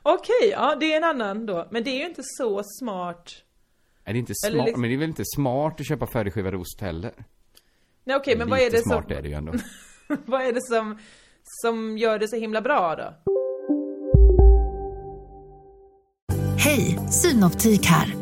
Okej, 0.02 0.50
ja 0.50 0.76
det 0.80 0.92
är 0.92 0.96
en 0.96 1.04
annan 1.04 1.46
då. 1.46 1.68
Men 1.70 1.84
det 1.84 1.90
är 1.90 1.98
ju 1.98 2.06
inte 2.06 2.22
så 2.24 2.62
smart. 2.64 3.30
Nej, 4.04 4.12
det 4.12 4.16
är 4.16 4.20
inte 4.20 4.34
smart, 4.34 4.66
liksom- 4.66 4.80
men 4.80 4.90
det 4.90 4.96
är 4.96 4.98
väl 4.98 5.08
inte 5.08 5.22
smart 5.36 5.80
att 5.80 5.86
köpa 5.86 6.06
färdigskivad 6.06 6.54
ost 6.54 6.80
heller. 6.80 7.12
Nej 8.04 8.16
okej, 8.16 8.36
men 8.36 8.50
vad 8.50 8.58
är 8.58 8.70
det 8.70 8.82
smart 8.82 9.04
som, 9.08 9.16
är 9.16 9.22
det 9.22 9.28
ju 9.28 9.34
ändå. 9.34 9.52
vad 10.26 10.42
är 10.42 10.52
det 10.52 10.62
som, 10.62 10.98
som 11.42 11.98
gör 11.98 12.18
det 12.18 12.28
så 12.28 12.36
himla 12.36 12.60
bra 12.62 12.96
då? 12.96 13.14
Hej, 16.58 16.98
Synoptik 17.10 17.86
här. 17.86 18.21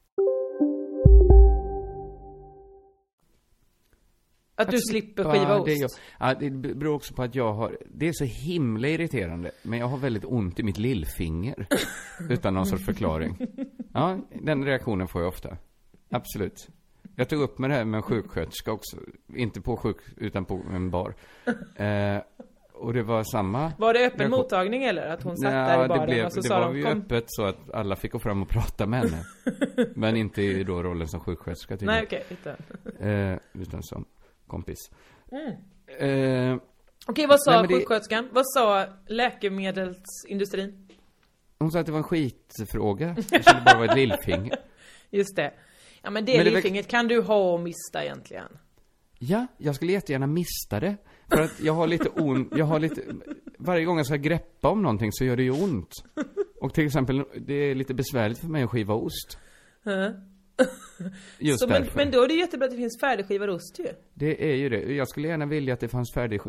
Att 4.61 4.71
du 4.71 4.77
slipper 4.77 5.23
skiva 5.23 5.43
Ja, 5.43 5.59
ost? 5.59 5.65
det, 5.65 5.73
jag, 5.73 5.89
ja, 6.19 6.33
det 6.33 6.49
beror 6.49 6.95
också 6.95 7.13
på 7.13 7.23
att 7.23 7.35
jag 7.35 7.53
har, 7.53 7.77
det 7.93 8.07
är 8.07 8.13
så 8.13 8.23
himla 8.25 8.87
irriterande, 8.87 9.51
men 9.61 9.79
jag 9.79 9.87
har 9.87 9.97
väldigt 9.97 10.25
ont 10.25 10.59
i 10.59 10.63
mitt 10.63 10.77
lillfinger. 10.77 11.67
utan 12.29 12.53
någon 12.53 12.65
sorts 12.65 12.85
förklaring. 12.85 13.37
Ja, 13.93 14.19
den 14.41 14.65
reaktionen 14.65 15.07
får 15.07 15.21
jag 15.21 15.27
ofta. 15.27 15.57
Absolut. 16.09 16.67
Jag 17.15 17.29
tog 17.29 17.41
upp 17.41 17.59
med 17.59 17.69
det 17.69 17.73
här 17.73 17.85
med 17.85 17.97
en 17.97 18.03
sjuksköterska 18.03 18.71
också. 18.71 18.97
Inte 19.35 19.61
på 19.61 19.77
sjuk, 19.77 19.97
utan 20.17 20.45
på 20.45 20.61
en 20.73 20.89
bar. 20.89 21.15
Eh, 21.75 22.21
och 22.73 22.93
det 22.93 23.03
var 23.03 23.23
samma. 23.23 23.71
Var 23.77 23.93
det 23.93 24.05
öppen 24.07 24.31
mottagning 24.31 24.83
eller? 24.83 25.07
Att 25.07 25.23
hon 25.23 25.37
satt 25.37 25.51
Nja, 25.51 25.67
där 25.67 25.79
i 25.79 25.81
det, 25.81 25.87
baren 25.87 26.05
blev, 26.05 26.25
och 26.25 26.33
så 26.33 26.41
det 26.41 26.47
sa 26.47 26.59
var 26.59 26.67
de 26.67 26.77
ju 26.77 26.83
kom... 26.83 26.97
öppet 27.01 27.23
så 27.27 27.45
att 27.45 27.71
alla 27.73 27.95
fick 27.95 28.11
gå 28.11 28.19
fram 28.19 28.41
och 28.41 28.49
prata 28.49 28.85
med 28.85 28.99
henne. 28.99 29.23
Men 29.95 30.15
inte 30.15 30.41
i 30.41 30.63
då 30.63 30.83
rollen 30.83 31.07
som 31.07 31.19
sjuksköterska 31.19 31.77
tydligen. 31.77 31.93
Nej 31.95 32.03
okej, 32.03 32.23
utan. 32.29 33.09
Eh, 33.09 33.37
utan 33.53 33.83
som 33.83 34.05
kompis. 34.51 34.77
Mm. 35.31 36.51
Eh, 36.53 36.57
Okej, 37.05 37.27
vad 37.27 37.41
sa 37.41 37.51
Nej, 37.51 37.59
men 37.61 37.67
det- 37.69 37.75
sjuksköterskan? 37.75 38.29
Vad 38.31 38.43
sa 38.47 38.85
läkemedelsindustrin? 39.07 40.87
hon 41.59 41.71
sa 41.71 41.79
att 41.79 41.85
det 41.85 41.91
var 41.91 41.99
en 41.99 42.03
skitfråga. 42.03 43.07
Det 43.15 43.23
skulle 43.23 43.61
bara 43.65 43.77
vara 43.77 43.85
ett 43.91 43.95
lillfinger. 43.97 44.55
Just 45.09 45.35
det. 45.35 45.53
Ja 46.01 46.09
men 46.09 46.25
det 46.25 46.37
Men 46.37 46.45
det 46.45 46.51
lillfingret 46.51 46.87
kan 46.87 47.07
du 47.07 47.21
ha 47.21 47.53
och 47.53 47.59
mista 47.59 48.03
egentligen. 48.03 48.57
Ja, 49.19 49.47
jag 49.57 49.75
skulle 49.75 49.91
jättegärna 49.91 50.27
mista 50.27 50.79
det. 50.79 50.95
För 51.29 51.41
att 51.41 51.59
jag 51.61 51.73
har 51.73 51.87
lite 51.87 52.09
ont, 52.09 52.53
jag 52.55 52.65
har 52.65 52.79
lite, 52.79 53.01
varje 53.57 53.85
gång 53.85 53.97
jag 53.97 54.05
ska 54.05 54.15
greppa 54.15 54.69
om 54.69 54.81
någonting 54.81 55.11
så 55.11 55.25
gör 55.25 55.35
det 55.37 55.43
ju 55.43 55.51
ont. 55.51 55.91
Och 56.61 56.73
till 56.73 56.85
exempel, 56.85 57.23
det 57.47 57.53
är 57.53 57.75
lite 57.75 57.93
besvärligt 57.93 58.39
för 58.39 58.47
mig 58.47 58.63
att 58.63 58.69
skiva 58.69 58.93
ost. 58.93 59.37
Just 61.39 61.59
Så, 61.59 61.67
men, 61.67 61.87
men 61.95 62.11
då 62.11 62.23
är 62.23 62.27
det 62.27 62.33
jättebra 62.33 62.65
att 62.65 62.71
det 62.71 62.77
finns 62.77 62.99
färdigskivad 62.99 63.49
ost 63.49 63.79
ju. 63.79 63.87
Det 64.13 64.51
är 64.51 64.55
ju 64.55 64.69
det. 64.69 64.93
Jag 64.93 65.07
skulle 65.07 65.27
gärna 65.27 65.45
vilja 65.45 65.73
att 65.73 65.79
det 65.79 65.87
fanns 65.87 66.13
färdig 66.13 66.41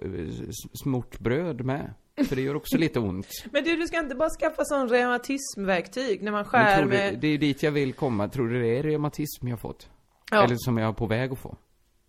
smort 0.83 1.19
bröd 1.19 1.65
med. 1.65 1.95
För 2.29 2.37
det 2.37 2.43
gör 2.43 2.55
också 2.55 2.79
lite 2.79 2.99
ont. 3.01 3.29
Men 3.51 3.65
du, 3.65 3.77
du 3.77 3.87
ska 3.87 3.99
inte 3.99 4.15
bara 4.15 4.31
skaffa 4.31 4.65
sån 4.65 4.89
reumatismverktyg 4.89 6.23
när 6.23 6.33
man 6.33 6.45
skär 6.45 6.77
tror 6.77 6.91
du, 6.91 6.97
med... 6.97 7.19
det 7.21 7.29
är 7.29 7.39
dit 7.39 7.63
jag 7.63 7.73
vill 7.73 7.93
komma. 7.93 8.29
Tror 8.29 8.49
du 8.49 8.63
det 8.63 8.79
är 8.79 8.83
reumatism 8.83 9.49
jag 9.49 9.61
fått? 9.61 9.89
Ja. 10.31 10.45
Eller 10.45 10.57
som 10.59 10.79
jag 10.79 10.89
är 10.89 10.93
på 10.93 11.07
väg 11.07 11.33
att 11.33 11.39
få? 11.39 11.57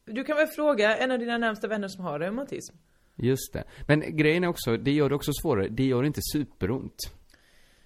Du 0.05 0.23
kan 0.23 0.37
väl 0.37 0.47
fråga 0.47 0.97
en 0.97 1.11
av 1.11 1.19
dina 1.19 1.37
närmsta 1.37 1.67
vänner 1.67 1.87
som 1.87 2.03
har 2.03 2.19
reumatism? 2.19 2.75
Just 3.15 3.53
det. 3.53 3.63
Men 3.87 4.17
grejen 4.17 4.43
är 4.43 4.47
också, 4.47 4.77
det 4.77 4.91
gör 4.91 5.09
det 5.09 5.15
också 5.15 5.31
svårare. 5.33 5.67
Det 5.67 5.83
gör 5.83 6.03
inte 6.03 6.21
superont. 6.33 6.95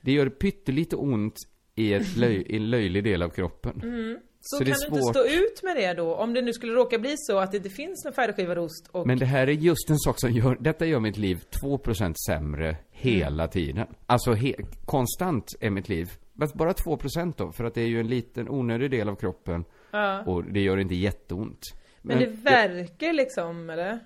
Det 0.02 0.12
gör 0.12 0.30
pyttelite 0.30 0.96
ont 0.96 1.36
i, 1.78 1.94
ett 1.94 2.16
löj, 2.18 2.36
i 2.42 2.56
en 2.58 2.70
löjlig 2.70 3.04
del 3.04 3.22
av 3.22 3.30
kroppen. 3.30 3.82
Mm. 3.84 4.18
Så, 4.42 4.58
Så 4.58 4.66
kan 4.66 4.74
du 4.80 4.86
inte 4.88 5.02
stå 5.02 5.26
ut 5.26 5.64
med 5.64 5.76
det 5.76 5.94
då? 5.94 6.16
Om 6.16 6.34
det 6.34 6.42
nu 6.42 6.54
skulle 6.54 6.74
råka 6.74 7.00
bli 7.00 7.14
så 7.18 7.38
att 7.38 7.52
det 7.52 7.58
inte 7.58 7.70
finns 7.70 8.06
någon 8.06 8.14
färdigskivad 8.14 8.58
ost 8.58 8.88
och... 8.92 9.08
Men 9.08 9.18
det 9.20 9.26
här 9.26 9.48
är 9.48 9.52
just 9.52 9.90
en 9.90 9.98
sak 10.00 10.16
som 10.20 10.32
gör, 10.32 10.58
detta 10.60 10.86
gör 10.86 11.00
mitt 11.00 11.18
liv 11.18 11.40
2% 11.62 12.14
sämre 12.28 12.78
hela 12.90 13.44
Mm. 13.44 13.50
tiden. 13.52 13.88
Alltså 14.06 14.32
he, 14.34 14.54
konstant 14.86 15.46
är 15.60 15.70
mitt 15.70 15.90
liv. 15.90 16.08
Men 16.34 16.50
bara 16.54 16.72
2% 16.74 17.34
då, 17.38 17.52
för 17.52 17.64
att 17.64 17.74
det 17.74 17.82
är 17.82 17.88
ju 17.88 18.00
en 18.00 18.08
liten 18.08 18.50
onödig 18.50 18.92
del 18.92 19.10
av 19.10 19.16
kroppen. 19.16 19.66
Ja. 19.92 20.22
Och 20.26 20.44
det 20.44 20.60
gör 20.60 20.78
inte 20.78 20.96
jätteont. 20.96 21.60
Men 22.02 22.20
det 22.20 22.26
verkar 22.26 23.14
liksom, 23.14 23.70
eller? 23.70 24.00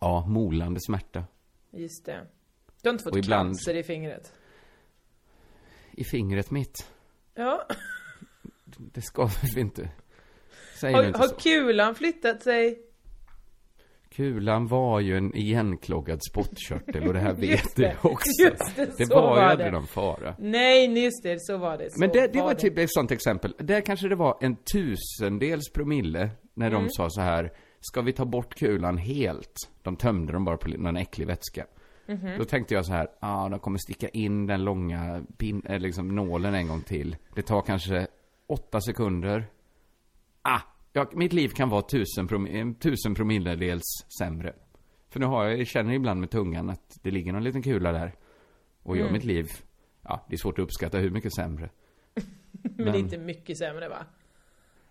Ja, 0.00 0.26
molande 0.28 0.80
smärta. 0.80 1.24
Just 1.72 2.06
det. 2.06 2.20
Du 2.82 2.88
har 2.88 2.92
inte 2.92 3.04
fått 3.04 3.12
Och 3.12 3.18
ibland- 3.18 3.48
cancer 3.48 3.74
i 3.74 3.82
fingret? 3.82 4.32
I 5.92 6.04
fingret 6.04 6.50
mitt. 6.50 6.86
Ja. 7.34 7.66
Det 8.78 9.02
ska 9.02 9.28
vi 9.54 9.60
inte. 9.60 9.88
Säg 10.80 10.92
Har, 10.92 11.04
inte 11.04 11.18
har 11.18 11.28
så. 11.28 11.34
kulan 11.34 11.94
flyttat 11.94 12.42
sig? 12.42 12.78
Kulan 14.10 14.66
var 14.66 15.00
ju 15.00 15.16
en 15.16 15.36
igenkloggad 15.36 16.20
spottkörtel 16.30 17.06
och 17.08 17.14
det 17.14 17.20
här 17.20 17.34
vet 17.38 17.76
du 17.76 17.92
också. 18.02 18.42
just 18.42 18.76
det, 18.76 18.98
det 18.98 19.06
så 19.06 19.14
var 19.14 19.22
ju 19.36 19.40
var 19.40 19.42
aldrig 19.42 19.66
det. 19.68 19.70
någon 19.78 19.86
fara. 19.86 20.34
Nej, 20.38 21.04
just 21.04 21.22
det, 21.22 21.36
så 21.40 21.56
var 21.56 21.78
det. 21.78 21.90
Så 21.92 22.00
Men 22.00 22.08
det, 22.10 22.32
det 22.32 22.40
var 22.42 22.54
det. 22.54 22.60
typ 22.60 22.78
ett 22.78 22.92
sånt 22.92 23.10
exempel. 23.10 23.54
Där 23.58 23.80
kanske 23.80 24.08
det 24.08 24.14
var 24.16 24.38
en 24.40 24.56
tusendels 24.56 25.72
promille 25.72 26.30
när 26.54 26.66
Mm. 26.70 26.82
de 26.82 26.90
sa 26.90 27.10
så 27.10 27.20
här, 27.20 27.52
ska 27.80 28.00
vi 28.02 28.12
ta 28.12 28.24
bort 28.24 28.54
kulan 28.54 28.98
helt? 28.98 29.54
De 29.82 29.96
tömde 29.96 30.32
dem 30.32 30.44
bara 30.44 30.56
på 30.56 30.68
någon 30.68 30.96
äcklig 30.96 31.26
vätska. 31.26 31.66
Mhm. 32.06 32.38
Då 32.38 32.44
tänkte 32.44 32.74
jag 32.74 32.86
så 32.86 32.92
här, 32.92 33.06
ja, 33.20 33.44
ah, 33.44 33.48
de 33.48 33.58
kommer 33.58 33.78
sticka 33.78 34.08
in 34.08 34.46
den 34.46 34.64
långa 34.64 35.22
pin, 35.36 35.62
eh, 35.66 35.78
liksom 35.80 36.14
nålen 36.14 36.54
en 36.54 36.68
gång 36.68 36.80
till. 36.82 37.16
Det 37.34 37.42
tar 37.42 37.62
kanske 37.62 38.06
åtta 38.46 38.80
sekunder. 38.80 39.46
Ah, 40.42 40.60
ja, 40.92 41.06
mitt 41.12 41.32
liv 41.32 41.48
kan 41.48 41.68
vara 41.68 41.82
tusen, 41.82 42.28
prom 42.28 42.46
en 42.46 42.74
tusen 42.74 43.14
promilledels 43.14 43.82
sämre. 44.18 44.52
För 45.10 45.20
nu 45.20 45.26
har 45.26 45.44
jag, 45.44 45.58
jag 45.60 45.66
känner 45.66 45.94
ibland 45.94 46.20
med 46.20 46.30
tungan 46.30 46.70
att 46.70 46.98
det 47.02 47.10
ligger 47.10 47.32
någon 47.32 47.44
liten 47.44 47.62
kula 47.62 47.92
där. 47.92 48.12
Och 48.82 48.96
gör 48.96 49.02
Mm. 49.02 49.12
mitt 49.12 49.24
liv, 49.24 49.46
ja, 50.02 50.26
det 50.28 50.34
är 50.34 50.38
svårt 50.38 50.58
att 50.58 50.62
uppskatta 50.62 50.98
hur 50.98 51.10
mycket 51.10 51.34
sämre. 51.34 51.70
Men, 52.62 52.84
men- 52.86 52.94
inte 52.94 53.18
mycket 53.18 53.58
sämre 53.58 53.88
va? 53.88 54.06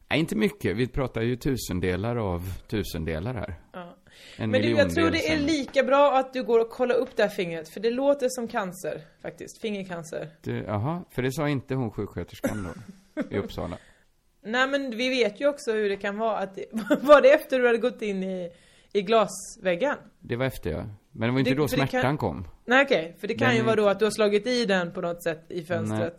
Nej, 0.09 0.19
inte 0.19 0.35
mycket. 0.35 0.77
Vi 0.77 0.87
pratar 0.87 1.21
ju 1.21 1.35
tusendelar 1.35 2.15
av 2.15 2.57
tusendelar 2.67 3.33
här. 3.33 3.55
Ja. 3.73 3.95
En 4.37 4.49
Men 4.51 4.61
du, 4.61 4.69
jag 4.69 4.93
tror 4.95 5.11
det 5.11 5.27
är 5.27 5.37
lika 5.39 5.83
bra 5.83 6.17
att 6.17 6.33
du 6.33 6.43
går 6.43 6.59
och 6.59 6.69
kollar 6.69 6.95
upp 6.95 7.09
det 7.15 7.23
här 7.23 7.29
fingret. 7.29 7.69
För 7.69 7.79
det 7.79 7.89
låter 7.91 8.29
som 8.29 8.47
cancer, 8.47 9.01
faktiskt. 9.21 9.61
Fingercancer. 9.61 10.29
Jaha, 10.43 11.03
för 11.11 11.21
det 11.21 11.31
sa 11.31 11.49
inte 11.49 11.75
hon 11.75 11.91
sjuksköterskan 11.91 12.73
då, 13.15 13.23
i 13.29 13.37
Uppsala. 13.37 13.77
Nej 14.43 14.67
men 14.67 14.97
vi 14.97 15.09
vet 15.09 15.41
ju 15.41 15.47
också 15.49 15.71
hur 15.73 15.89
det 15.89 15.97
kan 15.97 16.17
vara 16.17 16.37
att 16.37 16.57
Var 17.01 17.21
det 17.21 17.31
efter 17.33 17.59
du 17.59 17.65
hade 17.67 17.77
gått 17.77 18.01
in 18.01 18.23
i, 18.23 18.51
i 18.93 19.01
glasväggen? 19.01 19.95
Det 20.19 20.35
var 20.35 20.45
efter 20.45 20.69
jag. 20.71 20.89
Men 21.11 21.27
det 21.27 21.31
var 21.31 21.39
inte 21.39 21.51
Det- 21.51 21.55
då 21.57 21.67
smärtan 21.67 22.01
kan- 22.01 22.17
kom. 22.17 22.47
Nej 22.65 22.85
okej, 22.85 23.15
för 23.19 23.27
det 23.27 23.33
kan 23.33 23.47
Den 23.47 23.57
ju 23.57 23.63
vara 23.63 23.75
då 23.75 23.87
att 23.89 23.99
du 23.99 24.05
har 24.05 24.11
slagit 24.11 24.47
i 24.47 24.65
den 24.65 24.91
på 24.91 25.01
något 25.01 25.23
sätt 25.23 25.45
i 25.49 25.63
fönstret. 25.63 26.17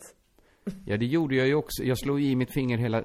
Ja, 0.87 0.96
det 0.96 1.07
gjorde 1.07 1.35
jag 1.37 1.46
ju 1.46 1.55
också. 1.55 1.83
Jag 1.85 1.98
slog 1.98 2.22
i 2.22 2.37
mitt 2.37 2.52
finger 2.52 2.78
hela... 2.78 3.02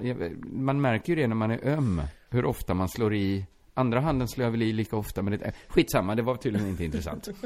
Man 0.52 0.80
märker 0.80 1.08
ju 1.12 1.16
det 1.22 1.26
när 1.26 1.34
man 1.34 1.50
är 1.50 1.66
öm. 1.66 2.02
Hur 2.30 2.44
ofta 2.44 2.74
man 2.74 2.88
slår 2.88 3.14
i... 3.14 3.46
Andra 3.78 4.00
handen 4.00 4.28
slår 4.28 4.44
jag 4.44 4.50
väl 4.50 4.62
i 4.62 4.72
lika 4.72 4.96
ofta, 4.96 5.22
men 5.22 5.38
det... 5.38 5.44
äh, 5.44 5.52
Skitsamma, 5.68 6.14
det 6.14 6.22
var 6.22 6.36
tydligen 6.36 6.68
inte 6.68 6.84
intressant. 6.84 7.28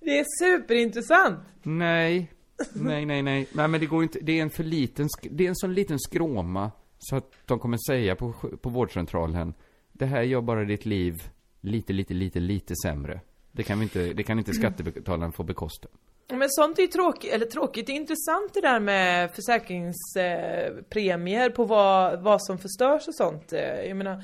Det 0.00 0.18
är 0.18 0.24
superintressant! 0.38 1.38
Nej. 1.62 2.32
Nej, 2.72 3.06
nej, 3.06 3.22
nej. 3.22 3.48
Nej, 3.52 3.68
men 3.68 3.80
det 3.80 3.86
går 3.86 4.02
inte. 4.02 4.18
Det 4.22 4.38
är 4.38 4.42
en 4.42 4.50
för 4.50 4.64
liten... 4.64 5.08
Det 5.30 5.44
är 5.44 5.48
en 5.48 5.56
sån 5.56 5.74
liten 5.74 5.98
skråma. 5.98 6.70
Så 6.98 7.16
att 7.16 7.32
de 7.44 7.58
kommer 7.58 7.78
säga 7.90 8.16
på, 8.16 8.32
på 8.60 8.68
vårdcentralen. 8.68 9.54
Det 9.92 10.06
här 10.06 10.22
gör 10.22 10.40
bara 10.40 10.64
ditt 10.64 10.86
liv 10.86 11.14
lite, 11.60 11.92
lite, 11.92 12.14
lite, 12.14 12.40
lite 12.40 12.74
sämre. 12.82 13.20
Det 13.52 13.62
kan 13.62 13.78
vi 13.78 13.82
inte... 13.82 14.12
Det 14.12 14.22
kan 14.22 14.38
inte 14.38 14.52
skattebetalaren 14.60 15.32
få 15.32 15.42
bekosta. 15.42 15.88
Men 16.28 16.50
sånt 16.50 16.78
är 16.78 16.82
ju 16.82 16.88
tråkigt, 16.88 17.32
eller 17.32 17.46
tråkigt, 17.46 17.86
det 17.86 17.92
är 17.92 17.96
intressant 17.96 18.54
det 18.54 18.60
där 18.60 18.80
med 18.80 19.30
försäkringspremier 19.30 21.50
på 21.50 21.64
vad, 21.64 22.22
vad 22.22 22.42
som 22.44 22.58
förstörs 22.58 23.08
och 23.08 23.14
sånt. 23.14 23.52
Jag 23.86 23.96
menar, 23.96 24.22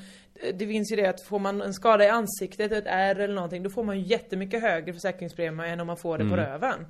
det 0.53 0.67
finns 0.67 0.91
ju 0.91 0.95
det 0.95 1.05
att 1.07 1.23
får 1.27 1.39
man 1.39 1.61
en 1.61 1.73
skada 1.73 2.05
i 2.05 2.09
ansiktet, 2.09 2.71
ett 2.71 2.83
ärr 2.87 3.15
eller 3.19 3.33
någonting, 3.35 3.63
då 3.63 3.69
får 3.69 3.83
man 3.83 3.99
ju 3.99 4.05
jättemycket 4.05 4.61
högre 4.61 4.93
försäkringspremie 4.93 5.67
än 5.67 5.79
om 5.79 5.87
man 5.87 5.97
får 5.97 6.17
det 6.17 6.23
på 6.23 6.33
Mm. 6.33 6.45
röven. 6.45 6.85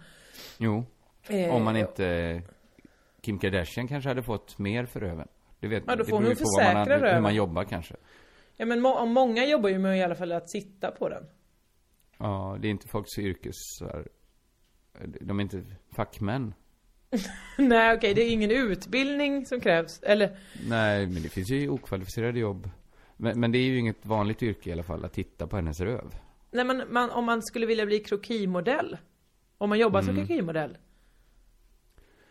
Jo. 0.58 0.84
Eh, 1.28 1.56
Om 1.56 1.64
man 1.64 1.76
inte... 1.78 2.42
Kim 3.22 3.40
Kardashian 3.40 3.88
kanske 3.88 4.10
hade 4.10 4.24
fått 4.24 4.58
mer 4.60 4.86
för 4.86 5.00
röven. 5.00 5.28
Det 5.60 5.68
vet 5.68 5.84
Ja, 5.88 5.96
då 5.96 6.04
det 6.04 6.10
får 6.10 6.18
beror 6.18 6.22
hon 6.22 6.30
ju 6.30 6.36
på 6.36 6.44
vad 6.58 6.64
man, 6.74 6.86
försäkra 6.86 6.96
hur 6.96 7.02
röven. 7.06 7.24
man 7.24 7.36
jobbar 7.36 7.64
kanske. 7.64 7.96
Ja 8.58 8.66
men 8.66 8.82
må, 8.82 9.06
många 9.06 9.46
jobbar 9.46 9.70
ju 9.70 9.80
med 9.80 9.98
i 9.98 10.04
alla 10.04 10.16
fall 10.16 10.32
att 10.32 10.50
sitta 10.50 10.92
på 10.92 11.10
den. 11.10 11.24
Ja, 12.18 12.58
det 12.62 12.68
är 12.68 12.72
inte 12.72 12.88
folks 12.88 13.18
yrkes... 13.20 13.56
De 15.22 15.40
är 15.40 15.44
inte 15.44 15.64
fackmän. 15.92 16.54
Nej 17.58 17.96
okej, 17.98 18.14
det 18.14 18.22
är 18.22 18.32
ingen 18.32 18.52
utbildning 18.52 19.46
som 19.46 19.60
krävs. 19.60 20.00
Eller, 20.04 20.38
Nej, 20.68 21.08
men 21.08 21.24
det 21.24 21.30
finns 21.30 21.50
ju 21.50 21.70
okvalificerade 21.70 22.40
jobb. 22.40 22.70
Men, 23.18 23.40
men 23.40 23.52
det 23.52 23.58
är 23.58 23.64
ju 23.64 23.78
inget 23.78 24.06
vanligt 24.06 24.44
yrke 24.44 24.70
i 24.70 24.74
alla 24.74 24.84
fall, 24.84 25.06
att 25.06 25.14
titta 25.14 25.48
på 25.48 25.56
hennes 25.56 25.80
röv. 25.80 26.16
nej 26.52 26.66
men 26.66 26.84
man, 26.94 27.10
om 27.10 27.26
man 27.26 27.42
skulle 27.44 27.66
vilja 27.66 27.86
bli 27.86 28.00
krokimodell. 28.00 28.98
Om 29.58 29.70
man 29.70 29.80
jobbar 29.80 30.02
som 30.02 30.10
Mm. 30.16 30.28
krokimodell. 30.28 30.78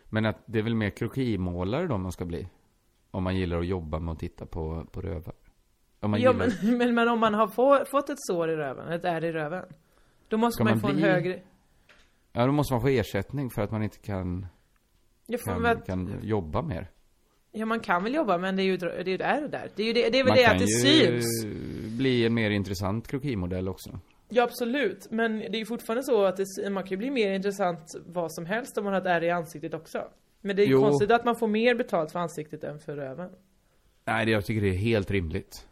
Men 0.05 0.27
att 0.27 0.39
det 0.47 0.59
är 0.59 0.63
väl 0.63 0.75
mer 0.75 0.91
krokimålare 0.91 1.87
då 1.87 1.99
man 1.99 2.13
ska 2.13 2.25
bli? 2.25 2.49
Om 3.11 3.23
man 3.23 3.37
gillar 3.37 3.59
att 3.59 3.67
jobba 3.67 3.99
med 3.99 4.13
att 4.13 4.19
titta 4.19 4.47
på, 4.47 4.87
på 4.93 5.01
rövar. 5.01 5.35
Om 6.01 6.11
man 6.11 6.21
Ja, 6.21 6.33
gillar... 6.33 6.47
men, 6.63 6.79
men, 6.79 6.95
men 6.95 7.09
om 7.09 7.21
man 7.21 7.35
har 7.35 7.49
få, 7.49 7.85
fått 7.85 8.11
ett 8.11 8.19
sår 8.21 8.51
i 8.51 8.57
röven, 8.57 8.89
ett 8.93 9.05
ärr 9.05 9.25
i 9.25 9.33
röven. 9.33 9.65
Då 10.29 10.37
måste 10.37 10.55
Ska 10.55 10.65
man 10.65 10.71
ju 10.73 10.75
man 10.75 10.81
få 10.81 10.89
en 10.89 10.95
bli- 10.97 11.05
högre... 11.05 11.43
Ja, 12.33 12.47
då 12.47 12.53
måste 12.53 12.73
man 12.75 12.81
få 12.81 12.89
ersättning 12.89 13.51
för 13.51 13.63
att 13.63 13.71
man 13.71 13.83
inte 13.83 13.99
kan, 13.99 14.47
kan, 15.45 15.63
väl, 15.63 15.81
kan 15.81 16.19
jobba 16.23 16.63
mer. 16.63 16.91
ja 17.53 17.67
man 17.67 17.81
kan 17.81 18.03
väl 18.05 18.15
jobba 18.15 18.39
men 18.39 18.57
det 18.57 18.63
är 18.63 18.65
ju 18.65 18.77
det 18.77 18.91
är 19.01 19.05
ju 19.09 19.17
där 19.17 19.45
och 19.45 19.51
där. 19.51 19.71
Det 19.77 19.83
är 19.83 19.87
ju 19.87 19.93
det, 19.93 20.11
det 20.11 20.19
är 20.19 20.25
väl 20.25 20.29
Man 20.31 20.37
det 20.37 20.43
kan 20.45 20.53
att 20.53 20.59
det 20.59 20.65
ju 20.65 21.21
syns. 21.21 21.45
bli 21.99 22.27
en 22.27 22.35
mer 22.35 22.51
intressant 22.51 23.09
krokimodell 23.09 23.69
också. 23.69 23.99
Ja 24.29 24.43
absolut, 24.43 25.07
men 25.11 25.39
det 25.39 25.47
är 25.47 25.59
ju 25.59 25.67
fortfarande 25.67 26.03
så 26.03 26.25
att 26.25 26.37
det, 26.37 26.71
man 26.71 26.83
kan 26.83 26.91
ju 26.91 26.97
bli 26.97 27.11
mer 27.11 27.33
intressant 27.33 27.93
vad 28.07 28.33
som 28.33 28.47
helst 28.47 28.79
om 28.79 28.85
man 28.85 28.93
har 28.93 29.01
ett 29.01 29.07
ärr 29.07 29.23
i 29.25 29.31
ansiktet 29.31 29.75
också. 29.75 30.05
Men 30.41 30.57
det 30.57 30.63
är 30.63 30.67
ju 30.67 30.73
Jo. 30.73 30.81
konstigt 30.83 31.11
att 31.11 31.25
man 31.25 31.37
får 31.37 31.47
mer 31.49 31.75
betalt 31.75 32.13
för 32.13 32.19
ansiktet 32.19 32.65
än 32.65 32.81
för 32.81 32.97
röven. 32.97 33.31
Nej, 34.05 34.27
det, 34.27 34.33
jag 34.33 34.45
tycker 34.45 34.61
det 34.61 34.69
är 34.69 34.73
helt 34.79 35.11
rimligt. 35.11 35.67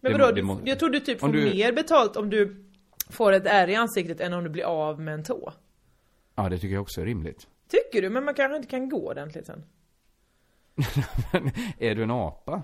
Men 0.00 0.12
vadå, 0.18 0.58
jag 0.64 0.78
tror 0.78 0.90
du 0.90 1.00
typ 1.00 1.20
får 1.20 1.28
du- 1.28 1.44
mer 1.44 1.72
betalt 1.72 2.16
om 2.16 2.30
du 2.30 2.64
får 3.12 3.32
ett 3.32 3.46
ärr 3.46 3.68
i 3.68 3.74
ansiktet 3.74 4.20
än 4.20 4.32
om 4.32 4.44
du 4.44 4.50
blir 4.50 4.64
av 4.64 5.00
med 5.00 5.14
en 5.14 5.22
tå. 5.24 5.52
Ja, 6.34 6.48
det 6.48 6.58
tycker 6.58 6.74
jag 6.74 6.82
också 6.82 7.00
är 7.00 7.04
rimligt. 7.04 7.46
Tycker 7.68 8.02
du? 8.02 8.10
Men 8.10 8.24
man 8.24 8.34
kanske 8.34 8.56
inte 8.56 8.68
kan 8.68 8.88
gå 8.88 9.08
ordentligt 9.10 9.46
sen. 9.46 9.64
Men 11.32 11.50
är 11.78 11.94
du 11.94 12.02
en 12.02 12.10
apa? 12.10 12.62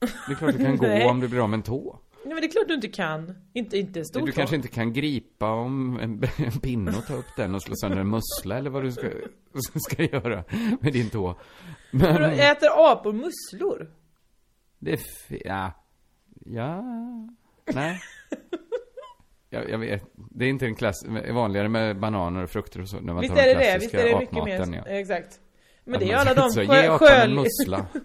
Det 0.00 0.32
är 0.32 0.34
klart 0.34 0.52
du 0.58 0.64
kan 0.64 0.76
gå 1.02 1.10
om 1.10 1.20
du 1.20 1.28
blir 1.28 1.40
av 1.42 1.48
med 1.50 1.56
en 1.56 1.62
tå. 1.62 1.98
Nej 2.24 2.34
men 2.34 2.40
det 2.40 2.46
är 2.46 2.50
klart 2.50 2.68
du 2.68 2.74
inte 2.74 2.88
kan. 2.88 3.34
Inte, 3.52 3.78
inte 3.78 3.98
en 4.00 4.06
stor 4.06 4.20
Du 4.26 4.32
tå. 4.32 4.36
kanske 4.36 4.56
inte 4.56 4.68
kan 4.68 4.92
gripa 4.92 5.50
om 5.50 5.98
en, 6.00 6.22
en 6.46 6.60
pinne 6.60 6.90
och 6.98 7.06
ta 7.06 7.14
upp 7.14 7.36
den 7.36 7.54
och 7.54 7.62
slå 7.62 7.74
sönder 7.76 7.98
en 7.98 8.08
mussla 8.10 8.58
eller 8.58 8.70
vad 8.70 8.82
du 8.82 8.92
ska, 8.92 9.10
ska 9.74 10.02
göra 10.02 10.44
med 10.80 10.92
din 10.92 11.10
tå. 11.10 11.34
Men 11.90 12.14
Men 12.22 12.32
äter 12.32 12.68
apor 12.92 13.12
musslor? 13.12 13.90
det 14.78 14.92
är 14.92 15.00
ja. 15.46 15.72
Ja. 16.44 16.82
Nej. 17.74 18.00
Jag, 19.56 19.70
jag 19.70 19.78
vet. 19.78 20.04
Det 20.14 20.44
är 20.44 20.48
inte 20.48 20.66
en 20.66 20.74
klass, 20.74 21.04
vanligare 21.30 21.68
med 21.68 22.00
bananer 22.00 22.42
och 22.42 22.50
frukter 22.50 22.80
och 22.80 22.88
så 22.88 23.00
när 23.00 23.12
man 23.12 23.20
Visst 23.22 23.34
tar 23.34 23.42
den 23.42 23.58
det 23.58 23.64
det? 23.64 23.78
Visst 23.78 23.90
klassiska 23.90 24.08
är 24.08 24.12
det 24.12 24.18
mycket 24.18 24.44
mer? 24.44 24.82
ja. 24.86 24.90
Exakt. 24.90 25.40
Men 25.84 25.94
Att 25.94 26.00
det 26.00 26.12
är 26.12 26.16
alla 26.16 26.34
de 26.34 26.50
så, 26.50 26.66
sjö, 26.66 26.98
sköl... 26.98 27.34
mussla. 27.34 27.86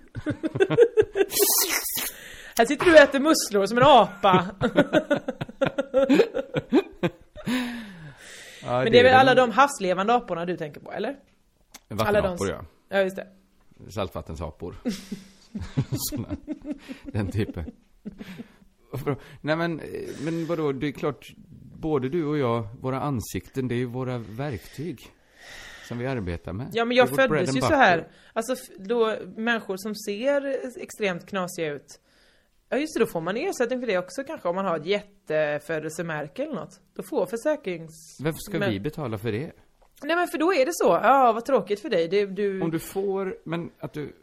Här 2.57 2.65
sitter 2.65 2.85
du 2.85 2.91
och 2.91 2.97
äter 2.97 3.19
musslor 3.19 3.65
som 3.65 3.77
en 3.77 3.83
apa. 3.83 4.45
Ja, 8.63 8.83
Men 8.83 8.91
det 8.91 8.99
är 8.99 9.03
väl 9.03 9.13
alla 9.13 9.35
de 9.35 9.51
havslevande 9.51 10.13
aporna 10.13 10.45
du 10.45 10.57
tänker 10.57 10.81
på, 10.81 10.91
eller? 10.91 11.15
Vattenapor 11.87 12.49
ja. 12.49 12.65
Ja, 12.89 13.01
just 13.01 13.15
det. 13.15 13.27
Saltvattensapor. 13.89 14.75
Den 17.11 17.31
typen. 17.31 17.71
Nej 19.41 19.55
men, 19.55 19.79
eh, 19.79 19.85
men 20.21 20.45
vadå, 20.45 20.71
det 20.71 20.87
är 20.87 20.91
klart, 20.91 21.33
både 21.79 22.09
du 22.09 22.25
och 22.25 22.37
jag, 22.37 22.67
våra 22.81 23.01
ansikten, 23.01 23.67
det 23.67 23.75
är 23.75 23.77
ju 23.77 23.85
våra 23.85 24.17
verktyg. 24.17 24.99
Som 25.87 25.97
vi 25.97 26.07
arbetar 26.07 26.53
med. 26.53 26.69
Ja 26.73 26.85
men 26.85 26.97
jag 26.97 27.09
föddes 27.09 27.55
ju 27.55 27.61
så 27.61 27.73
här. 27.73 28.07
Alltså 28.33 28.55
då, 28.79 29.15
människor 29.35 29.77
som 29.77 29.95
ser 29.95 30.59
extremt 30.81 31.25
knasiga 31.25 31.73
ut. 31.73 31.99
Ja 32.69 32.77
just 32.77 32.93
det, 32.93 32.99
då 32.99 33.05
får 33.05 33.21
man 33.21 33.37
ersättning 33.37 33.79
för 33.79 33.87
det 33.87 33.97
också 33.97 34.23
kanske 34.23 34.49
om 34.49 34.55
man 34.55 34.65
har 34.65 34.77
ett 34.77 34.85
jättefödelsemärke 34.85 36.43
eller 36.43 36.55
något. 36.55 36.79
Då 36.95 37.03
får 37.03 37.25
försäkrings... 37.25 38.17
Varför 38.19 38.39
ska 38.39 38.59
men- 38.59 38.71
vi 38.71 38.79
betala 38.79 39.17
för 39.17 39.31
det? 39.31 39.51
Nej 40.03 40.15
men 40.15 40.27
för 40.27 40.37
då 40.37 40.53
är 40.53 40.65
det 40.65 40.71
så. 40.73 40.99
Ja 41.03 41.31
vad 41.33 41.45
tråkigt 41.45 41.79
för 41.79 41.89
dig. 41.89 42.07
Det, 42.07 42.25
du... 42.25 42.61
Om 42.61 42.71
du 42.71 42.79
får, 42.79 43.37
men 43.43 43.71
att 43.79 43.93
du, 43.93 44.13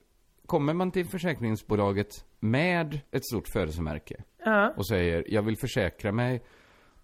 kommer 0.47 0.75
man 0.75 0.91
till 0.91 1.07
försäkringsbolaget 1.07 2.25
med 2.41 3.01
ett 3.11 3.27
stort 3.27 3.49
födelsemärke 3.49 4.23
Ja. 4.45 4.75
och 4.77 4.87
säger, 4.89 5.25
jag 5.29 5.43
vill 5.43 5.57
försäkra 5.59 6.13
mig 6.13 6.43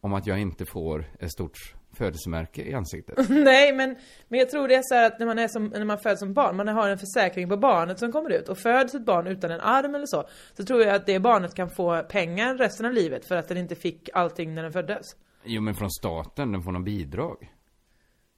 om 0.00 0.14
att 0.14 0.26
jag 0.26 0.38
inte 0.40 0.64
får 0.66 1.04
ett 1.20 1.32
stort 1.32 1.74
födelsemärke 1.92 2.62
i 2.62 2.74
ansiktet. 2.74 3.18
Nej 3.28 3.72
men, 3.72 3.96
men 4.28 4.38
jag 4.38 4.50
tror 4.50 4.68
det 4.68 4.74
är 4.74 4.82
så 4.84 4.94
att 5.06 5.18
när 5.18 5.26
man, 5.26 5.38
är 5.38 5.48
som, 5.48 5.66
när 5.66 5.84
man 5.84 5.98
föds 5.98 6.20
som 6.20 6.34
barn, 6.34 6.56
man 6.56 6.68
har 6.68 6.88
en 6.88 6.98
försäkring 6.98 7.48
på 7.48 7.56
barnet 7.56 7.98
som 7.98 8.12
kommer 8.12 8.30
ut 8.32 8.48
och 8.48 8.58
föds 8.58 8.94
ett 8.94 9.04
barn 9.04 9.26
utan 9.26 9.50
en 9.50 9.60
arm 9.60 9.94
eller 9.94 10.06
så. 10.06 10.24
Så 10.56 10.64
tror 10.64 10.82
jag 10.82 10.94
att 10.94 11.06
det 11.06 11.18
barnet 11.20 11.54
kan 11.54 11.70
få 11.70 12.02
pengar 12.02 12.54
resten 12.54 12.86
av 12.86 12.92
livet 12.92 13.24
för 13.24 13.36
att 13.36 13.48
den 13.48 13.56
inte 13.58 13.74
fick 13.74 14.08
allting 14.12 14.54
när 14.54 14.62
den 14.62 14.72
föddes. 14.72 15.06
Jo 15.44 15.60
men 15.62 15.74
från 15.74 15.90
staten, 15.90 16.52
den 16.52 16.62
får 16.62 16.72
någon 16.72 16.84
bidrag. 16.84 17.50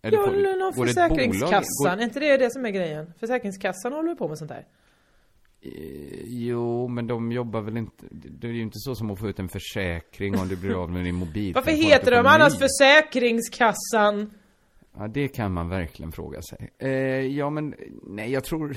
Ja, 0.00 0.10
får- 0.10 0.34
eller 0.34 0.56
någon 0.56 0.74
Försäkringskassan, 0.86 1.64
går- 1.84 1.88
är 1.90 2.00
inte 2.02 2.20
det 2.20 2.36
det 2.36 2.50
som 2.52 2.66
är 2.66 2.70
grejen? 2.70 3.12
Försäkringskassan 3.20 3.92
håller 3.92 4.14
på 4.14 4.28
med 4.28 4.38
sånt 4.38 4.48
där. 4.50 4.66
Eh, 5.60 5.70
Jo, 6.24 6.88
men 6.88 7.06
de 7.06 7.32
jobbar 7.32 7.60
väl 7.60 7.76
inte... 7.76 8.06
Det 8.10 8.46
är 8.46 8.52
ju 8.52 8.62
inte 8.62 8.78
så 8.78 8.94
som 8.94 9.10
att 9.10 9.18
få 9.18 9.28
ut 9.28 9.38
en 9.38 9.48
försäkring 9.48 10.38
om 10.38 10.48
du 10.48 10.56
blir 10.56 10.82
av 10.82 10.90
med 10.90 11.04
din 11.04 11.14
mobil. 11.14 11.54
Varför 11.54 11.70
heter 11.70 12.10
de 12.10 12.26
annars 12.26 12.58
Försäkringskassan? 12.58 14.30
Ja, 14.98 15.08
det 15.08 15.28
kan 15.28 15.52
man 15.52 15.68
verkligen 15.68 16.12
fråga 16.12 16.42
sig. 16.42 16.70
Eh, 16.78 16.90
ja, 17.20 17.50
men 17.50 17.74
nej, 18.02 18.32
jag 18.32 18.44
tror... 18.44 18.76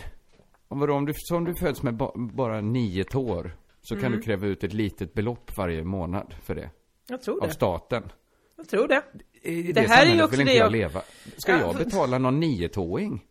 Om, 0.68 0.80
vadå, 0.80 0.94
om, 0.94 1.06
du, 1.06 1.14
om 1.36 1.46
du 1.46 1.56
föds 1.56 1.84
med 1.84 1.94
ba, 1.98 2.12
bara 2.16 2.62
nio 2.62 3.04
tår 3.04 3.52
så 3.82 3.96
kan 3.96 4.06
Mm. 4.06 4.20
du 4.20 4.24
kräva 4.26 4.48
ut 4.48 4.64
ett 4.64 4.74
litet 4.74 5.14
belopp 5.14 5.58
varje 5.58 5.84
månad 5.84 6.34
för 6.44 6.56
det. 6.56 6.70
Jag 7.10 7.22
tror 7.22 7.42
Av 7.42 7.48
det. 7.48 7.54
staten. 7.54 8.04
Jag 8.58 8.68
tror 8.70 8.88
det. 8.88 9.04
I 9.42 9.72
Det 9.74 9.82
här 9.82 10.06
är 10.06 10.16
ju 10.16 10.24
också 10.24 10.32
vill 10.32 10.40
inte 10.42 10.52
det 10.54 10.58
jag 10.58 10.66
jag- 10.66 10.72
leva. 10.72 11.02
Ska 11.38 11.52
Ja, 11.52 11.60
jag 11.60 11.76
betala 11.76 12.18
någon 12.18 12.40
niotåing? 12.40 13.26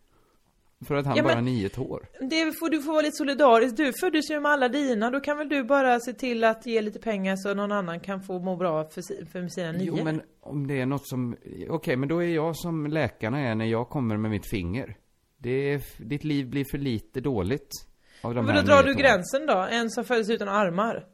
För 0.86 0.94
att 0.94 1.06
han 1.06 1.16
Ja, 1.16 1.22
bara 1.22 1.34
har 1.34 1.42
nio 1.42 1.68
tår? 1.68 2.06
Det 2.20 2.58
får 2.58 2.70
du 2.70 2.82
får 2.82 2.92
vara 2.92 3.02
lite 3.02 3.16
solidarisk. 3.16 3.76
Du 3.76 3.92
föddes 4.00 4.30
ju 4.30 4.40
med 4.40 4.52
alla 4.52 4.68
dina. 4.68 5.10
Då 5.10 5.20
kan 5.20 5.38
väl 5.38 5.48
du 5.48 5.64
bara 5.64 6.00
se 6.00 6.12
till 6.12 6.44
att 6.44 6.66
ge 6.66 6.80
lite 6.82 6.98
pengar 6.98 7.36
så 7.36 7.54
någon 7.54 7.72
annan 7.72 8.00
kan 8.00 8.22
få 8.22 8.38
må 8.38 8.56
bra 8.56 8.84
för, 8.84 9.02
för 9.32 9.48
sina 9.48 9.72
nio? 9.72 9.84
Jo, 9.84 10.04
men 10.04 10.22
om 10.40 10.66
det 10.66 10.80
är 10.80 10.86
något 10.86 11.08
som... 11.08 11.36
Okej, 11.68 11.96
men 11.96 12.08
då 12.08 12.22
är 12.22 12.28
jag 12.28 12.56
som 12.56 12.86
läkarna 12.86 13.40
är 13.40 13.54
när 13.54 13.64
jag 13.64 13.88
kommer 13.88 14.16
med 14.16 14.30
mitt 14.30 14.46
finger. 14.50 14.96
Det 15.38 15.50
är, 15.72 15.80
ditt 16.08 16.24
liv 16.24 16.50
blir 16.50 16.64
för 16.70 16.78
lite 16.78 17.20
dåligt. 17.20 17.70
Av 18.22 18.34
de 18.34 18.44
Men 18.46 18.54
då 18.56 18.62
drar 18.62 18.76
du 18.76 18.82
tåren. 18.82 18.96
gränsen 18.96 19.46
då? 19.46 19.66
En 19.70 19.90
som 19.90 20.04
föddes 20.04 20.30
utan 20.30 20.48
armar? 20.48 21.06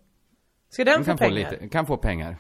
Ska 0.68 0.84
den 0.84 0.94
Den 0.94 1.04
få 1.04 1.08
kan 1.10 1.18
pengar? 1.18 1.44
få 1.44 1.50
lite, 1.52 1.68
kan 1.68 1.86
få 1.86 1.96
pengar. 1.96 2.36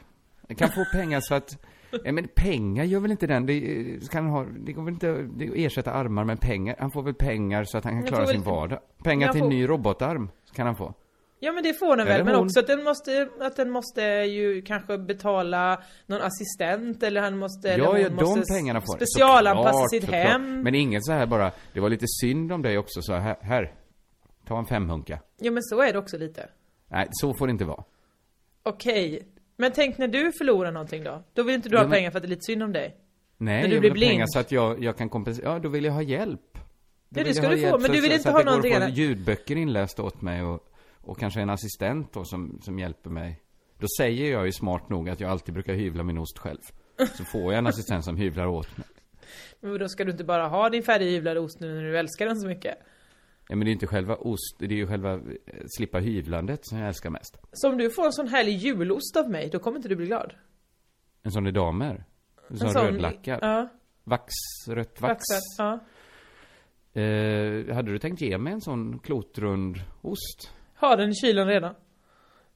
Den 0.48 0.56
kan 0.56 0.68
få 0.68 0.84
pengar 0.92 1.20
så 1.20 1.34
att... 1.34 1.64
Ja, 2.04 2.12
men 2.12 2.28
pengar 2.28 2.84
gör 2.84 3.00
väl 3.00 3.10
inte 3.10 3.26
den? 3.26 3.46
Det, 3.46 4.10
kan 4.10 4.26
ha, 4.26 4.44
det 4.44 4.72
går 4.72 4.82
väl 4.84 4.94
inte 4.94 5.12
det 5.36 5.64
ersätta 5.64 5.92
armar 5.92 6.24
med 6.24 6.40
pengar? 6.40 6.76
Han 6.78 6.90
får 6.90 7.02
väl 7.02 7.14
pengar 7.14 7.64
så 7.64 7.78
att 7.78 7.84
han 7.84 7.92
kan 7.92 8.02
klara 8.02 8.26
sin 8.26 8.42
vardag. 8.42 8.78
Pengar 9.04 9.32
till 9.32 9.42
en 9.42 9.48
ny 9.48 9.68
robotarm 9.68 10.30
kan 10.54 10.66
han 10.66 10.76
få. 10.76 10.94
Ja 11.38 11.52
men 11.52 11.62
det 11.62 11.74
får 11.74 11.96
den 11.96 12.06
väl, 12.06 12.14
Eller 12.14 12.24
men 12.24 12.34
hon. 12.34 12.44
också 12.46 12.60
att 12.60 12.66
den 12.66 12.84
måste, 12.84 13.28
att 13.40 13.56
den 13.56 13.70
måste 13.70 14.00
ju 14.02 14.62
kanske 14.62 14.98
betala 14.98 15.82
någon 16.06 16.20
assistent 16.22 17.02
eller 17.02 17.20
han 17.20 17.38
måste, 17.38 17.70
eller 17.70 17.84
Ja, 17.84 17.90
hon 17.90 18.00
ja, 18.00 18.08
de 18.08 18.14
måste 18.14 18.54
pengarna 18.54 18.80
får 18.80 18.96
specialanpassa 18.96 19.72
Såklart, 19.72 19.90
sitt 19.90 20.02
såklart. 20.02 20.20
hem. 20.26 20.62
Men 20.62 20.74
inget 20.74 21.04
så 21.04 21.12
här 21.12 21.26
bara, 21.26 21.52
det 21.72 21.80
var 21.80 21.88
lite 21.88 22.06
synd 22.20 22.52
om 22.52 22.62
dig 22.62 22.78
också 22.78 23.02
så 23.02 23.12
här, 23.14 23.36
här. 23.40 23.74
Ta 24.46 24.58
en 24.58 24.66
femhunka. 24.66 25.18
Ja 25.40 25.50
men 25.50 25.62
så 25.62 25.80
är 25.82 25.92
det 25.92 25.98
också 25.98 26.18
lite. 26.18 26.48
Nej, 26.88 27.06
så 27.10 27.34
får 27.34 27.46
det 27.46 27.50
inte 27.50 27.64
vara. 27.64 27.84
Okej. 28.62 29.22
Men 29.56 29.72
tänk 29.72 29.98
när 29.98 30.08
du 30.08 30.32
förlorar 30.38 30.72
någonting 30.72 31.04
då? 31.04 31.22
Då 31.34 31.42
vill 31.42 31.54
inte 31.54 31.68
du 31.68 31.74
Ja, 31.74 31.80
ha 31.80 31.84
men- 31.88 31.92
pengar 31.96 32.10
för 32.10 32.18
att 32.18 32.22
det 32.22 32.26
är 32.26 32.30
lite 32.30 32.42
synd 32.44 32.62
om 32.62 32.72
dig? 32.72 32.96
Nej, 33.36 33.62
När 33.62 33.68
du 33.68 33.74
jag 33.74 33.80
blir 33.80 33.90
vill 33.90 34.02
ha 34.02 34.08
pengar 34.08 34.16
blind. 34.16 34.32
så 34.32 34.38
att 34.38 34.52
jag, 34.52 34.84
jag 34.84 34.96
kan 34.98 35.08
kompensera. 35.08 35.52
Ja, 35.52 35.58
då 35.58 35.68
vill 35.68 35.84
jag 35.84 35.92
ha 35.92 36.02
hjälp. 36.02 36.40
Då 36.54 36.60
det 37.08 37.24
vill 37.24 37.34
ska 37.34 37.48
du 37.48 37.70
få, 37.70 37.78
men 37.78 37.90
du 37.90 38.00
vill 38.00 38.10
så- 38.10 38.16
inte 38.16 38.22
så 38.22 38.30
ha 38.30 38.38
det 38.38 38.44
någonting 38.44 38.72
att 38.72 38.78
få 38.78 38.84
annat. 38.84 38.96
ljudböcker 38.98 39.56
inlästa 39.56 40.02
åt 40.02 40.22
mig 40.22 40.42
och, 40.42 40.68
och 41.02 41.18
kanske 41.18 41.40
en 41.40 41.50
assistent 41.50 42.12
då 42.12 42.24
som, 42.24 42.58
som 42.62 42.78
hjälper 42.78 43.10
mig. 43.10 43.40
Då 43.78 43.86
säger 43.98 44.32
jag 44.32 44.46
ju 44.46 44.52
smart 44.52 44.88
nog 44.88 45.08
att 45.10 45.20
jag 45.20 45.30
alltid 45.30 45.54
brukar 45.54 45.74
hyvla 45.74 46.02
min 46.02 46.18
ost 46.18 46.38
själv. 46.38 46.60
Så 47.18 47.24
får 47.24 47.52
jag 47.52 47.58
en 47.58 47.66
assistent 47.66 48.04
som 48.04 48.16
hyvlar 48.16 48.46
åt 48.46 48.76
mig. 48.76 48.86
Men 49.60 49.78
då 49.78 49.88
ska 49.88 50.04
du 50.04 50.10
inte 50.12 50.24
bara 50.24 50.48
ha 50.48 50.68
din 50.70 50.82
färdighyvlade 50.82 51.40
ost 51.40 51.60
nu 51.60 51.74
när 51.74 51.82
du 51.82 51.98
älskar 51.98 52.26
den 52.26 52.36
så 52.40 52.46
mycket? 52.46 52.74
Ja, 53.48 53.56
men 53.56 53.64
det 53.64 53.70
är 53.70 53.72
inte 53.72 53.86
själva 53.86 54.16
ost, 54.16 54.56
det 54.58 54.64
är 54.64 54.70
ju 54.70 54.86
själva 54.86 55.12
eh, 55.14 55.20
slippa 55.76 55.98
hyvlandet 55.98 56.60
som 56.66 56.78
jag 56.78 56.88
älskar 56.88 57.10
mest. 57.10 57.38
Så 57.52 57.68
om 57.68 57.78
du 57.78 57.90
får 57.90 58.06
en 58.06 58.12
sån 58.12 58.28
härlig 58.28 58.52
julost 58.56 59.16
av 59.16 59.30
mig, 59.30 59.48
då 59.52 59.58
kommer 59.58 59.76
inte 59.76 59.88
du 59.88 59.96
bli 59.96 60.06
glad? 60.06 60.34
En 61.22 61.30
sån 61.32 61.46
i 61.46 61.50
damer. 61.50 62.04
En 62.48 62.56
sån, 62.58 62.66
En 62.66 62.72
sån- 62.72 62.84
rödlackad. 62.86 63.38
Ja, 63.42 63.68
Vax, 64.04 64.32
rött 64.68 65.00
vax. 65.00 65.24
vaxad. 65.30 65.40
Ja. 65.58 67.00
Eh, 67.00 67.74
hade 67.74 67.92
du 67.92 67.98
tänkt 67.98 68.20
ge 68.20 68.38
mig 68.38 68.52
en 68.52 68.60
sån 68.60 68.98
klotrund 68.98 69.76
ost? 70.02 70.52
Har 70.74 70.96
den 70.96 71.10
i 71.10 71.14
kylen 71.14 71.46
redan. 71.46 71.74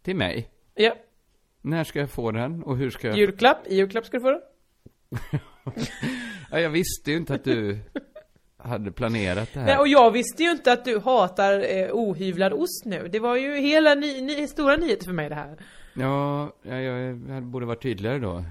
Till 0.03 0.17
mig? 0.17 0.51
Ja. 0.75 0.97
När 1.63 1.85
ska 1.85 1.99
jag 1.99 2.11
få 2.11 2.31
den 2.31 2.63
och 2.63 2.77
hur 2.77 2.91
ska 2.91 3.09
jag... 3.09 3.19
Julklapp, 3.19 3.67
i 3.67 3.77
julklapp 3.77 4.05
ska 4.07 4.17
du 4.17 4.21
få 4.23 4.31
den. 4.31 4.41
Ja, 6.51 6.61
jag 6.61 6.71
visste 6.71 7.11
ju 7.11 7.17
inte 7.17 7.35
att 7.35 7.45
du 7.45 7.79
hade 8.59 8.93
planerat 8.93 9.49
det 9.55 9.61
här. 9.61 9.67
Nej, 9.67 9.79
och 9.79 9.89
jag 9.89 10.11
visste 10.11 10.43
ju 10.43 10.51
inte 10.51 10.73
att 10.73 10.85
du 10.85 10.99
hatar 10.99 11.77
eh, 11.77 11.91
ohyvlad 11.93 12.53
ost 12.53 12.85
nu. 12.85 13.09
Det 13.09 13.21
var 13.21 13.37
ju 13.37 13.57
hela 13.57 13.95
ny, 13.95 14.21
ny, 14.21 14.47
stora 14.47 14.77
nyheter 14.77 15.05
för 15.05 15.13
mig 15.13 15.29
det 15.29 15.35
här. 15.35 15.57
Ja, 15.95 16.53
jag, 16.63 16.83
jag, 17.29 17.43
borde 17.43 17.67
varit 17.67 17.83
tydligare 17.83 18.19
då. 18.19 18.45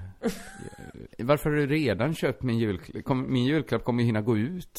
Varför 1.18 1.50
har 1.50 1.56
du 1.56 1.66
redan 1.66 2.14
köpt 2.14 2.42
min 2.42 2.58
julklapp? 2.58 3.04
Kom, 3.04 3.32
min 3.32 3.44
julklapp 3.44 3.84
kommer 3.84 4.02
ju 4.02 4.06
hinna 4.06 4.20
gå 4.20 4.38
ut 4.38 4.76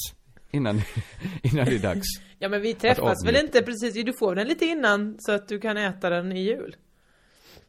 innan, 0.52 0.82
innan 1.44 1.66
det 1.66 1.76
är 1.76 1.80
dags. 1.80 2.08
Ja 2.40 2.50
men 2.50 2.62
vi 2.62 2.74
träffas 2.74 3.26
väl 3.26 3.36
inte 3.36 3.62
precis, 3.62 4.06
du 4.06 4.14
får 4.14 4.36
den 4.36 4.48
lite 4.48 4.66
innan 4.66 5.16
så 5.20 5.32
att 5.32 5.48
du 5.48 5.60
kan 5.60 5.78
äta 5.78 6.10
den 6.10 6.32
i 6.32 6.44
jul. 6.44 6.76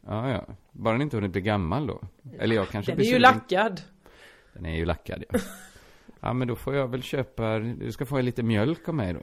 Ja, 0.07 0.29
ja. 0.29 0.45
Bara 0.71 0.91
den 0.93 1.01
inte 1.01 1.17
hunnit 1.17 1.31
bli 1.31 1.41
gammal 1.41 1.87
då. 1.87 2.01
Eller 2.39 2.55
jag 2.55 2.69
kanske 2.69 2.91
Den 2.91 3.01
är 3.01 3.09
ju 3.09 3.19
lackad. 3.19 3.81
Den 4.53 4.65
är 4.65 4.75
ju 4.75 4.85
lackad 4.85 5.23
ja. 5.29 5.39
Ja 6.21 6.33
men 6.33 6.47
då 6.47 6.55
får 6.55 6.75
jag 6.75 6.87
väl 6.87 7.03
köpa, 7.03 7.59
du 7.59 7.91
ska 7.91 8.05
få 8.05 8.21
lite 8.21 8.43
mjölk 8.43 8.87
av 8.89 8.95
mig 8.95 9.13
då. 9.13 9.19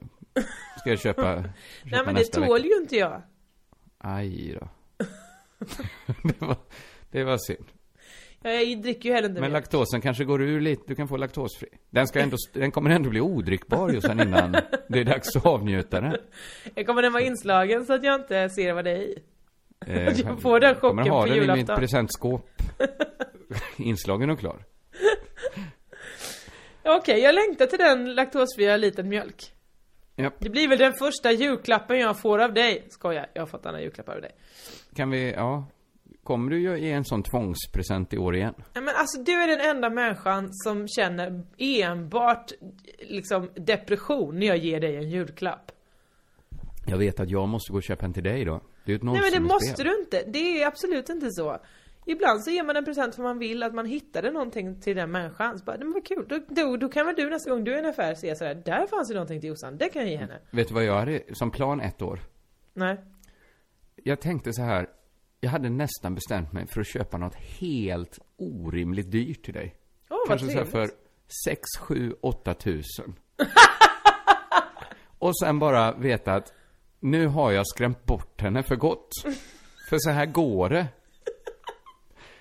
Ska 0.81 0.91
jag 0.91 0.99
köpa, 1.01 1.23
köpa 1.37 1.49
Nej 1.85 2.01
men 2.07 2.15
det 2.15 2.25
tål 2.25 2.43
vecka. 2.63 2.67
ju 2.67 2.75
inte 2.83 2.97
jag. 2.97 3.23
Aj 3.99 4.59
då. 4.61 4.69
det, 6.23 6.41
var, 6.41 6.57
det 7.11 7.25
var 7.25 7.39
synd. 7.39 7.67
Ja, 8.43 8.51
jag 8.51 8.83
dricker 8.83 9.09
ju 9.09 9.15
heller 9.15 9.29
inte 9.29 9.41
Men 9.41 9.51
mjölk. 9.51 9.65
laktosen 9.65 10.01
kanske 10.01 10.25
går 10.25 10.43
ur 10.43 10.61
lite, 10.61 10.83
du 10.87 10.95
kan 10.95 11.09
få 11.09 11.17
laktosfri. 11.17 11.69
Den 11.91 12.07
ska 12.07 12.21
ändå, 12.21 12.37
den 12.53 12.71
kommer 12.71 12.91
ändå 12.91 13.11
bli 13.11 13.21
odrickbar 13.21 13.89
ju 13.91 14.01
sen 14.01 14.21
innan 14.21 14.53
det 14.89 14.99
är 15.01 15.05
dags 15.05 15.37
att 15.37 15.47
avnjuta 15.47 16.01
den. 16.01 16.17
Jag 16.75 16.87
kommer 16.87 17.03
den 17.03 17.13
vara 17.13 17.23
inslagen 17.23 17.87
så 17.87 17.93
att 17.95 18.05
jag 18.05 18.15
inte 18.21 18.49
ser 18.51 18.73
vad 18.73 18.85
det 18.85 18.91
är 18.91 18.97
i. 19.03 19.19
Eh, 19.87 20.21
Jag 20.21 20.41
får 20.43 20.61
den 20.61 20.75
chocken 20.75 20.89
kommer 20.97 21.09
ha 21.11 21.21
på 21.23 21.27
den 21.27 21.37
i 21.37 21.41
mitt 21.41 21.49
julafton. 21.49 21.77
presentskåp. 21.79 22.49
Inslagen 23.77 24.31
och 24.31 24.39
klar. 24.39 24.65
Okej, 26.97 27.21
jag 27.21 27.35
längtar 27.35 27.67
till 27.67 27.79
den 27.79 28.15
laktosfria 28.15 28.77
liten 28.77 29.09
mjölk. 29.09 29.53
Japp. 30.17 30.35
Det 30.39 30.51
blir 30.51 30.69
väl 30.69 30.79
den 30.79 30.93
första 30.93 31.33
julklappen 31.33 31.99
jag 31.99 32.21
får 32.21 32.39
av 32.39 32.55
dig. 32.55 32.87
Skojar, 32.91 33.31
jag 33.35 33.43
har 33.43 33.47
fått 33.47 33.67
andra 33.67 33.81
julklappar 33.81 34.15
av 34.15 34.21
dig. 34.21 34.31
Kan 34.95 35.11
vi, 35.11 35.33
ja. 35.33 35.67
Kommer 36.23 36.51
du 36.51 36.79
ge 36.79 36.93
en 36.93 37.05
sån 37.05 37.23
tvångspresent 37.23 38.13
i 38.13 38.19
år 38.19 38.37
igen? 38.37 38.55
Nej 38.75 38.85
men 38.85 38.95
alltså 38.97 39.23
du 39.23 39.33
är 39.33 39.49
den 39.49 39.77
enda 39.77 39.91
människan 39.91 40.49
som 40.53 40.89
känner 40.89 41.43
enbart 41.59 42.53
liksom 42.99 43.51
depression 43.55 44.39
när 44.39 44.47
jag 44.47 44.57
ger 44.57 44.81
dig 44.81 44.97
en 44.97 45.11
julklapp. 45.11 45.73
Jag 46.87 46.99
vet 46.99 47.21
att 47.21 47.31
jag 47.31 47.49
måste 47.49 47.73
gå 47.73 47.77
och 47.79 47.83
köpa 47.83 48.07
en 48.07 48.13
till 48.13 48.23
dig 48.23 48.45
då. 48.45 48.61
Det 48.85 48.93
är 48.93 48.97
ett 48.97 49.03
Nej 49.03 49.21
men 49.21 49.33
det 49.33 49.41
måste 49.41 49.83
du 49.83 49.99
inte. 50.01 50.23
Det 50.27 50.63
är 50.63 50.67
absolut 50.67 51.09
inte 51.09 51.31
så. 51.31 51.59
Ibland 52.11 52.45
så 52.45 52.51
ger 52.51 52.63
man 52.63 52.77
en 52.77 52.85
present 52.85 53.15
för 53.15 53.23
man 53.23 53.39
vill 53.39 53.63
att 53.63 53.75
man 53.75 53.87
hittade 53.87 54.31
någonting 54.31 54.81
till 54.81 54.97
den 54.97 55.11
människan. 55.11 55.59
Så 55.59 55.65
bara, 55.65 55.79
men 55.79 55.93
vad 55.93 56.07
kul. 56.07 56.27
Då, 56.29 56.41
då, 56.49 56.77
då 56.77 56.89
kan 56.89 57.07
väl 57.07 57.15
du 57.17 57.31
nästa 57.31 57.51
gång 57.51 57.65
du 57.65 57.73
är 57.73 57.77
i 57.77 57.79
en 57.79 57.87
affär 57.87 58.15
se 58.15 58.37
sådär, 58.37 58.63
där 58.65 58.87
fanns 58.87 59.09
det 59.09 59.15
någonting 59.15 59.41
till 59.41 59.49
Jossan. 59.49 59.79
Det 59.79 59.89
kan 59.89 60.03
jag 60.03 60.11
ge 60.11 60.17
henne. 60.17 60.39
Vet 60.51 60.69
du 60.69 60.75
vad 60.75 60.85
jag 60.85 60.95
hade 60.95 61.23
som 61.33 61.51
plan 61.51 61.81
ett 61.81 62.03
år? 62.03 62.21
Nej. 62.75 63.01
Jag 63.97 64.21
tänkte 64.21 64.53
så 64.53 64.63
här. 64.63 64.89
Jag 65.41 65.51
hade 65.51 65.71
nästan 65.71 66.15
bestämt 66.15 66.53
mig 66.53 66.67
för 66.67 66.81
att 66.81 66.87
köpa 66.87 67.19
något 67.19 67.35
helt 67.35 68.19
orimligt 68.37 69.11
dyrt 69.11 69.45
till 69.45 69.55
dig. 69.55 69.75
Åh 70.11 70.19
vad 70.29 70.29
Kanske 70.29 70.47
så 70.47 70.59
här 70.59 70.65
för 70.65 70.91
6, 71.45 71.61
7, 71.81 72.15
8 72.21 72.55
tusen. 72.55 73.15
Och 75.19 75.39
sen 75.39 75.59
bara 75.59 75.93
veta 75.93 76.35
att 76.35 76.53
nu 77.01 77.27
har 77.27 77.53
jag 77.53 77.67
skrämt 77.67 78.05
bort 78.05 78.41
henne 78.41 78.63
för 78.63 78.77
gott. 78.77 79.11
För 79.89 79.97
så 79.99 80.11
här 80.11 80.27
går 80.27 80.69
det. 80.69 80.87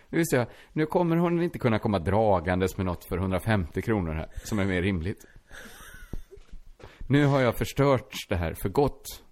Nu 0.09 0.17
visste 0.17 0.35
jag, 0.35 0.47
nu 0.73 0.85
kommer 0.85 1.15
hon 1.17 1.41
inte 1.41 1.59
kunna 1.59 1.79
komma 1.79 1.99
dragandes 1.99 2.77
med 2.77 2.85
något 2.85 3.05
för 3.05 3.17
150 3.17 3.81
kronor 3.81 4.13
här, 4.13 4.29
som 4.43 4.59
är 4.59 4.65
mer 4.65 4.81
rimligt. 4.81 5.25
Nu 7.09 7.25
har 7.25 7.41
jag 7.41 7.55
förstört 7.55 8.13
det 8.29 8.35
här 8.35 8.53
för 8.61 8.69
gott. 8.69 9.23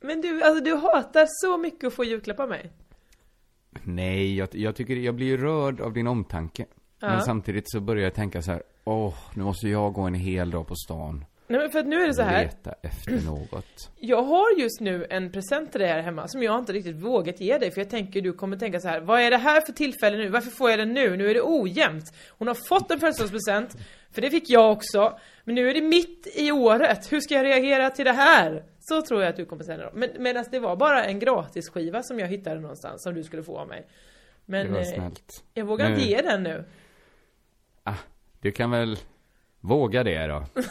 Men 0.00 0.20
du, 0.20 0.42
alltså 0.42 0.64
du 0.64 0.74
hatar 0.74 1.26
så 1.28 1.58
mycket 1.58 1.84
att 1.86 1.94
få 1.94 2.04
julklapp 2.04 2.40
av 2.40 2.48
mig. 2.48 2.72
Nej, 3.82 4.36
jag, 4.36 4.48
jag 4.52 4.76
tycker, 4.76 4.96
jag 4.96 5.14
blir 5.14 5.26
ju 5.26 5.36
rörd 5.36 5.80
av 5.80 5.92
din 5.92 6.06
omtanke. 6.06 6.66
Men 7.00 7.12
Ja. 7.12 7.20
samtidigt 7.20 7.70
så 7.70 7.80
börjar 7.80 8.04
jag 8.04 8.14
tänka 8.14 8.42
så 8.42 8.52
här, 8.52 8.62
åh, 8.84 9.14
nu 9.34 9.42
måste 9.44 9.68
jag 9.68 9.92
gå 9.92 10.02
en 10.02 10.14
hel 10.14 10.50
dag 10.50 10.66
på 10.66 10.74
stan. 10.74 11.24
Nej 11.50 11.60
men 11.60 11.70
för 11.70 11.78
att 11.78 11.86
nu 11.86 12.02
är 12.02 12.06
det 12.06 12.14
så 12.14 12.22
här. 12.22 12.42
Leta 12.42 12.74
efter 12.82 13.12
något. 13.26 13.90
Jag 13.98 14.22
har 14.22 14.58
just 14.60 14.80
nu 14.80 15.06
en 15.10 15.32
present 15.32 15.72
till 15.72 15.80
dig 15.80 15.88
här 15.90 16.02
hemma 16.02 16.28
som 16.28 16.42
jag 16.42 16.58
inte 16.58 16.72
riktigt 16.72 16.96
vågat 16.96 17.40
ge 17.40 17.58
dig 17.58 17.70
för 17.70 17.80
jag 17.80 17.90
tänker 17.90 18.20
du 18.20 18.32
kommer 18.32 18.56
tänka 18.56 18.80
så 18.80 18.88
här. 18.88 19.00
Vad 19.00 19.20
är 19.20 19.30
det 19.30 19.36
här 19.36 19.60
för 19.60 19.72
tillfälle 19.72 20.16
nu? 20.16 20.28
Varför 20.28 20.50
får 20.50 20.70
jag 20.70 20.78
den 20.78 20.92
nu? 20.94 21.16
Nu 21.16 21.30
är 21.30 21.34
det 21.34 21.42
ojämnt. 21.42 22.04
Hon 22.28 22.48
har 22.48 22.54
fått 22.68 22.90
en 22.90 23.00
födelsedagspresent, 23.00 23.76
för 24.12 24.20
det 24.22 24.30
fick 24.30 24.50
jag 24.50 24.72
också. 24.72 25.18
Men 25.44 25.54
nu 25.54 25.70
är 25.70 25.74
det 25.74 25.80
mitt 25.82 26.26
i 26.36 26.52
året. 26.52 27.12
Hur 27.12 27.20
ska 27.20 27.34
jag 27.34 27.44
reagera 27.44 27.90
till 27.90 28.04
det 28.04 28.12
här? 28.12 28.64
Så 28.80 29.02
tror 29.02 29.22
jag 29.22 29.30
att 29.30 29.36
du 29.36 29.44
kommer 29.44 29.64
säga 29.64 29.78
då. 29.78 29.90
Men 29.94 30.10
medan 30.18 30.44
det 30.50 30.58
var 30.58 30.76
bara 30.76 31.04
en 31.04 31.18
gratisskiva 31.18 32.02
som 32.02 32.18
jag 32.18 32.26
hittade 32.28 32.60
någonstans 32.60 33.02
som 33.02 33.14
du 33.14 33.22
skulle 33.24 33.42
få 33.42 33.58
av 33.58 33.68
mig. 33.68 33.86
Men 34.46 34.66
Det 34.66 34.72
var 34.72 34.80
eh, 34.80 34.84
snällt. 34.86 35.44
jag 35.54 35.64
vågar 35.64 35.86
inte 35.90 36.00
Nu- 36.00 36.06
ge 36.06 36.22
den 36.22 36.42
nu. 36.42 36.64
Ah, 37.82 37.94
du 38.40 38.52
kan 38.52 38.70
väl 38.70 38.96
våga 39.60 40.04
det 40.04 40.26
då? 40.26 40.44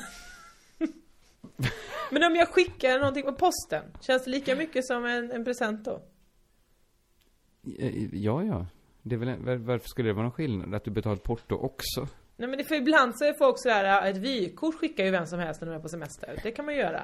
Men 2.12 2.24
om 2.24 2.36
jag 2.36 2.48
skickar 2.48 3.00
någonting 3.00 3.24
på 3.24 3.34
posten, 3.34 3.84
känns 4.02 4.24
det 4.24 4.32
lika 4.32 4.56
mycket 4.56 4.86
som 4.86 5.06
en, 5.06 5.32
en 5.32 5.46
present 5.46 5.86
då? 5.86 6.02
Ja, 8.12 8.44
ja. 8.44 8.66
Det 9.02 9.16
är 9.16 9.20
väl, 9.20 9.28
en- 9.30 9.46
var- 9.46 9.56
varför 9.56 9.90
skulle 9.90 10.10
det 10.10 10.14
vara 10.14 10.24
någon 10.24 10.32
skillnad? 10.32 10.76
Att 10.76 10.84
du 10.84 10.92
betalat 10.92 11.24
porto 11.24 11.56
också? 11.56 12.08
Nej 12.38 12.50
men 12.50 12.58
det, 12.58 12.64
för 12.64 12.76
ibland 12.76 13.18
så 13.18 13.26
är 13.26 13.34
folk 13.34 13.56
sådär, 13.60 14.10
ett 14.10 14.18
vykort 14.18 14.76
skickar 14.76 15.06
ju 15.06 15.12
vem 15.12 15.26
som 15.26 15.40
helst 15.40 15.62
när 15.62 15.68
de 15.70 15.76
är 15.76 15.80
på 15.80 15.90
semester. 15.90 16.40
Det 16.44 16.52
kan 16.52 16.66
man 16.66 16.76
göra. 16.76 17.04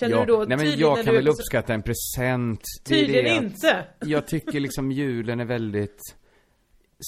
Känner 0.00 0.16
ja, 0.16 0.24
du 0.24 0.32
då 0.32 0.44
nej 0.48 0.56
men 0.58 0.78
jag 0.78 1.04
kan 1.04 1.14
väl 1.14 1.28
uppskatta 1.28 1.74
en 1.74 1.82
present. 1.82 2.62
Tydligen 2.84 3.24
det 3.24 3.46
inte! 3.46 3.86
Jag 4.06 4.26
tycker 4.26 4.60
liksom 4.60 4.92
julen 4.92 5.40
är 5.40 5.44
väldigt 5.44 6.00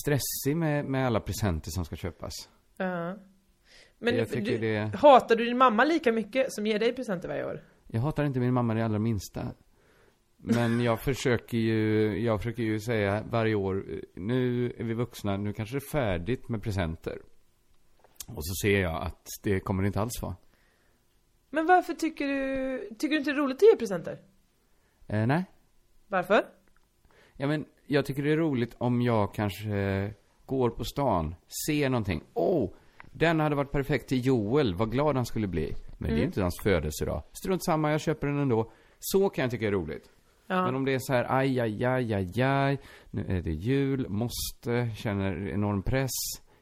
stressig 0.05 0.57
med, 0.57 0.85
med 0.85 1.07
alla 1.07 1.21
presenter 1.21 1.71
som 1.71 1.85
ska 1.85 1.97
köpas. 1.97 2.33
Ja. 2.77 2.85
Men 2.87 3.07
Jag 3.07 3.19
tycker 4.01 4.41
du, 4.41 4.59
det- 4.59 4.97
hatar 4.97 5.37
du 5.37 5.45
din 5.45 5.59
mamma 5.59 5.85
lika 5.85 6.13
mycket 6.13 6.53
som 6.53 6.67
ger 6.67 6.79
dig 6.79 6.93
presenter 6.93 7.29
varje 7.29 7.45
år? 7.47 7.65
Jag 7.87 8.01
hatar 8.01 8.25
inte 8.25 8.41
min 8.41 8.55
mamma 8.55 8.75
det 8.75 8.85
allra 8.85 8.99
minsta. 8.99 9.47
Men 10.37 10.81
jag 10.81 11.01
försöker 11.05 11.59
ju, 11.59 12.19
jag 12.25 12.41
försöker 12.41 12.63
ju 12.63 12.81
säga 12.81 13.25
varje 13.31 13.55
år, 13.55 13.85
nu 14.15 14.73
är 14.79 14.85
vi 14.85 14.95
vuxna, 14.95 15.37
nu 15.37 15.53
kanske 15.53 15.75
det 15.75 15.79
är 15.79 15.91
färdigt 15.91 16.49
med 16.49 16.63
presenter. 16.63 17.19
Och 18.27 18.47
så 18.47 18.55
ser 18.63 18.81
jag 18.81 19.03
att 19.03 19.27
det 19.43 19.61
kommer 19.61 19.83
det 19.83 19.87
inte 19.87 20.01
alls 20.01 20.23
vara. 20.23 20.37
Men 21.51 21.67
varför 21.67 21.95
tycker 21.95 22.27
du, 22.27 22.89
tycker 22.99 23.09
du 23.09 23.17
inte 23.19 23.31
det 23.31 23.37
är 23.37 23.43
roligt 23.43 23.57
att 23.57 23.63
ge 23.73 23.77
presenter? 23.77 24.19
Eh, 25.07 25.27
nej. 25.27 25.45
Varför? 26.09 26.45
Ja 27.35 27.47
men, 27.47 27.65
jag 27.87 28.07
tycker 28.07 28.23
det 28.23 28.33
är 28.33 28.37
roligt 28.37 28.75
om 28.79 29.03
jag 29.03 29.35
kanske 29.35 30.11
går 30.47 30.71
på 30.71 30.85
stan, 30.85 31.35
ser 31.67 31.89
någonting. 31.91 32.23
Oh, 32.35 32.71
den 33.19 33.41
hade 33.41 33.55
varit 33.57 33.73
perfekt 33.73 34.09
till 34.09 34.27
Joel, 34.27 34.75
vad 34.75 34.91
glad 34.93 35.16
han 35.16 35.27
skulle 35.27 35.47
bli. 35.47 35.75
Men 35.99 36.11
det 36.14 36.21
är 36.21 36.25
inte 36.25 36.43
hans 36.43 36.61
födelsedag. 36.62 37.23
Strunt 37.33 37.64
samma, 37.64 37.91
jag 37.91 38.01
köper 38.01 38.27
den 38.27 38.39
ändå. 38.39 38.71
Så 38.99 39.29
kan 39.29 39.43
jag 39.43 39.51
tycka 39.51 39.66
är 39.66 39.73
roligt. 39.73 40.11
Ja. 40.47 40.64
Men 40.64 40.75
om 40.75 40.85
det 40.85 40.95
är 40.95 40.99
så 40.99 41.12
här, 41.12 41.27
aj, 41.29 41.61
aj, 41.61 41.85
aj, 41.85 42.14
aj, 42.14 42.43
aj, 42.43 42.79
nu 43.11 43.25
är 43.29 43.43
det 43.43 43.51
jul, 43.53 44.09
måste, 44.09 44.91
känner 44.97 45.49
enorm 45.49 45.83
press, 45.83 46.11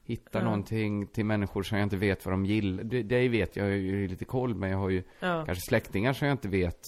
hitta 0.04 0.38
Ja. 0.38 0.44
någonting 0.44 1.07
till 1.07 1.24
människor 1.24 1.62
som 1.62 1.78
jag 1.78 1.84
inte 1.86 1.96
vet 1.96 2.24
vad 2.26 2.32
de 2.34 2.46
gillar. 2.46 2.84
Det, 2.84 3.02
det 3.02 3.28
vet 3.28 3.57
jag, 3.57 3.66
jag 3.66 3.72
har 3.72 3.76
ju 3.78 4.09
lite 4.09 4.24
koll, 4.24 4.54
men 4.54 4.70
jag 4.70 4.78
har 4.78 4.90
ju 4.90 5.02
Ja. 5.20 5.42
kanske 5.46 5.62
släktingar 5.68 6.12
som 6.12 6.26
jag 6.28 6.34
inte 6.34 6.48
vet. 6.48 6.80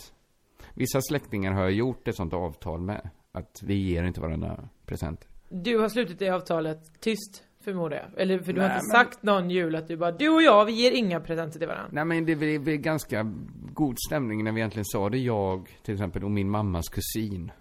Vissa 0.74 1.00
släktingar 1.00 1.52
har 1.52 1.62
jag 1.62 1.72
gjort 1.72 2.08
ett 2.08 2.16
sånt 2.16 2.32
avtal 2.32 2.80
med, 2.80 3.10
att 3.32 3.60
vi 3.62 3.74
ger 3.74 4.04
inte 4.04 4.20
varandra 4.20 4.68
presenter. 4.86 5.28
Du 5.48 5.78
har 5.78 5.88
slutit 5.88 6.18
det 6.18 6.30
avtalet 6.30 7.00
tyst, 7.00 7.44
förmodar 7.72 7.96
jag. 7.96 8.22
Eller 8.22 8.38
för 8.38 8.52
du 8.52 8.60
har 8.60 8.68
Nej, 8.68 8.76
inte 8.76 8.86
men- 8.86 8.96
sagt 9.06 9.22
någon 9.22 9.50
jul 9.50 9.76
att 9.76 9.88
du 9.88 9.96
bara, 9.96 10.12
du 10.12 10.28
och 10.28 10.42
jag, 10.42 10.64
vi 10.64 10.72
ger 10.72 10.90
inga 10.92 11.20
presenter 11.20 11.58
till 11.58 11.68
varandra. 11.68 11.88
Nej 11.92 12.04
men 12.04 12.26
det 12.26 12.34
väl 12.34 12.76
ganska 12.76 13.32
god 13.72 13.96
stämning 14.08 14.44
när 14.44 14.52
vi 14.52 14.60
egentligen 14.60 14.84
sa 14.84 15.08
det, 15.10 15.18
jag 15.18 15.68
till 15.82 15.94
exempel 15.94 16.24
och 16.24 16.30
min 16.30 16.50
mammas 16.50 16.88
kusin. 16.88 17.52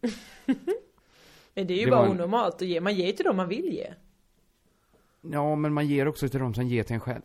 Men 1.54 1.66
det 1.66 1.74
är 1.74 1.78
ju 1.78 1.84
Det 1.84 1.90
bara 1.90 2.04
en- 2.06 2.10
onormalt 2.10 2.54
att 2.54 2.68
ge, 2.68 2.80
man 2.80 2.94
ger 2.94 3.06
ju 3.06 3.12
till 3.12 3.24
dem 3.24 3.36
man 3.36 3.48
vill 3.48 3.64
ge. 3.74 3.92
Ja, 5.32 5.54
men 5.56 5.72
man 5.74 5.86
ger 5.86 6.08
också 6.08 6.28
till 6.28 6.40
dem 6.40 6.54
som 6.54 6.66
ger 6.66 6.82
till 6.82 6.94
en 6.94 7.00
själv. 7.00 7.22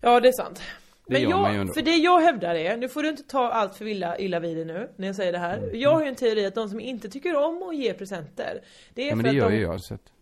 Ja, 0.00 0.20
det 0.20 0.28
är 0.28 0.32
sant. 0.32 0.62
Det 1.06 1.12
Men 1.12 1.30
jag, 1.30 1.74
för 1.74 1.82
det 1.82 1.96
jag 1.96 2.20
hävdar 2.20 2.54
är, 2.54 2.76
nu 2.76 2.88
får 2.88 3.02
du 3.02 3.08
inte 3.08 3.22
ta 3.22 3.48
allt 3.50 3.74
för 3.76 3.86
illa, 3.86 4.18
illa 4.18 4.40
vid 4.40 4.56
dig 4.56 4.64
nu, 4.64 4.90
när 4.96 5.06
jag 5.06 5.16
säger 5.16 5.32
det 5.32 5.38
här. 5.38 5.58
Mm. 5.58 5.80
Jag 5.80 5.90
har 5.90 6.02
ju 6.02 6.08
en 6.08 6.14
teori 6.14 6.46
att 6.46 6.54
de 6.54 6.68
som 6.68 6.80
inte 6.80 7.08
tycker 7.08 7.36
om 7.36 7.62
att 7.62 7.76
ge 7.76 7.94
presenter, 7.94 8.60
det 8.94 9.02
är 9.02 9.08
Ja, 9.08 9.14
men 9.16 9.24
för 9.24 9.24
det 9.24 9.30
att 9.30 9.36
gör 9.36 9.50
de... 9.50 9.56
ju 9.56 9.62
jag, 9.62 9.80
så 9.80 9.94
att, 9.94 10.12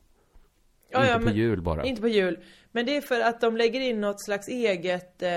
Ja, 0.93 1.01
inte 1.01 1.13
ja, 1.13 1.33
på 1.33 1.37
jul 1.37 1.63
bara. 1.63 1.85
Inte 1.85 2.01
på 2.01 2.09
jul. 2.09 2.39
Men 2.73 2.87
det 2.87 2.97
är 2.97 3.01
för 3.01 3.21
att 3.21 3.41
de 3.41 3.57
lägger 3.57 3.81
in 3.81 4.01
något 4.01 4.25
slags 4.25 4.49
eget, 4.49 5.23
eh, 5.23 5.29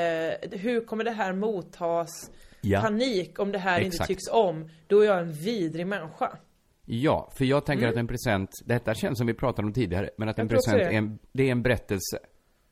hur 0.59 0.85
kommer 0.85 1.03
det 1.03 1.11
här 1.11 1.33
mottas? 1.33 2.31
Ja. 2.61 2.81
Panik 2.81 3.39
om 3.39 3.51
det 3.51 3.57
här 3.59 3.77
inte 3.79 3.87
Exakt. 3.87 4.07
tycks 4.07 4.27
om. 4.31 4.69
Då 4.87 5.01
är 5.01 5.05
jag 5.05 5.19
en 5.19 5.31
vidrig 5.31 5.87
människa. 5.87 6.37
Ja, 6.85 7.31
för 7.37 7.45
jag 7.45 7.65
tänker 7.65 7.87
att 7.87 7.95
en 7.95 8.07
present, 8.07 8.49
detta 8.65 8.93
känns 8.93 9.17
som 9.17 9.27
vi 9.27 9.33
pratade 9.33 9.65
om 9.65 9.73
tidigare, 9.73 10.09
men 10.17 10.29
att 10.29 10.39
en 10.39 10.41
Mm. 10.41 10.51
Jag 10.51 10.57
också 10.57 10.71
present 10.71 10.93
är 10.93 10.97
en, 10.97 11.19
det 11.31 11.43
är 11.47 11.51
en 11.51 11.63
berättelse 11.63 12.19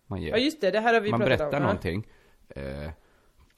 man 0.07 0.21
ger. 0.21 0.29
Ja 0.31 0.37
just 0.37 0.61
det, 0.61 0.71
det 0.71 0.79
här 0.79 0.93
har 0.93 1.01
vi 1.01 1.11
man 1.11 1.19
pratat 1.19 1.37
berättar 1.37 1.57
om. 1.57 1.63
Ja. 1.63 1.67
någonting. 1.67 2.07
Eh, 2.49 2.91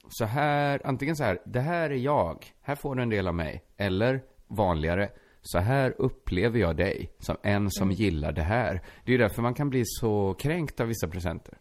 så 0.08 0.24
här, 0.24 0.80
antingen 0.84 1.16
så 1.16 1.24
här, 1.24 1.38
det 1.44 1.60
här 1.60 1.90
är 1.90 1.94
jag, 1.94 2.44
här 2.60 2.74
får 2.74 2.94
du 2.94 3.02
en 3.02 3.10
del 3.10 3.28
av 3.28 3.34
mig. 3.34 3.64
Eller, 3.76 4.22
vanligare, 4.46 5.08
så 5.46 5.58
här 5.58 5.94
upplever 5.98 6.58
jag 6.58 6.76
dig, 6.76 7.10
som 7.18 7.36
en 7.42 7.70
som 7.70 7.82
Mm. 7.88 7.94
gillar 7.96 8.32
det 8.32 8.42
här. 8.42 8.72
Det 9.04 9.10
är 9.10 9.12
ju 9.12 9.18
därför 9.18 9.42
man 9.42 9.54
kan 9.54 9.70
bli 9.70 9.82
så 9.84 10.34
kränkt 10.38 10.80
av 10.80 10.86
vissa 10.86 11.08
presenter. 11.08 11.58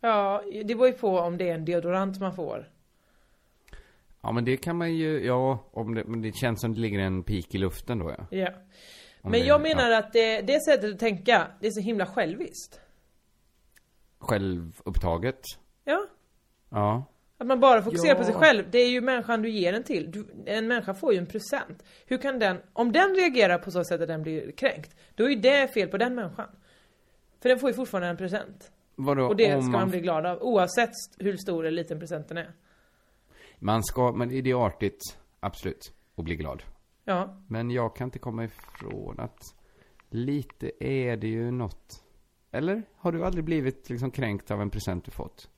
Ja, 0.00 0.42
det 0.64 0.74
var 0.74 0.86
ju 0.86 0.92
på 0.92 1.18
om 1.18 1.36
det 1.36 1.48
är 1.50 1.54
en 1.54 1.64
deodorant 1.64 2.20
man 2.20 2.34
får. 2.36 2.68
Ja, 4.20 4.32
men 4.32 4.44
det 4.44 4.56
kan 4.56 4.76
man 4.76 4.94
ju, 4.94 5.24
ja, 5.26 5.58
om 5.72 5.94
det, 5.94 6.04
men 6.04 6.22
det 6.22 6.32
känns 6.36 6.60
som 6.60 6.74
det 6.74 6.80
ligger 6.80 6.98
en 6.98 7.22
pik 7.22 7.54
i 7.54 7.58
luften 7.58 7.98
då, 7.98 8.10
ja. 8.18 8.26
Ja. 8.38 8.50
Men 9.22 9.32
det- 9.32 9.38
jag 9.38 9.62
menar 9.62 9.90
ja, 9.90 9.98
att 9.98 10.12
det, 10.12 10.40
det 10.40 10.60
sättet 10.64 10.92
att 10.94 10.98
tänka, 10.98 11.46
det 11.60 11.66
är 11.66 11.70
så 11.70 11.80
himla 11.80 12.06
själviskt. 12.06 12.80
Självupptaget. 14.18 15.40
Ja. 15.84 16.06
Ja. 16.70 17.04
Att 17.42 17.46
man 17.48 17.60
bara 17.60 17.82
fokuserar 17.82 18.14
på 18.14 18.20
Ja. 18.20 18.24
sig 18.24 18.34
själv. 18.34 18.64
Det 18.70 18.78
är 18.78 18.88
ju 18.90 19.00
människan 19.00 19.42
du 19.42 19.50
ger 19.50 19.72
den 19.72 19.82
till. 19.82 20.10
Du, 20.10 20.26
en 20.46 20.68
människa 20.68 20.94
får 20.94 21.12
ju 21.12 21.18
en 21.18 21.26
present. 21.26 21.82
Hur 22.06 22.18
kan 22.18 22.38
den, 22.38 22.56
om 22.72 22.92
den 22.92 23.14
reagerar 23.14 23.58
på 23.58 23.70
så 23.70 23.84
sätt 23.84 24.00
att 24.00 24.08
den 24.08 24.22
blir 24.22 24.52
kränkt, 24.52 24.96
då 25.14 25.24
är 25.24 25.28
ju 25.28 25.36
det 25.36 25.68
fel 25.74 25.88
på 25.88 25.96
den 25.98 26.14
människan. 26.14 26.48
För 27.40 27.48
den 27.48 27.58
får 27.58 27.70
ju 27.70 27.74
fortfarande 27.74 28.08
en 28.08 28.16
present. 28.16 28.72
Vadå, 28.94 29.26
Och 29.26 29.36
det 29.36 29.50
ska 29.50 29.60
man, 29.60 29.70
man 29.70 29.90
bli 29.90 30.00
glad 30.00 30.26
av, 30.26 30.38
oavsett 30.42 30.90
hur 31.18 31.36
stor 31.36 31.66
eller 31.66 31.76
liten 31.82 31.98
presenten 32.00 32.36
är. 32.38 32.52
man 33.58 33.82
ska, 33.84 34.12
men 34.12 34.28
det 34.28 34.50
är 34.50 34.66
artigt, 34.66 35.00
absolut, 35.40 35.92
att 36.16 36.24
bli 36.24 36.36
glad. 36.36 36.62
Ja. 37.04 37.36
Men 37.48 37.70
jag 37.70 37.96
kan 37.96 38.04
inte 38.04 38.18
komma 38.18 38.44
ifrån 38.44 39.20
att 39.20 39.38
lite 40.10 40.84
är 40.84 41.16
det 41.16 41.28
ju 41.28 41.50
något. 41.50 42.04
Eller? 42.52 42.82
Har 42.96 43.12
du 43.12 43.24
aldrig 43.24 43.44
blivit 43.44 43.90
liksom 43.90 44.10
kränkt 44.10 44.50
av 44.50 44.60
en 44.62 44.70
present 44.70 45.04
du 45.04 45.10
fått? 45.10 45.48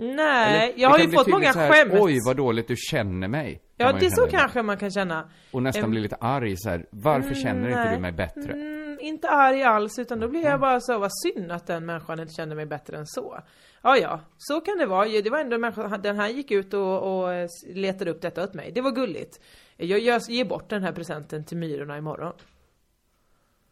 Nej, 0.00 0.64
Eller, 0.64 0.80
jag 0.80 0.88
har 0.88 0.98
ju 0.98 1.10
fått 1.10 1.26
många 1.26 1.52
här, 1.52 1.72
skämt. 1.72 1.94
Oj, 2.00 2.18
vad 2.26 2.36
dåligt 2.36 2.68
du 2.68 2.76
känner 2.76 3.28
mig. 3.28 3.62
Ja, 3.76 3.92
det 3.92 4.10
så 4.10 4.26
kanske 4.26 4.62
man 4.62 4.76
kan 4.76 4.90
känna. 4.90 5.30
Och 5.50 5.62
nästan 5.62 5.84
Em, 5.84 5.90
bli 5.90 6.00
lite 6.00 6.16
arg 6.20 6.56
så 6.56 6.70
här. 6.70 6.86
Varför 6.90 7.34
känner 7.34 7.68
inte 7.68 7.84
nej. 7.84 7.94
du 7.94 8.00
mig 8.00 8.12
bättre? 8.12 8.52
Mm, 8.52 8.98
inte 9.00 9.28
arg 9.28 9.62
alls, 9.62 9.98
utan 9.98 10.20
då 10.20 10.28
blir 10.28 10.44
jag 10.44 10.60
bara 10.60 10.80
så, 10.80 10.98
vad 10.98 11.10
synd 11.22 11.52
att 11.52 11.66
den 11.66 11.86
människan 11.86 12.20
inte 12.20 12.34
kände 12.34 12.54
mig 12.54 12.66
bättre 12.66 12.96
än 12.96 13.06
så. 13.06 13.38
Ja, 13.82 13.96
ja, 13.96 14.20
så 14.38 14.60
kan 14.60 14.78
det 14.78 14.86
vara. 14.86 15.06
Ja, 15.06 15.22
Det 15.22 15.30
var 15.30 15.38
ändå 15.38 15.54
en 15.54 15.60
människa, 15.60 15.98
den 15.98 16.16
här 16.16 16.28
gick 16.28 16.50
ut 16.50 16.74
och, 16.74 17.20
och 17.22 17.32
eh, 17.34 17.48
letade 17.74 18.10
upp 18.10 18.22
detta 18.22 18.44
åt 18.44 18.54
mig. 18.54 18.72
Det 18.72 18.80
var 18.80 18.90
gulligt. 18.90 19.40
Jag, 19.76 20.00
jag 20.00 20.22
ger 20.28 20.44
bort 20.44 20.70
den 20.70 20.82
här 20.82 20.92
presenten 20.92 21.44
till 21.44 21.56
myrorna 21.56 21.98
imorgon. 21.98 22.32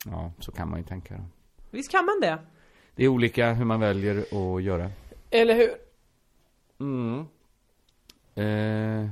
Ja, 0.04 0.32
så 0.38 0.52
kan 0.52 0.70
man 0.70 0.78
ju 0.78 0.84
tänka. 0.86 1.14
Visst 1.70 1.90
kan 1.90 2.04
man 2.04 2.20
det? 2.20 2.38
Det 2.96 3.04
är 3.04 3.08
olika 3.08 3.52
hur 3.52 3.64
man 3.64 3.80
väljer 3.80 4.16
att 4.18 4.62
göra. 4.62 4.90
Eller 5.30 5.54
hur? 5.54 5.87
Mm. 6.80 7.18
Eh, 8.34 9.10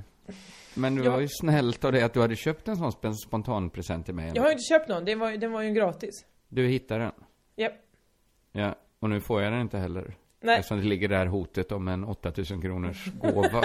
men 0.75 0.95
det 0.97 1.05
Ja. 1.05 1.11
var 1.12 1.21
ju 1.21 1.29
snällt 1.29 1.85
av 1.85 1.93
dig 1.93 2.03
att 2.03 2.12
du 2.14 2.21
hade 2.21 2.37
köpt 2.37 2.69
en 2.69 2.77
sån 2.77 2.91
sp- 2.91 3.12
spontanpresent 3.27 4.05
till 4.07 4.14
mig. 4.14 4.33
Jag 4.35 4.43
har 4.43 4.49
ju 4.49 4.53
inte 4.53 4.64
köpt 4.69 4.89
någon, 4.89 5.05
den 5.05 5.19
var, 5.19 5.31
ju- 5.31 5.37
den 5.37 5.53
var 5.53 5.62
ju 5.62 5.71
gratis. 5.71 6.25
Du 6.49 6.67
hittade 6.67 7.01
den. 7.05 7.12
Japp. 7.57 7.73
Ja, 8.53 8.75
och 8.99 9.11
nu 9.11 9.21
får 9.21 9.43
jag 9.43 9.53
den 9.53 9.61
inte 9.61 9.79
heller. 9.79 10.14
Nej. 10.41 10.57
Eftersom 10.59 10.79
det 10.79 10.85
ligger 10.85 11.09
där 11.09 11.27
hotet 11.27 11.73
om 11.73 11.89
en 11.89 12.05
8000 12.05 12.62
kronors 12.62 13.07
gåva. 13.21 13.64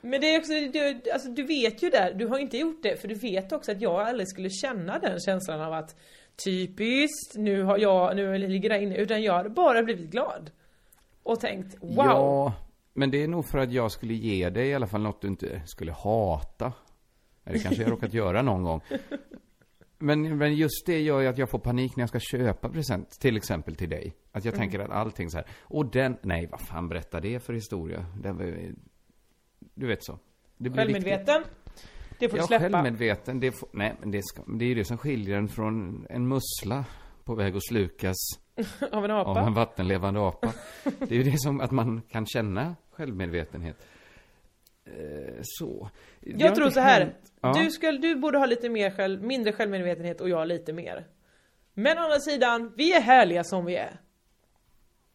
Men 0.00 0.20
det 0.20 0.34
är 0.34 0.38
också, 0.38 0.52
du, 0.52 1.10
alltså 1.12 1.28
du 1.28 1.42
vet 1.42 1.82
ju 1.82 1.90
där, 1.90 2.14
du 2.14 2.26
har 2.26 2.38
inte 2.38 2.56
gjort 2.58 2.82
det, 2.82 3.00
för 3.00 3.08
du 3.08 3.14
vet 3.14 3.52
också 3.52 3.72
att 3.72 3.80
jag 3.80 3.94
aldrig 4.00 4.28
skulle 4.28 4.50
känna 4.50 4.98
den 4.98 5.20
känslan 5.20 5.60
av 5.60 5.72
att 5.72 5.96
Typiskt, 6.44 7.34
nu 7.36 7.62
har 7.62 7.78
jag, 7.78 8.16
nu 8.16 8.38
ligger 8.38 8.68
det 8.68 8.82
inne, 8.82 8.96
utan 8.96 9.22
jag 9.22 9.32
hade 9.32 9.48
bara 9.50 9.82
blivit 9.82 10.10
glad. 10.10 10.50
Och 11.26 11.40
tänkt, 11.40 11.76
wow! 11.80 11.96
Ja, 11.96 12.54
men 12.92 13.10
det 13.10 13.22
är 13.22 13.28
nog 13.28 13.46
för 13.46 13.58
att 13.58 13.72
jag 13.72 13.92
skulle 13.92 14.14
ge 14.14 14.50
dig 14.50 14.68
i 14.68 14.74
alla 14.74 14.86
fall 14.86 15.02
något 15.02 15.20
du 15.22 15.28
inte 15.28 15.62
skulle 15.66 15.92
hata. 15.92 16.72
Eller 17.44 17.58
kanske 17.58 17.82
jag 17.82 17.90
råkat 17.92 18.14
göra 18.22 18.42
någon 18.42 18.62
gång. 18.62 18.80
Men, 19.98 20.38
men 20.38 20.54
just 20.56 20.86
det 20.86 21.00
gör 21.00 21.20
ju 21.20 21.26
att 21.26 21.38
jag 21.38 21.50
får 21.50 21.58
panik 21.58 21.96
när 21.96 22.02
jag 22.02 22.08
ska 22.08 22.20
köpa 22.20 22.68
present, 22.68 23.10
till 23.10 23.36
exempel 23.36 23.76
till 23.76 23.88
dig. 23.88 24.12
Att 24.32 24.44
jag 24.44 24.54
tänker 24.54 24.78
att 24.78 24.90
allting 24.90 25.30
så 25.30 25.36
här, 25.36 25.46
och 25.60 25.86
den, 25.90 26.16
nej 26.22 26.46
vad 26.50 26.60
fan 26.60 26.88
berättar 26.88 27.20
det 27.20 27.40
för 27.40 27.52
historia? 27.52 28.06
Den, 28.22 28.36
var- 28.38 28.74
du 29.74 29.86
vet 29.86 30.04
så. 30.04 30.18
Det 30.56 30.70
blir. 30.70 30.82
Självmedveten. 30.82 31.44
Det 32.18 32.28
får 32.28 32.36
du 32.36 32.42
Ja, 32.42 32.46
släppa. 32.46 32.62
självmedveten, 32.62 33.40
det 33.40 33.52
får, 33.52 33.68
nej 33.72 33.94
men 34.00 34.10
det, 34.10 34.22
ska, 34.24 34.42
det 34.46 34.64
är 34.64 34.68
ju 34.68 34.74
det 34.74 34.84
som 34.84 34.98
skiljer 34.98 35.36
en 35.38 35.48
från 35.48 36.06
en 36.10 36.28
mussla 36.28 36.84
på 37.24 37.34
väg 37.34 37.56
att 37.56 37.66
slukas 37.66 38.16
Av 38.56 38.64
en 38.92 38.94
av 38.94 39.04
en 39.04 39.10
apa. 39.10 39.50
vattenlevande 39.50 40.20
apa. 40.28 40.52
Det 40.98 41.10
är 41.10 41.14
ju 41.18 41.22
det 41.22 41.38
som, 41.38 41.60
att 41.60 41.70
man 41.70 42.02
kan 42.02 42.26
känna 42.26 42.76
självmedvetenhet. 42.92 43.86
Eh, 44.84 45.36
så. 45.42 45.82
Har 45.82 45.90
Jag 46.20 46.54
tror 46.54 46.70
så 46.70 46.80
här. 46.80 47.00
hänt- 47.00 47.32
Ja. 47.40 47.52
Du, 47.52 47.70
skulle, 47.70 47.98
du 47.98 48.14
borde 48.16 48.38
ha 48.38 48.46
lite 48.46 48.68
mer 48.68 48.90
själv, 48.90 49.22
mindre 49.22 49.52
självmedvetenhet 49.52 50.20
och 50.20 50.28
jag 50.28 50.48
lite 50.48 50.72
mer. 50.72 51.06
Men 51.74 51.98
å 51.98 52.00
andra 52.00 52.18
sidan, 52.20 52.72
vi 52.76 52.92
är 52.92 53.00
härliga 53.00 53.44
som 53.44 53.64
vi 53.64 53.76
är. 53.76 54.00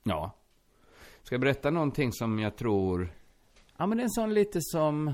Ja. 0.03 0.31
Ska 1.23 1.33
jag 1.35 1.41
berätta 1.41 1.69
någonting 1.69 2.11
som 2.13 2.39
jag 2.39 2.55
tror... 2.55 3.13
Ja, 3.77 3.85
men 3.85 3.97
det 3.97 4.01
är 4.01 4.05
en 4.05 4.09
sån 4.09 4.33
lite 4.33 4.57
som... 4.61 5.13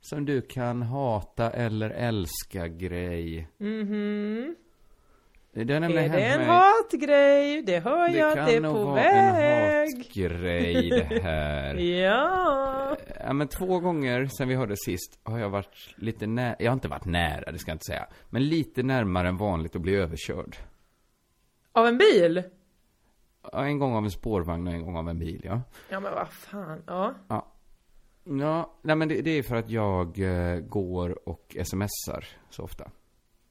Som 0.00 0.24
du 0.24 0.40
kan 0.42 0.82
hata 0.82 1.50
eller 1.50 1.90
älska 1.90 2.68
grej. 2.68 3.48
Mhm. 3.58 4.56
Det 5.64 5.80
nämligen 5.80 6.12
Är 6.12 6.16
det 6.16 6.24
en 6.24 6.38
mig- 6.38 6.46
hatgrej? 6.48 7.62
Det 7.62 7.78
hör 7.80 8.08
jag 8.08 8.38
att 8.38 8.46
det 8.46 8.56
är 8.56 8.60
nog 8.60 8.74
på 8.76 8.84
vara 8.84 9.02
en 9.02 9.34
väg. 9.34 9.96
hatgrej 9.96 10.90
det 11.08 11.22
här. 11.22 11.74
Ja. 12.02 12.96
Ja, 13.24 13.32
men 13.32 13.48
två 13.48 13.80
gånger 13.80 14.26
sen 14.26 14.48
vi 14.48 14.54
hörde 14.54 14.74
sist 14.76 15.18
har 15.22 15.38
jag 15.38 15.50
varit 15.50 15.94
lite 15.96 16.26
nära, 16.26 16.56
jag 16.58 16.70
har 16.70 16.74
inte 16.74 16.88
varit 16.88 17.04
nära, 17.04 17.52
det 17.52 17.58
ska 17.58 17.70
jag 17.70 17.74
inte 17.74 17.84
säga. 17.92 18.06
Men 18.30 18.48
lite 18.48 18.82
närmare 18.82 19.28
än 19.28 19.36
vanligt 19.36 19.76
att 19.76 19.82
bli 19.82 19.94
överkörd. 19.94 20.56
Av 21.72 21.86
en 21.86 21.98
bil? 21.98 22.42
Ja, 23.52 23.64
en 23.64 23.78
gång 23.78 23.94
av 23.94 24.04
en 24.04 24.10
spårvagn 24.10 24.66
och 24.68 24.72
en 24.74 24.84
gång 24.84 24.96
av 24.96 25.08
en 25.08 25.18
bil, 25.18 25.40
ja. 25.44 25.60
Ja 25.90 26.00
men 26.00 26.14
vad 26.14 26.28
fan, 26.28 26.82
ja. 26.86 27.14
Ja, 27.28 27.46
ja 28.24 28.74
nej 28.82 28.96
men 28.96 29.08
det, 29.08 29.20
det 29.22 29.30
är 29.30 29.42
för 29.42 29.56
att 29.56 29.70
jag 29.70 30.18
eh, 30.18 30.60
går 30.60 31.28
och 31.28 31.56
smsar 31.64 32.24
så 32.50 32.62
ofta. 32.62 32.90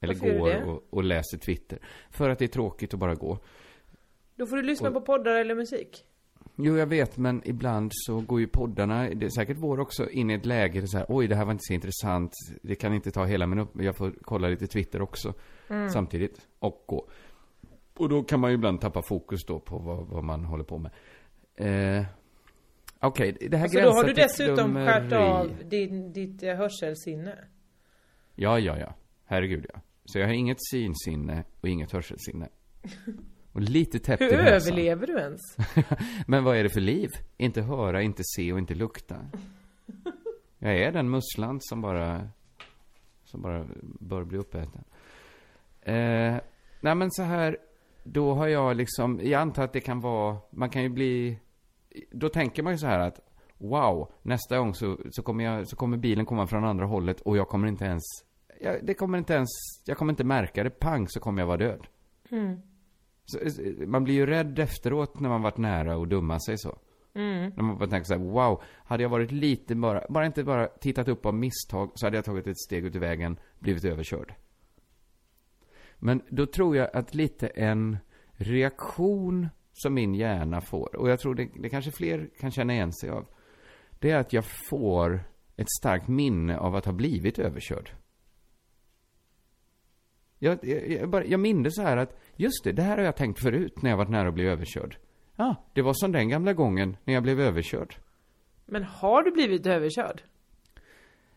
Eller 0.00 0.14
Varför 0.14 0.38
går 0.38 0.62
och, 0.68 0.84
och 0.90 1.04
läser 1.04 1.38
Twitter. 1.38 1.78
För 2.10 2.28
att 2.30 2.38
det 2.38 2.44
är 2.44 2.48
tråkigt 2.48 2.94
att 2.94 3.00
bara 3.00 3.14
gå. 3.14 3.38
Då 4.36 4.46
får 4.46 4.56
du 4.56 4.62
lyssna 4.62 4.88
Och- 4.88 4.94
på 4.94 5.00
poddar 5.00 5.34
eller 5.36 5.54
musik. 5.54 6.04
Jo, 6.60 6.76
jag 6.78 6.86
vet, 6.86 7.16
men 7.16 7.42
ibland 7.44 7.90
så 7.94 8.20
går 8.20 8.40
ju 8.40 8.46
poddarna, 8.46 9.08
det 9.14 9.26
är 9.26 9.30
säkert 9.30 9.56
vår 9.60 9.80
också, 9.80 10.10
in 10.10 10.30
i 10.30 10.34
ett 10.34 10.46
läge 10.46 10.80
där 10.80 10.86
så 10.86 10.98
här, 10.98 11.06
oj, 11.08 11.26
det 11.28 11.34
här 11.36 11.44
var 11.44 11.52
inte 11.52 11.62
så 11.64 11.72
intressant, 11.72 12.32
det 12.62 12.74
kan 12.74 12.94
inte 12.94 13.10
ta 13.10 13.24
hela 13.24 13.46
min 13.46 13.58
upp, 13.58 13.70
jag 13.82 13.96
får 13.96 14.12
kolla 14.22 14.48
lite 14.48 14.66
Twitter 14.66 15.02
också 15.02 15.34
Mm. 15.68 15.88
samtidigt, 15.90 16.46
och 16.58 16.84
gå. 16.86 17.08
Och 17.96 18.08
då 18.08 18.22
kan 18.22 18.40
man 18.40 18.50
ju 18.50 18.54
ibland 18.54 18.80
tappa 18.80 19.02
fokus 19.02 19.44
då 19.46 19.60
på 19.60 19.78
vad, 19.78 20.06
vad 20.06 20.24
man 20.24 20.44
håller 20.44 20.64
på 20.64 20.78
med. 20.78 20.90
Eh, 21.54 22.04
Okej, 23.00 23.36
det 23.50 23.56
här 23.56 23.68
Så 23.68 23.74
då 23.74 23.80
gränsar 23.80 23.96
har 23.96 24.04
du 24.04 24.12
dessutom 24.12 24.74
skärt 24.74 25.12
av 25.12 25.50
din, 25.64 26.12
ditt 26.12 26.42
eh, 26.42 26.54
hörselsinne. 26.56 27.38
Ja, 28.34 28.58
ja, 28.58 28.78
ja. 28.78 28.94
Herregud, 29.24 29.66
ja. 29.74 29.80
Så 30.12 30.18
jag 30.18 30.26
har 30.26 30.34
inget 30.34 30.58
synsinne 30.70 31.44
och 31.60 31.68
inget 31.68 31.92
hörselsinne. 31.92 32.48
Och 33.52 33.60
lite 33.60 33.98
täppt 33.98 34.22
Hur 34.22 34.32
i 34.32 34.36
näsan. 34.36 34.72
överlever 34.72 35.06
du 35.06 35.18
ens? 35.18 35.40
Men 36.26 36.44
vad 36.44 36.56
är 36.56 36.62
det 36.62 36.68
för 36.68 36.80
liv? 36.80 37.08
Inte 37.36 37.62
höra, 37.62 38.02
inte 38.02 38.22
se 38.24 38.52
och 38.52 38.58
inte 38.58 38.74
lukta. 38.74 39.16
Jag 40.58 40.76
är 40.76 40.92
den 40.92 41.10
musslan 41.10 41.58
som 41.60 41.80
bara, 41.80 42.28
som 43.24 43.42
bara 43.42 43.66
bör 44.00 44.24
bli 44.24 44.38
uppäten. 44.38 44.84
Eh, 45.80 46.36
nej 46.80 46.94
men 46.94 47.10
så 47.10 47.22
här, 47.22 47.56
då 48.04 48.34
har 48.34 48.48
jag 48.48 48.76
liksom, 48.76 49.20
jag 49.22 49.40
antar 49.40 49.64
att 49.64 49.72
det 49.72 49.80
kan 49.80 50.00
vara, 50.00 50.36
man 50.50 50.70
kan 50.70 50.82
ju 50.82 50.88
bli, 50.88 51.38
då 52.10 52.28
tänker 52.28 52.62
man 52.62 52.72
ju 52.72 52.78
så 52.78 52.86
här 52.86 53.00
att, 53.00 53.20
wow, 53.58 54.12
nästa 54.22 54.58
gång 54.58 54.74
så, 54.74 54.98
så, 55.10 55.22
kommer, 55.22 55.44
jag, 55.44 55.68
så 55.68 55.76
kommer 55.76 55.96
bilen 55.96 56.26
komma 56.26 56.46
från 56.46 56.64
andra 56.64 56.86
hållet 56.86 57.20
och 57.20 57.36
jag 57.36 57.48
kommer 57.48 57.68
inte 57.68 57.84
ens, 57.84 58.04
jag, 58.60 58.86
det 58.86 58.94
kommer 58.94 59.18
inte 59.18 59.34
ens, 59.34 59.48
jag 59.86 59.96
kommer 59.96 60.12
inte 60.12 60.24
märka 60.24 60.64
det, 60.64 60.70
pang 60.70 61.08
så 61.08 61.20
kommer 61.20 61.42
jag 61.42 61.46
vara 61.46 61.56
död. 61.56 61.86
Så, 63.24 63.38
eh, 63.38 63.86
man 63.86 64.04
blir 64.04 64.14
ju 64.14 64.26
rädd 64.26 64.58
efteråt 64.58 65.20
när 65.20 65.28
man 65.28 65.42
varit 65.42 65.56
nära 65.56 65.96
och 65.96 66.08
dumma 66.08 66.40
sig 66.40 66.58
så. 66.58 66.78
När 67.56 67.62
man 67.62 67.78
bara 67.78 67.88
tänker 67.88 68.06
så 68.06 68.14
här, 68.14 68.20
wow, 68.20 68.62
hade 68.84 69.02
jag 69.02 69.10
varit 69.10 69.32
lite 69.32 69.74
bara, 69.74 70.04
bara 70.08 70.26
inte 70.26 70.44
bara 70.44 70.66
tittat 70.66 71.08
upp 71.08 71.26
av 71.26 71.34
misstag 71.34 71.90
så 71.94 72.06
hade 72.06 72.16
jag 72.16 72.24
tagit 72.24 72.46
ett 72.46 72.58
steg 72.58 72.84
ut 72.84 72.94
i 72.94 72.98
vägen, 72.98 73.38
blivit 73.58 73.84
överkörd. 73.84 74.34
Men 75.98 76.22
då 76.30 76.46
tror 76.46 76.76
jag 76.76 76.96
att 76.96 77.14
lite 77.14 77.46
en 77.46 77.98
reaktion 78.32 79.48
som 79.72 79.94
min 79.94 80.14
hjärna 80.14 80.60
får, 80.60 80.96
och 80.96 81.10
jag 81.10 81.20
tror 81.20 81.34
det, 81.34 81.48
det 81.54 81.68
kanske 81.68 81.90
fler 81.90 82.30
kan 82.40 82.50
känna 82.50 82.72
igen 82.72 82.92
sig 82.92 83.10
av, 83.10 83.26
det 83.98 84.10
är 84.10 84.18
att 84.18 84.32
jag 84.32 84.44
får 84.44 85.20
ett 85.56 85.70
starkt 85.78 86.08
minne 86.08 86.58
av 86.58 86.76
att 86.76 86.84
ha 86.84 86.92
blivit 86.92 87.38
överkörd. 87.38 87.90
Jag, 90.38 90.58
jag, 90.62 90.90
jag, 90.90 91.08
bara, 91.08 91.24
jag 91.24 91.40
minns 91.40 91.74
så 91.74 91.82
här 91.82 91.96
att, 91.96 92.20
just 92.36 92.64
det, 92.64 92.72
det 92.72 92.82
här 92.82 92.98
har 92.98 93.04
jag 93.04 93.16
tänkt 93.16 93.42
förut 93.42 93.82
när 93.82 93.90
jag 93.90 93.96
varit 93.96 94.10
nära 94.10 94.28
att 94.28 94.34
bli 94.34 94.46
överkörd. 94.46 94.96
Ja, 95.36 95.54
det 95.72 95.82
var 95.82 95.92
som 95.92 96.12
den 96.12 96.28
gamla 96.28 96.52
gången 96.52 96.96
när 97.04 97.14
jag 97.14 97.22
blev 97.22 97.40
överkörd. 97.40 97.96
Men 98.66 98.84
har 98.84 99.22
du 99.22 99.30
blivit 99.30 99.66
överkörd? 99.66 100.22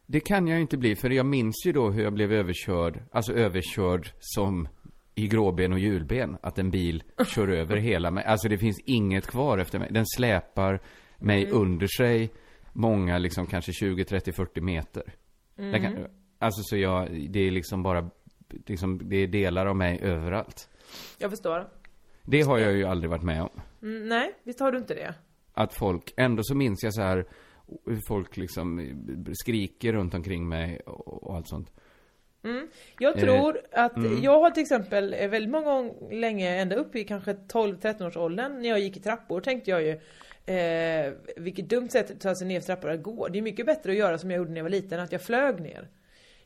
Det 0.06 0.20
kan 0.20 0.48
jag 0.48 0.62
inte 0.62 0.78
bli, 0.78 0.96
för 0.96 1.10
jag 1.10 1.26
minns 1.26 1.66
ju 1.66 1.72
då 1.72 1.90
hur 1.90 2.04
jag 2.04 2.14
blev 2.14 2.34
överkörd, 2.34 3.04
alltså 3.12 3.34
överkörd 3.34 4.12
som 4.20 4.68
i 5.16 5.28
gråben 5.28 5.74
och 5.74 5.80
hjulben, 5.80 6.38
att 6.42 6.60
en 6.60 6.72
bil 6.72 7.04
kör 7.28 7.48
över 7.48 7.78
hela 7.78 8.12
mig. 8.12 8.26
Alltså 8.26 8.50
det 8.50 8.58
finns 8.58 8.80
inget 8.86 9.28
kvar 9.28 9.58
efter 9.58 9.80
mig. 9.80 9.88
Den 9.92 10.06
släpar 10.06 10.80
mig 11.18 11.50
under 11.50 11.88
sig 11.88 12.32
många, 12.74 13.18
liksom 13.18 13.48
kanske 13.48 13.74
20, 13.74 14.04
30, 14.04 14.32
40 14.32 14.62
meter. 14.62 15.14
Den 15.56 15.82
kan, 15.82 16.08
Alltså 16.42 16.62
så 16.64 16.78
jag, 16.78 17.30
det 17.30 17.40
är 17.40 17.52
liksom 17.52 17.84
bara, 17.84 18.10
liksom, 18.68 19.10
det 19.10 19.16
är 19.16 19.28
delar 19.28 19.66
av 19.66 19.76
mig 19.76 20.00
överallt. 20.02 20.70
Jag 21.18 21.30
förstår. 21.30 21.70
Det 22.24 22.42
har 22.42 22.58
jag 22.58 22.74
ju 22.74 22.86
aldrig 22.86 23.10
varit 23.10 23.24
med 23.24 23.42
om. 23.42 23.50
Mm, 23.82 24.10
nej, 24.10 24.34
visst 24.44 24.60
har 24.60 24.72
du 24.72 24.78
inte 24.78 24.94
det? 24.94 25.14
Att 25.54 25.74
folk, 25.74 26.14
ändå 26.18 26.44
så 26.44 26.56
minns 26.56 26.84
jag 26.84 26.94
så 26.94 27.02
här 27.02 27.26
hur 27.86 28.00
folk 28.08 28.38
liksom 28.38 28.92
skriker 29.34 29.94
runt 29.94 30.14
omkring 30.14 30.50
mig 30.50 30.80
och, 30.80 31.24
och 31.24 31.36
allt 31.36 31.48
sånt. 31.48 31.72
Jag 33.00 33.18
Är 33.18 33.22
tror 33.22 33.60
att, 33.72 33.98
Mm. 33.98 34.22
jag 34.22 34.40
har 34.40 34.52
till 34.52 34.62
exempel 34.62 35.14
eh, 35.14 35.30
väldigt 35.30 35.52
många 35.52 35.66
gånger 35.66 36.12
länge, 36.20 36.56
ända 36.62 36.76
upp 36.76 36.96
i 36.96 37.04
kanske 37.04 37.34
12-13 37.34 38.08
års 38.08 38.18
åldern 38.18 38.62
när 38.62 38.70
jag 38.70 38.80
gick 38.80 38.98
i 38.98 39.00
trappor 39.00 39.42
tänkte 39.42 39.72
jag 39.72 39.82
ju 39.84 39.92
eh, 40.56 41.14
vilket 41.38 41.70
dumt 41.70 41.90
sätt 41.90 42.12
att 42.12 42.20
ta 42.20 42.36
sig 42.36 42.48
ner 42.48 42.60
för 42.60 42.66
trappor 42.68 42.90
att 42.90 43.04
gå. 43.04 43.28
Det 43.28 43.38
är 43.38 43.42
mycket 43.42 43.66
bättre 43.66 43.92
att 43.92 43.98
göra 43.98 44.18
som 44.18 44.32
jag 44.32 44.38
gjorde 44.38 44.50
när 44.50 44.58
jag 44.58 44.64
var 44.64 44.70
liten, 44.70 45.00
att 45.00 45.12
jag 45.12 45.22
flög 45.22 45.60
ner. 45.60 45.88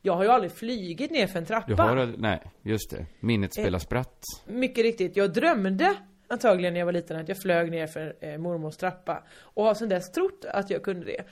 Jag 0.05 0.13
har 0.15 0.23
ju 0.23 0.29
aldrig 0.29 0.51
flygit 0.51 1.11
ner 1.11 1.27
för 1.27 1.39
en 1.39 1.45
trappa. 1.45 1.67
Du 1.67 1.75
har, 1.75 2.13
nej, 2.17 2.41
just 2.61 2.91
det. 2.91 3.05
Minnet 3.19 3.57
Eh. 3.57 3.61
spelar 3.61 3.79
spratt. 3.79 4.19
Mycket 4.45 4.83
riktigt, 4.83 5.17
jag 5.17 5.33
drömde 5.33 5.93
antagligen 6.27 6.73
när 6.73 6.79
jag 6.81 6.85
var 6.85 6.93
liten 6.93 7.19
att 7.19 7.29
jag 7.29 7.41
flög 7.41 7.71
ner 7.71 7.87
för 7.87 8.15
eh, 8.21 8.37
mormors 8.37 8.77
trappa. 8.77 9.23
Och 9.41 9.63
har 9.63 9.73
sedan 9.73 9.89
dess 9.89 10.11
trott 10.11 10.45
att 10.53 10.69
jag 10.69 10.83
kunde 10.83 11.05
det. 11.05 11.23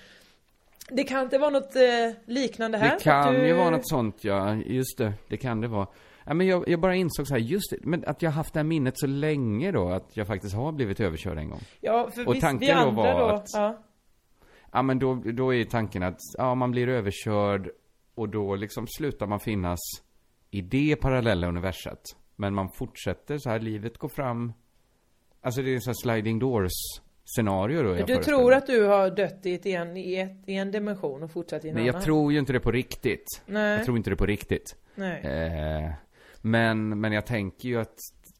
Det 0.89 1.03
kan 1.03 1.21
inte 1.23 1.37
vara 1.37 1.49
något 1.49 1.75
eh, 1.75 1.81
liknande 2.25 2.77
här. 2.77 2.95
Det 2.97 3.03
kan 3.03 3.33
du- 3.33 3.47
ju 3.47 3.53
vara 3.53 3.69
något 3.69 3.87
sånt, 3.89 4.23
ja. 4.23 4.55
Just 4.55 4.97
det, 4.97 5.13
det 5.29 5.37
kan 5.37 5.61
det 5.61 5.67
vara. 5.67 5.87
Ja, 6.25 6.33
men 6.33 6.47
jag, 6.47 6.69
jag 6.69 6.79
bara 6.79 6.95
insåg 6.95 7.27
så 7.27 7.33
här, 7.33 7.41
just 7.41 7.69
det, 7.71 7.77
men 7.81 8.03
att 8.07 8.21
jag 8.21 8.29
har 8.29 8.35
haft 8.35 8.53
det 8.53 8.59
här 8.59 8.63
minnet 8.63 8.99
så 8.99 9.07
länge 9.07 9.71
då, 9.71 9.89
att 9.89 10.17
jag 10.17 10.27
faktiskt 10.27 10.55
har 10.55 10.71
blivit 10.71 10.99
överkörd 10.99 11.37
en 11.37 11.49
gång. 11.49 11.61
Ja, 11.81 12.09
för 12.15 12.27
Och 12.27 12.35
vi, 12.35 12.41
tanken 12.41 12.59
vi 12.67 12.73
då 12.73 12.79
andra 12.79 13.13
var 13.13 13.19
då, 13.19 13.25
att- 13.35 13.49
ja. 13.53 13.83
Ja, 14.71 14.81
men 14.81 14.99
då, 14.99 15.15
då 15.15 15.53
är 15.53 15.63
tanken 15.63 16.03
att, 16.03 16.17
ja, 16.37 16.55
man 16.55 16.71
blir 16.71 16.87
överkörd 16.89 17.69
och 18.15 18.29
då 18.29 18.55
liksom 18.55 18.87
slutar 18.87 19.27
man 19.27 19.39
finnas 19.39 19.79
i 20.51 20.61
det 20.61 20.95
parallella 20.95 21.47
universat. 21.47 22.01
Men 22.35 22.53
man 22.53 22.69
fortsätter 22.69 23.37
så 23.37 23.49
här, 23.49 23.59
livet 23.59 23.97
går 23.97 24.09
fram. 24.09 24.53
Alltså 25.41 25.61
det 25.61 25.75
är 25.75 25.79
så 25.79 25.89
här 25.89 25.95
sliding 25.95 26.39
doors 26.39 26.71
scenario 27.25 27.83
då 27.83 27.93
Du 28.05 28.15
tror 28.17 28.53
att 28.53 28.67
du 28.67 28.83
har 28.83 29.09
dött 29.09 29.45
i, 29.45 29.53
ett 29.53 29.65
en, 29.65 29.97
i, 29.97 30.15
ett, 30.15 30.49
i 30.49 30.55
en 30.55 30.71
dimension 30.71 31.23
och 31.23 31.31
fortsatt 31.31 31.65
i 31.65 31.69
en 31.69 31.75
Nej, 31.75 31.85
jag 31.85 31.93
annan? 31.95 32.05
tror 32.05 32.33
ju 32.33 32.39
inte 32.39 32.53
det 32.53 32.59
på 32.59 32.71
riktigt. 32.71 33.41
Nej, 33.45 33.75
Jag 33.77 33.85
tror 33.85 33.97
inte 33.97 34.09
det 34.09 34.15
på 34.15 34.25
riktigt. 34.25 34.75
nej. 34.95 35.21
Eh, 35.21 35.91
men, 36.41 37.01
men 37.01 37.11
jag 37.11 37.25
tänker 37.25 37.69
ju 37.69 37.79
att, 37.79 37.95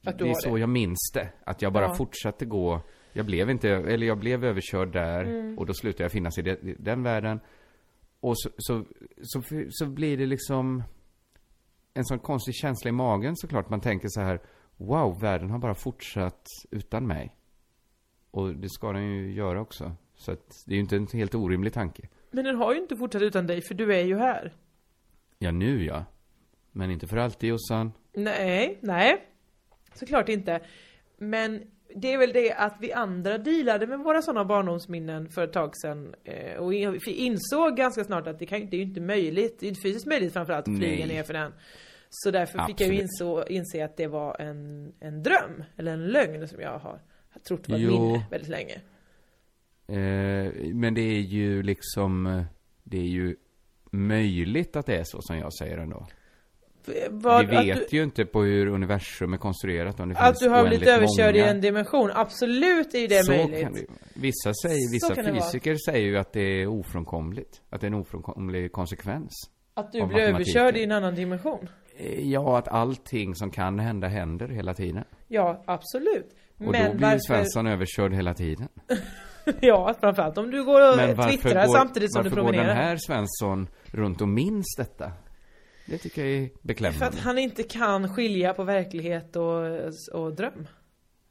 Att 0.05 0.17
det 0.19 0.29
är 0.29 0.33
så 0.33 0.53
det. 0.55 0.59
jag 0.59 0.69
minns 0.69 1.11
det. 1.13 1.29
Att 1.43 1.61
jag 1.61 1.73
bara 1.73 1.85
Ja. 1.85 1.93
fortsatte 1.93 2.45
gå. 2.45 2.81
Jag 3.13 3.25
blev 3.25 3.49
inte, 3.49 3.69
eller 3.69 4.07
jag 4.07 4.17
blev 4.19 4.45
överkörd 4.45 4.91
där 4.93 5.23
Mm. 5.23 5.57
och 5.59 5.65
då 5.65 5.73
slutade 5.73 6.03
jag 6.03 6.11
finnas 6.11 6.37
i, 6.37 6.41
det, 6.41 6.51
i 6.63 6.75
den 6.79 7.03
världen. 7.03 7.39
Och 8.23 8.39
så, 8.39 8.49
så, 8.57 8.85
så, 9.21 9.41
så 9.69 9.85
blir 9.85 10.17
det 10.17 10.25
liksom 10.25 10.83
en 11.93 12.05
sån 12.05 12.19
konstig 12.19 12.55
känsla 12.55 12.89
i 12.89 12.91
magen 12.91 13.35
såklart. 13.35 13.69
Man 13.69 13.81
tänker 13.81 14.07
så 14.07 14.21
här, 14.21 14.41
wow, 14.77 15.19
världen 15.21 15.49
har 15.49 15.59
bara 15.59 15.75
fortsatt 15.75 16.45
utan 16.71 17.07
mig. 17.07 17.35
Och 18.31 18.55
det 18.55 18.69
ska 18.69 18.91
den 18.91 19.03
ju 19.03 19.33
göra 19.33 19.61
också. 19.61 19.95
Så 20.15 20.31
att 20.31 20.63
det 20.65 20.71
är 20.71 20.75
ju 20.75 20.81
inte 20.81 20.95
en 20.95 21.07
helt 21.13 21.35
orimlig 21.35 21.73
tanke. 21.73 22.09
Men 22.31 22.45
den 22.45 22.55
har 22.55 22.73
ju 22.73 22.81
inte 22.81 22.95
fortsatt 22.95 23.21
utan 23.21 23.47
dig, 23.47 23.61
för 23.61 23.73
du 23.73 23.95
är 23.95 24.03
ju 24.03 24.17
här. 24.17 24.53
Ja, 25.39 25.51
nu 25.51 25.85
ja. 25.85 26.05
Men 26.71 26.91
inte 26.91 27.07
för 27.07 27.17
alltid, 27.17 27.49
Jossan. 27.49 27.91
Nej, 28.13 28.79
nej. 28.81 29.27
Såklart 29.93 30.29
inte. 30.29 30.61
Men 31.17 31.71
det 31.95 32.13
är 32.13 32.17
väl 32.17 32.33
det 32.33 32.53
att 32.53 32.75
vi 32.79 32.93
andra 32.93 33.37
dealade 33.37 33.87
med 33.87 33.99
våra 33.99 34.21
sådana 34.21 34.45
barndomsminnen 34.45 35.29
för 35.29 35.43
ett 35.43 35.53
tag 35.53 35.77
sedan. 35.77 36.15
eh, 36.23 36.55
Och 36.55 36.73
insåg 37.07 37.77
ganska 37.77 38.03
snart 38.03 38.27
att 38.27 38.39
det, 38.39 38.45
kan, 38.45 38.59
det 38.59 38.75
är 38.75 38.79
ju 38.79 38.85
inte 38.85 39.01
möjligt, 39.01 39.59
det 39.59 39.65
är 39.65 39.67
inte 39.69 39.81
fysiskt 39.81 40.05
möjligt 40.07 40.33
framförallt 40.33 40.67
att 40.67 40.77
flyga 40.77 41.05
ner 41.05 41.23
för 41.23 41.33
den. 41.33 41.53
Så 42.09 42.31
därför 42.31 42.59
fick 42.67 42.81
jag 42.81 42.87
ju 42.93 42.93
Absolut. 42.93 43.01
inså, 43.01 43.47
inse 43.47 43.85
att 43.85 43.97
det 43.97 44.07
var 44.07 44.41
en, 44.41 44.93
en 44.99 45.23
dröm, 45.23 45.63
eller 45.77 45.93
en 45.93 46.07
lögn 46.07 46.47
som 46.47 46.61
jag 46.61 46.79
har 46.79 46.99
trott 47.47 47.69
var 47.69 47.77
ett 47.77 47.81
minne 47.83 48.25
väldigt 48.31 48.49
länge. 48.49 48.81
Eh, 49.87 50.53
men 50.73 50.93
det 50.93 51.01
är 51.01 51.19
ju 51.21 51.63
liksom, 51.63 52.25
eh, 52.27 52.43
det 52.83 52.97
är 52.97 53.07
ju 53.07 53.35
möjligt 53.91 54.75
att 54.75 54.85
det 54.85 54.95
är 54.97 55.03
så 55.03 55.21
som 55.21 55.37
jag 55.37 55.53
säger 55.53 55.77
ändå. 55.77 56.07
Vad, 57.09 57.47
Vi 57.49 57.55
vet 57.55 57.89
du, 57.89 57.97
ju 57.97 58.03
inte 58.03 58.25
på 58.25 58.41
hur 58.41 58.67
universum 58.67 59.33
är 59.33 59.37
konstruerat 59.37 59.99
om 59.99 60.09
det 60.09 60.15
att 60.17 60.27
finns 60.27 60.39
du 60.39 60.49
har 60.49 60.67
blivit 60.67 60.87
överkörd 60.87 61.35
många. 61.35 61.45
i 61.47 61.49
en 61.49 61.61
dimension, 61.61 62.11
absolut 62.13 62.95
är 62.95 63.07
det 63.07 63.23
så 63.23 63.31
möjligt. 63.31 63.61
Kan 63.61 63.73
det, 63.73 63.85
vissa 64.13 64.53
säger, 64.63 64.91
vissa 64.91 65.15
fysiker 65.15 65.75
säger 65.91 66.07
ju 66.07 66.17
att 66.17 66.33
det 66.33 66.61
är 66.61 66.67
ofrånkomligt. 66.67 67.61
Att 67.69 67.81
det 67.81 67.85
är 67.87 67.91
en 67.91 67.93
ofrånkomlig 67.97 68.71
konsekvens. 68.71 69.31
Att 69.73 69.91
du 69.91 70.05
blir 70.05 70.19
överkörd 70.19 70.77
i 70.77 70.83
en 70.83 70.91
annan 70.91 71.15
dimension. 71.15 71.69
Eh, 71.97 72.19
Ja, 72.29 72.57
att 72.57 72.67
allting 72.67 73.35
som 73.35 73.51
kan 73.51 73.79
hända 73.79 74.07
händer 74.07 74.47
hela 74.47 74.73
tiden. 74.73 75.03
Ja, 75.27 75.63
absolut. 75.67 76.35
Och 76.57 76.65
då 76.65 76.71
Men 76.71 76.97
blir 76.97 77.07
ju 77.07 77.11
varför... 77.11 77.17
Svensson 77.19 77.67
överkörd 77.67 78.13
hela 78.13 78.33
tiden. 78.33 78.67
Ja, 79.61 79.93
framförallt 79.99 80.37
om 80.37 80.51
du 80.51 80.63
går 80.65 80.91
och 80.91 80.97
Men 80.97 81.29
twittrar 81.29 81.65
går, 81.67 81.73
samtidigt 81.77 82.13
som 82.13 82.23
du 82.23 82.29
varför 82.29 82.41
går 82.41 82.47
promenerar. 82.51 82.75
den 82.75 82.83
här 82.83 82.97
Svensson 82.97 83.67
runt 83.85 84.21
och 84.21 84.27
minns 84.27 84.75
detta? 84.77 85.11
Det 85.85 85.97
tycker 85.97 86.25
jag 86.25 86.31
är 86.43 86.47
För 86.49 86.67
beklämmande. 86.67 87.05
att 87.07 87.19
han 87.19 87.37
inte 87.37 87.63
kan 87.63 88.15
skilja 88.15 88.53
på 88.53 88.63
verklighet 88.63 89.35
och, 89.35 89.61
och 90.13 90.35
dröm. 90.35 90.67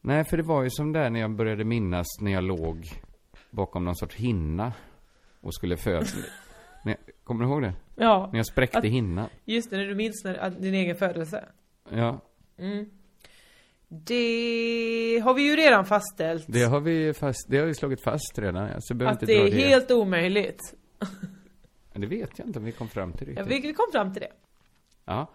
Nej, 0.01 0.25
för 0.25 0.37
det 0.37 0.43
var 0.43 0.63
ju 0.63 0.71
som 0.71 0.93
där 0.93 1.11
när 1.11 1.21
jag 1.21 1.31
började 1.37 1.65
minnas 1.65 2.07
när 2.21 2.33
jag 2.33 2.45
låg 2.45 2.91
bakom 3.51 3.85
någon 3.85 3.97
sorts 3.97 4.15
hinna 4.17 4.73
och 5.41 5.55
skulle 5.55 5.77
föda. 5.77 6.07
Nej, 6.85 6.97
Kommer 7.25 7.45
du 7.45 7.51
ihåg 7.51 7.63
det? 7.63 7.75
Ja, 7.97 8.29
När 8.33 8.39
jag 8.39 8.47
spräckte 8.47 8.79
Att- 8.79 8.85
hinnan. 8.85 9.29
just 9.45 9.71
det, 9.71 9.77
när 9.77 9.87
du 9.87 9.95
minns 9.95 10.25
när, 10.25 10.35
att 10.35 10.63
din 10.63 10.75
egen 10.75 10.97
födelse. 10.97 11.45
Ja, 11.91 12.21
Mm. 12.59 12.91
Det 13.89 15.23
har 15.25 15.35
vi 15.35 15.43
ju 15.43 15.57
redan 15.57 15.85
fastställt. 15.87 16.45
det 16.49 16.63
har 16.63 16.81
vi 16.81 17.15
fast, 17.15 17.47
det 17.49 17.59
har 17.59 17.67
vi 17.67 17.75
slagit 17.75 18.03
fast 18.05 18.39
redan. 18.39 18.69
ja, 18.69 18.77
Så 18.81 18.93
jag 18.93 18.99
behöver 18.99 19.15
att 19.15 19.27
det 19.27 19.35
är 19.37 19.45
det. 19.51 19.57
helt 19.57 19.91
omöjligt. 19.91 20.61
Men 21.93 22.01
Det 22.01 22.07
vet 22.07 22.39
jag 22.39 22.49
inte 22.49 22.59
om 22.59 22.65
vi 22.65 22.73
kom 22.73 22.89
fram 22.89 23.13
till 23.13 23.35
Ja, 23.37 23.43
riktigt. 23.43 23.65
vi 23.71 23.75
kom 23.75 23.87
fram 23.93 24.13
till 24.13 24.23
det. 24.23 24.33
Ja. 25.05 25.31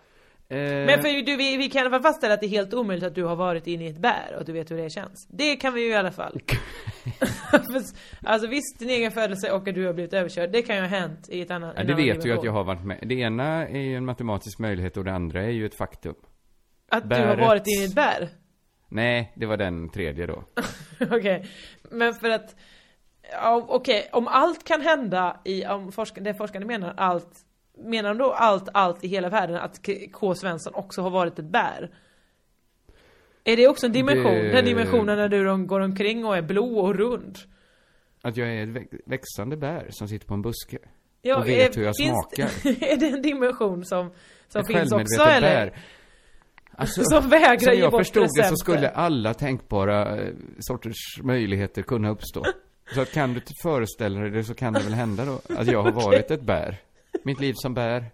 Eh, 0.49 0.57
Men 0.59 1.01
för 1.01 1.25
du, 1.25 1.35
vi, 1.35 1.57
vi 1.57 1.69
kan 1.69 1.89
fall 1.89 2.01
fastställa 2.01 2.33
att 2.33 2.39
det 2.39 2.45
är 2.45 2.49
helt 2.49 2.73
omöjligt 2.73 3.05
att 3.05 3.15
du 3.15 3.23
har 3.23 3.35
varit 3.35 3.67
inne 3.67 3.85
i 3.85 3.87
ett 3.87 3.97
bär 3.97 4.31
och 4.35 4.39
att 4.39 4.45
du 4.45 4.53
vet 4.53 4.71
hur 4.71 4.77
det 4.77 4.89
känns. 4.89 5.27
Det 5.29 5.55
kan 5.55 5.73
vi 5.73 5.81
ju 5.81 5.89
i 5.89 5.95
alla 5.95 6.11
fall. 6.11 6.39
alltså 8.23 8.47
visst, 8.47 8.79
din 8.79 8.89
egen 8.89 9.11
födelse 9.11 9.51
och 9.51 9.67
att 9.67 9.75
du 9.75 9.85
har 9.85 9.93
blivit 9.93 10.13
överkörd, 10.13 10.51
det 10.51 10.61
kan 10.61 10.75
ju 10.75 10.81
ha 10.81 10.87
hänt 10.87 11.29
i 11.29 11.41
ett 11.41 11.51
annat 11.51 11.73
ja, 11.77 11.83
det 11.83 11.93
vet 11.93 12.21
du 12.21 12.29
ju 12.29 12.37
att 12.37 12.43
jag 12.43 12.51
har 12.51 12.63
varit 12.63 12.83
med. 12.83 12.99
Det 13.01 13.15
ena 13.15 13.67
är 13.67 13.79
ju 13.79 13.95
en 13.95 14.05
matematisk 14.05 14.59
möjlighet 14.59 14.97
och 14.97 15.03
det 15.03 15.13
andra 15.13 15.43
är 15.43 15.49
ju 15.49 15.65
ett 15.65 15.77
faktum. 15.77 16.15
Att 16.89 17.09
du 17.09 17.15
har 17.15 17.25
bäret. 17.25 17.39
varit 17.47 17.67
inne 17.67 17.83
i 17.83 17.85
ett 17.85 17.95
bär? 17.95 18.29
Nej, 18.89 19.33
det 19.35 19.45
var 19.45 19.57
den 19.57 19.89
tredje 19.89 20.25
då. 20.27 20.43
Okej, 21.11 21.45
men 21.91 22.13
för 22.13 22.29
att 22.29 22.55
ja, 23.31 23.65
Okej, 23.69 24.09
om 24.11 24.27
allt 24.27 24.63
kan 24.63 24.81
hända 24.81 25.41
i, 25.45 25.65
om 25.65 25.91
forsk, 25.91 26.17
det 26.21 26.33
forskarna 26.33 26.65
menar 26.65 26.93
allt 26.97 27.46
Menar 27.79 28.09
de 28.09 28.17
då 28.17 28.31
allt, 28.31 28.69
allt 28.73 29.03
i 29.03 29.07
hela 29.07 29.29
världen 29.29 29.55
att 29.55 29.79
K. 30.13 30.35
Svensson 30.35 30.73
också 30.75 31.01
har 31.01 31.09
varit 31.09 31.39
ett 31.39 31.45
bär? 31.45 31.89
Är 33.43 33.57
det 33.57 33.67
också 33.67 33.85
en 33.85 33.91
dimension? 33.91 34.23
Det- 34.33 34.51
Den 34.51 34.65
dimensionen 34.65 35.17
när 35.17 35.29
du 35.29 35.65
går 35.65 35.79
omkring 35.79 36.25
och 36.25 36.37
är 36.37 36.41
blå 36.41 36.79
och 36.79 36.95
rund? 36.95 37.37
Att 38.21 38.37
jag 38.37 38.47
är 38.49 38.63
ett 38.63 38.69
väx- 38.69 38.97
växande 39.05 39.57
bär 39.57 39.87
som 39.89 40.07
sitter 40.07 40.27
på 40.27 40.33
en 40.33 40.41
buske. 40.41 40.77
Ja, 41.21 41.37
Och 41.37 41.47
vet 41.47 41.71
är, 41.75 41.79
hur 41.79 41.85
jag 41.85 41.97
finns, 41.97 42.09
smakar. 42.35 42.83
är 42.93 42.97
det 42.97 43.07
en 43.07 43.21
dimension 43.21 43.85
som, 43.85 44.11
som 44.47 44.61
Ett 44.61 44.67
finns 44.67 44.91
också 44.91 44.97
självmedvetet 45.23 45.37
eller? 45.37 45.65
bär. 45.71 45.77
Alltså, 46.71 47.01
Som 47.05 47.29
vägrar 47.29 47.57
som 47.57 47.73
ge 47.73 47.79
jag 47.79 47.91
bort 47.91 48.01
förstod 48.01 48.27
det 48.37 48.43
så 48.43 48.55
skulle 48.55 48.89
alla 48.89 49.33
tänkbara 49.33 50.17
eh, 50.21 50.33
sorters 50.59 51.19
möjligheter 51.23 51.81
kunna 51.81 52.09
uppstå. 52.09 52.43
Så 52.93 53.01
att 53.01 53.11
kan 53.11 53.33
du 53.33 53.41
föreställa 53.63 54.19
dig 54.19 54.29
det 54.31 54.43
så 54.43 54.53
kan 54.53 54.73
det 54.73 54.79
väl 54.79 54.93
hända 54.93 55.25
då 55.25 55.39
att 55.59 55.67
jag 55.67 55.83
har 55.83 55.91
varit 55.91 56.31
ett 56.31 56.41
bär. 56.41 56.77
Mitt 57.27 57.39
liv 57.39 57.53
som 57.55 57.73
bär. 57.73 58.05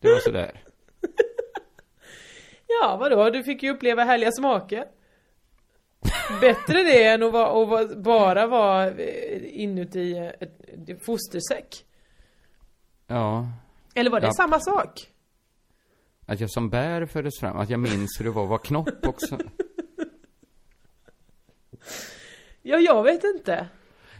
Det 0.00 0.08
var 0.12 0.18
sådär. 0.18 0.62
Ja, 2.66 2.96
vadå? 3.00 3.30
Du 3.30 3.42
fick 3.44 3.62
ju 3.62 3.70
uppleva 3.70 4.04
härliga 4.04 4.32
smaker. 4.32 4.84
Bättre 6.40 6.82
det 6.82 7.04
än 7.06 7.22
att, 7.22 7.32
vara, 7.32 7.62
att 7.62 7.68
vara, 7.68 7.96
bara 7.96 8.46
vara 8.46 8.90
eh, 8.90 9.60
inuti 9.62 10.16
ett, 10.40 10.60
ett 10.88 11.04
fostersäck. 11.04 11.84
Ja. 13.06 13.48
Eller 13.94 14.10
var 14.10 14.20
det 14.20 14.26
Ja. 14.26 14.32
samma 14.32 14.60
sak? 14.60 15.08
Att 16.26 16.40
jag 16.40 16.50
som 16.50 16.70
bär 16.70 17.06
föddes 17.06 17.40
fram. 17.40 17.56
Att 17.56 17.70
jag 17.70 17.80
minns 17.80 18.20
hur 18.20 18.24
det 18.24 18.30
var 18.30 18.42
att 18.42 18.48
vara 18.48 18.58
knopp 18.58 19.06
också. 19.06 19.38
Ja, 22.62 22.78
jag 22.78 23.02
vet 23.02 23.24
inte. 23.24 23.66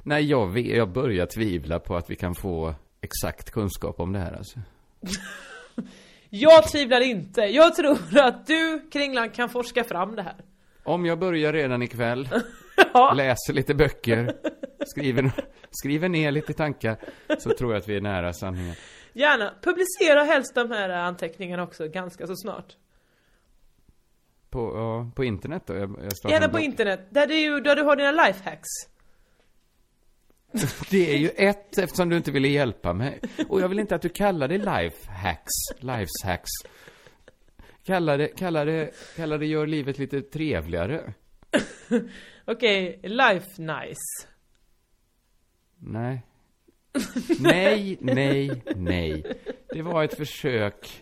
Nej, 0.03 0.24
jag, 0.24 0.47
vet, 0.47 0.66
jag 0.66 0.89
börjar 0.89 1.26
tvivla 1.26 1.78
på 1.78 1.97
att 1.97 2.11
vi 2.11 2.16
kan 2.16 2.35
få 2.35 2.74
exakt 3.03 3.50
kunskap 3.50 4.00
om 4.00 4.12
det 4.12 4.18
här 4.18 4.32
alltså. 4.32 4.59
Jag 6.30 6.68
tvivlar 6.68 7.00
inte. 7.00 7.40
Jag 7.40 7.74
tror 7.74 8.18
att 8.18 8.46
du, 8.46 8.88
Kringlan, 8.92 9.30
kan 9.30 9.48
forska 9.48 9.84
fram 9.84 10.16
det 10.16 10.22
här. 10.22 10.36
Om 10.82 11.07
jag 11.07 11.18
börjar 11.18 11.53
redan 11.53 11.82
ikväll, 11.82 12.28
Ja, 12.94 13.12
läser 13.12 13.53
lite 13.53 13.74
böcker 13.74 14.34
skriver, 14.86 15.32
skriver 15.70 16.09
ner 16.09 16.30
lite 16.30 16.53
tankar 16.53 16.96
så 17.38 17.50
tror 17.50 17.72
jag 17.72 17.80
att 17.80 17.88
vi 17.88 17.96
är 17.96 18.00
nära 18.00 18.32
sanningen. 18.32 18.74
Gärna. 19.12 19.55
Publicera 19.62 20.22
helst 20.22 20.55
de 20.55 20.70
här 20.70 20.88
anteckningarna 20.88 21.62
också 21.62 21.88
ganska 21.88 22.26
så 22.26 22.36
snart. 22.36 22.76
På, 24.50 24.76
ja, 24.76 25.11
på 25.16 25.24
internet 25.24 25.62
då? 25.66 25.74
Jag, 25.74 25.96
jag 26.22 26.30
Gärna 26.30 26.48
på 26.48 26.59
internet, 26.59 27.07
där 27.11 27.26
du, 27.26 27.61
där 27.61 27.76
du 27.76 27.82
har 27.82 27.96
dina 27.96 28.12
lifehacks. 28.12 28.68
Det 30.90 31.12
är 31.14 31.16
ju 31.18 31.28
ett 31.28 31.78
eftersom 31.78 32.09
du 32.09 32.16
inte 32.16 32.30
ville 32.30 32.48
hjälpa 32.48 32.92
mig. 32.92 33.20
Och 33.48 33.61
jag 33.61 33.68
vill 33.68 33.78
inte 33.78 33.94
att 33.94 34.03
du 34.03 34.09
kallar 34.09 34.48
det 34.48 34.59
lifehacks. 34.59 35.53
Lifehacks. 35.78 36.50
Kalla 37.84 38.16
det, 38.16 38.28
kalla 38.28 38.64
det, 38.64 38.90
kalla 39.16 39.38
det 39.38 39.46
gör 39.46 39.66
livet 39.66 39.98
lite 39.98 40.20
trevligare. 40.20 41.12
Okej, 42.44 43.00
life 43.03 43.62
nice. 43.62 44.28
Nej. 45.78 46.22
Nej, 47.40 47.98
nej, 48.00 48.62
nej. 48.76 49.24
Det 49.68 49.82
var 49.82 50.05
ett 50.05 50.16
försök. 50.16 51.01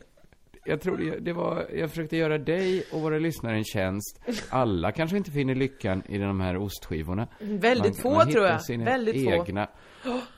Jag 0.65 0.81
tror 0.81 0.97
det, 0.97 1.21
det 1.21 1.33
var, 1.33 1.67
jag 1.75 1.91
försökte 1.91 2.17
göra 2.17 2.39
dig 2.39 2.85
och 2.93 3.01
våra 3.01 3.19
lyssnare 3.19 3.57
en 3.57 3.65
tjänst. 3.65 4.21
Alla 4.51 4.93
kanske 4.93 5.17
inte 5.17 5.31
finner 5.31 5.55
lyckan 5.55 6.03
i 6.09 6.19
de 6.19 6.41
här 6.41 6.57
ostskivorna. 6.57 7.29
Väldigt 7.41 8.03
få, 8.03 8.11
tror 8.11 8.27
hittar 8.27 8.43
jag. 8.43 8.65
Sina 8.65 8.85
Väldigt 8.85 9.25
få. 9.25 9.31
egna. 9.31 9.69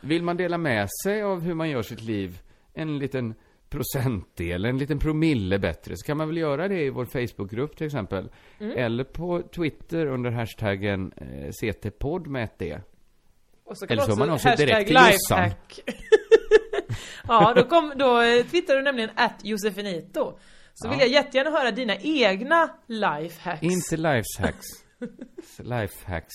Vill 0.01 0.23
man 0.23 0.37
dela 0.37 0.59
med 0.59 0.89
sig 1.05 1.23
av 1.23 1.41
hur 1.41 1.55
man 1.55 1.71
gör 1.71 1.83
sitt 1.83 2.03
liv 2.03 2.41
en 2.75 2.99
liten 2.99 3.35
procentdel, 3.73 4.65
en 4.65 4.79
liten 4.79 4.99
promille 4.99 5.59
bättre, 5.59 5.97
så 5.97 6.07
kan 6.07 6.17
man 6.17 6.29
väl 6.29 6.37
göra 6.37 6.69
det 6.69 6.83
i 6.83 6.91
vår 6.91 7.05
Facebookgrupp 7.05 7.77
till 7.77 7.87
exempel. 7.87 8.31
Mm. 8.61 8.79
Eller 8.79 9.05
på 9.05 9.43
Twitter 9.43 10.07
under 10.07 10.31
hashtaggen 10.31 11.13
eh, 11.17 11.51
CT-podd 11.51 12.27
med 12.27 12.45
ett 12.45 12.59
D. 12.59 12.81
Och 13.65 13.79
så 13.79 13.87
Eller 13.87 14.03
så 14.03 14.17
man 14.17 14.31
också 14.31 14.49
direkt 14.57 14.87
till 14.87 14.97
Jossan. 14.97 15.51
Ja, 17.41 17.53
då, 17.57 17.65
kom, 17.65 17.93
då 17.97 18.21
eh, 18.21 18.47
twittrar 18.47 18.77
du 18.77 18.83
nämligen 18.83 19.11
att 19.17 19.45
Josefinito. 19.45 20.39
Så 20.75 20.87
Ja. 20.87 20.91
vill 20.91 21.01
jag 21.01 21.09
jättegärna 21.09 21.51
höra 21.51 21.71
dina 21.71 21.97
egna 21.97 22.71
lifehacks. 22.87 23.63
Inte 23.63 23.97
lifehacks. 23.97 24.67
lifehacks. 25.59 26.35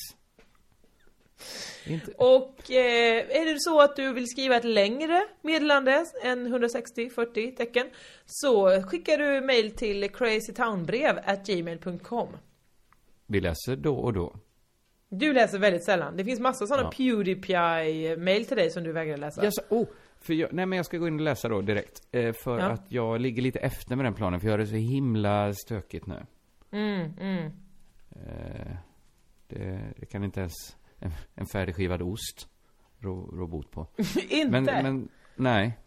Inte... 1.87 2.11
Och 2.17 2.71
eh, 2.71 3.41
är 3.41 3.53
det 3.53 3.59
så 3.59 3.81
att 3.81 3.95
du 3.95 4.13
vill 4.13 4.27
skriva 4.27 4.55
ett 4.55 4.63
längre 4.63 5.25
meddelande 5.41 6.05
än 6.23 6.47
160-40 6.55 7.55
tecken 7.55 7.87
så 8.25 8.81
skickar 8.83 9.17
du 9.17 9.41
mail 9.41 9.71
till 9.71 10.09
crazytownbrev 10.11 11.19
at 11.25 11.45
gmail.com 11.47 12.37
Vi 13.27 13.39
läser 13.41 13.75
då 13.75 13.95
och 13.95 14.13
då. 14.13 14.35
Du 15.09 15.33
läser 15.33 15.59
väldigt 15.59 15.85
sällan. 15.85 16.17
Det 16.17 16.25
finns 16.25 16.39
massa 16.39 16.67
sådana 16.67 16.83
Ja. 16.83 16.91
Pewdiepie-mail 16.97 18.45
till 18.45 18.57
dig 18.57 18.69
som 18.71 18.83
du 18.83 18.91
vägrar 18.91 19.17
läsa. 19.17 19.43
Yes, 19.43 19.53
oh, 19.69 19.87
för 20.21 20.33
jag, 20.33 20.53
nej 20.53 20.65
men 20.65 20.77
jag 20.77 20.85
ska 20.85 20.97
gå 20.97 21.07
in 21.07 21.13
och 21.15 21.21
läsa 21.21 21.49
då 21.49 21.61
direkt. 21.61 22.01
Eh, 22.11 22.33
för 22.33 22.59
Ja. 22.59 22.65
att 22.65 22.85
jag 22.91 23.21
ligger 23.21 23.41
lite 23.41 23.59
efter 23.59 23.95
med 23.95 24.05
den 24.05 24.13
planen, 24.13 24.39
för 24.39 24.47
jag 24.47 24.53
har 24.53 24.57
det 24.57 24.67
så 24.67 24.75
himla 24.75 25.53
stökigt 25.53 26.05
nu. 26.07 26.25
Mm, 26.71 27.11
mm. 27.19 27.51
Eh, 28.11 28.75
det, 29.47 29.79
det 29.97 30.05
kan 30.05 30.23
inte 30.23 30.39
ens 30.39 30.53
en, 30.99 31.11
en 31.35 31.45
färdigskivad 31.45 32.01
ost 32.01 32.47
rå, 32.99 33.29
rå 33.33 33.47
bot 33.47 33.71
på. 33.71 33.87
Inte? 34.29 34.49
Men, 34.51 34.63
men 34.65 35.09
nej. 35.35 35.77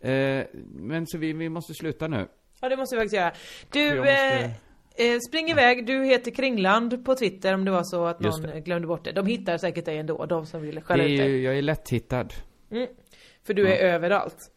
Eh, 0.00 0.44
men 0.64 1.06
så 1.06 1.18
vi, 1.18 1.32
vi 1.32 1.48
måste 1.48 1.74
sluta 1.74 2.08
nu. 2.08 2.28
Ja, 2.60 2.68
det 2.68 2.76
måste 2.76 2.96
vi 2.96 3.00
faktiskt 3.00 3.16
göra. 3.16 3.32
Du, 3.72 3.96
måste- 3.98 4.54
eh, 4.96 5.06
eh, 5.12 5.18
spring 5.28 5.48
iväg. 5.50 5.86
Du 5.86 6.04
heter 6.04 6.30
Kringland 6.30 7.04
på 7.04 7.14
Twitter 7.14 7.54
om 7.54 7.64
det 7.64 7.70
var 7.70 7.82
så 7.84 8.04
att 8.06 8.20
någon 8.20 8.62
glömde 8.62 8.86
bort 8.88 9.04
det. 9.04 9.12
De 9.12 9.26
hittar 9.26 9.58
säkert 9.58 9.84
dig 9.84 9.98
ändå, 9.98 10.26
de 10.26 10.46
som 10.46 10.62
vill 10.62 10.80
skälla 10.82 11.04
ut 11.04 11.18
dig. 11.18 11.42
jag 11.42 11.58
är 11.58 11.62
lätthittad. 11.62 12.28
Mm. 12.70 12.86
För 13.48 13.54
du 13.54 13.68
är 13.68 13.70
Ja. 13.86 13.92
överallt. 13.94 14.50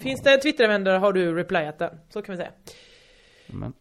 Finns 0.00 0.22
det 0.22 0.34
en 0.34 0.40
Twitteranvändare 0.40 0.98
har 0.98 1.12
du 1.12 1.34
replyat 1.34 1.78
den. 1.78 1.98
Så 2.08 2.22
kan 2.22 2.32
vi 2.32 2.36
säga. 2.36 2.52
Men, 3.46 3.72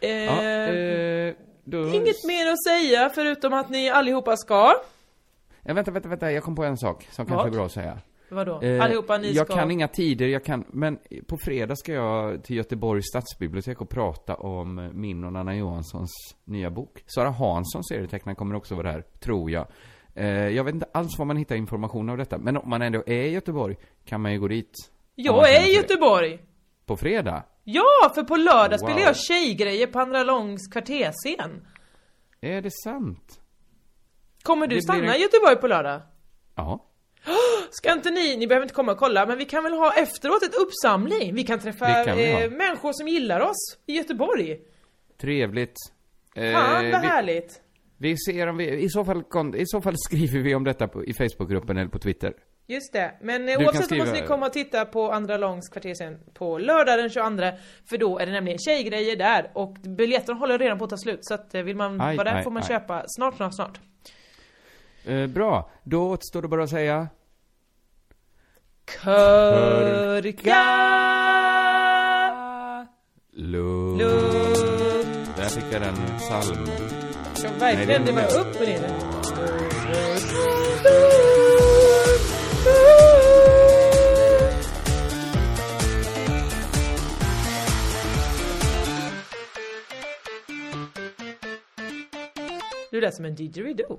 Eh, 0.00 0.10
ja, 0.10 0.42
eh, 0.42 1.34
då... 1.64 1.78
Inget 1.94 2.24
mer 2.26 2.46
att 2.52 2.64
säga 2.64 3.10
förutom 3.14 3.52
att 3.52 3.70
ni 3.70 3.90
allihopa 3.90 4.36
ska. 4.36 4.72
Ja, 5.62 5.74
vänta, 5.74 5.90
vänta, 5.90 6.08
vänta. 6.08 6.32
Jag 6.32 6.42
kom 6.44 6.56
på 6.56 6.64
en 6.64 6.76
sak 6.78 7.08
som 7.10 7.26
kanske 7.26 7.34
Vad? 7.36 7.46
är 7.46 7.50
bra 7.50 7.66
att 7.66 7.72
säga. 7.72 7.98
Vadå? 8.28 8.62
Eh, 8.62 8.84
allihopa 8.84 9.18
ni 9.18 9.32
jag 9.32 9.46
ska... 9.46 9.56
kan 9.56 9.70
inga 9.70 9.88
tider, 9.88 10.26
jag 10.26 10.44
kan, 10.44 10.64
men 10.68 10.98
på 11.26 11.36
fredag 11.44 11.76
ska 11.76 11.92
jag 11.92 12.44
till 12.44 12.56
Göteborgs 12.56 13.04
stadsbibliotek 13.06 13.80
och 13.80 13.88
prata 13.88 14.34
om 14.34 14.90
min 14.94 15.24
och 15.24 15.32
Nanna 15.32 15.56
Johanssons 15.56 16.10
nya 16.44 16.70
bok. 16.70 17.04
Sara 17.06 17.30
Hansson, 17.30 17.84
serietecknaren, 17.84 18.36
kommer 18.36 18.54
också 18.54 18.74
vara 18.74 18.92
där, 18.92 19.02
tror 19.20 19.50
jag. 19.50 19.66
Eh, 20.18 20.48
jag 20.48 20.64
vet 20.64 20.74
inte 20.74 20.86
alls 20.92 21.18
var 21.18 21.24
man 21.24 21.36
hittar 21.36 21.56
information 21.56 22.08
av 22.10 22.16
detta, 22.16 22.38
men 22.38 22.56
om 22.56 22.70
man 22.70 22.82
ändå 22.82 23.02
är 23.06 23.12
i 23.22 23.30
Göteborg 23.30 23.76
kan 24.04 24.20
man 24.20 24.32
ju 24.32 24.40
gå 24.40 24.48
dit. 24.48 24.72
Jag 25.14 25.54
är 25.54 25.68
i. 25.68 25.74
Göteborg! 25.76 26.38
På 26.86 26.96
fredag? 26.96 27.42
Ja, 27.64 28.12
för 28.14 28.22
på 28.22 28.36
lördag 28.36 28.78
Wow. 28.80 28.88
spelar 28.88 29.00
jag 29.06 29.16
tjejgrejer 29.16 29.86
på 29.86 30.00
Andra 30.00 30.22
Långs 30.24 30.68
kvartersscen. 30.72 31.66
Är 32.40 32.62
det 32.62 32.70
sant? 32.70 33.40
Kommer 34.42 34.66
du 34.66 34.68
Det 34.68 34.74
blir 34.74 34.82
stanna 34.82 35.14
en- 35.14 35.20
i 35.20 35.22
Göteborg 35.22 35.56
på 35.56 35.66
lördag? 35.66 36.00
Ja. 36.54 36.84
Ska 37.70 37.92
inte 37.92 38.10
ni, 38.10 38.36
ni 38.36 38.46
behöver 38.46 38.64
inte 38.64 38.74
komma 38.74 38.92
och 38.92 38.98
kolla, 38.98 39.26
men 39.26 39.38
vi 39.38 39.44
kan 39.44 39.62
väl 39.64 39.72
ha 39.72 39.92
efteråt 39.94 40.42
ett 40.42 40.54
uppsamling? 40.54 41.34
Vi 41.34 41.42
kan 41.44 41.58
träffa 41.58 42.04
kan 42.04 42.16
vi 42.16 42.30
eh, 42.44 42.50
människor 42.50 42.92
som 42.92 43.08
gillar 43.08 43.40
oss 43.40 43.78
i 43.86 43.92
Göteborg. 43.96 44.58
Trevligt. 45.20 45.76
Eh, 46.34 46.52
Fan 46.52 46.90
vad 46.92 47.00
vi, 47.02 47.06
härligt! 47.08 47.60
Vi 47.98 48.16
ser 48.16 48.46
om 48.46 48.56
vi, 48.56 48.70
i 48.70 48.88
så 48.88 49.04
fall, 49.04 49.22
i 49.56 49.66
så 49.66 49.80
fall 49.80 49.94
skriver 49.96 50.40
vi 50.40 50.54
om 50.54 50.64
detta 50.64 50.88
på, 50.88 51.04
i 51.04 51.14
Facebookgruppen 51.14 51.76
eller 51.76 51.90
på 51.90 51.98
Twitter. 51.98 52.32
Just 52.66 52.92
det, 52.92 53.14
men 53.20 53.48
eh, 53.48 53.54
kan 53.54 53.64
oavsett 53.66 53.88
så 53.88 53.94
måste 53.96 54.20
ni 54.20 54.26
komma 54.26 54.46
och 54.46 54.52
titta 54.52 54.84
på 54.84 55.12
Andra 55.12 55.36
Långs 55.36 55.68
kvartersscen 55.68 56.18
på 56.34 56.58
lördag 56.58 56.98
den 56.98 57.10
22 57.10 57.58
För 57.90 57.98
då 57.98 58.18
är 58.18 58.26
det 58.26 58.32
nämligen 58.32 58.58
tjejgrejer 58.58 59.16
där 59.16 59.50
och 59.54 59.72
biljetterna 59.74 60.38
håller 60.38 60.58
redan 60.58 60.78
på 60.78 60.84
att 60.84 60.90
ta 60.90 60.96
slut 60.96 61.18
Så 61.22 61.34
att 61.34 61.54
eh, 61.54 61.62
vill 61.62 61.76
man 61.76 62.00
Aj, 62.00 62.16
vara 62.16 62.30
där 62.30 62.36
aj, 62.36 62.44
får 62.44 62.50
man 62.50 62.62
aj. 62.62 62.68
köpa 62.68 63.04
snart, 63.06 63.36
snart, 63.36 63.54
snart 63.54 63.80
Eh, 65.04 65.26
bra. 65.26 65.70
Då 65.82 66.10
återstår 66.10 66.42
det 66.42 66.48
bara 66.48 66.62
att 66.62 66.70
säga 66.70 67.08
Körka 69.04 70.64
Lugn. 73.32 73.98
Lugn 73.98 73.98
Där 75.36 75.48
fick 75.48 75.64
jag 75.72 75.82
den 75.82 75.94
psalm. 76.18 76.66
Det 77.42 77.46
är 77.48 77.58
verkligen, 77.58 78.04
det 78.04 78.12
mer. 78.12 78.24
upp 78.24 78.60
och 78.60 78.66
ner 78.66 79.18
Du 92.90 93.00
lät 93.00 93.14
som 93.14 93.24
en 93.24 93.34
didgeridoo 93.34 93.98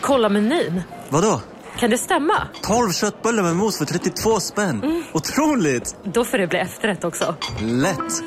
Kolla 0.00 0.28
menyn. 0.28 0.82
Vadå? 1.10 1.40
Kan 1.80 1.90
det 1.90 1.98
stämma? 1.98 2.48
12 2.62 2.92
köttbullar 2.92 3.42
med 3.42 3.56
mos 3.56 3.78
för 3.78 3.84
32 3.84 4.40
spänn. 4.40 5.04
Otroligt! 5.12 5.96
Då 6.04 6.24
får 6.24 6.38
det 6.38 6.46
bli 6.46 6.58
efterrätt 6.58 7.04
också. 7.04 7.34
Lätt! 7.60 8.22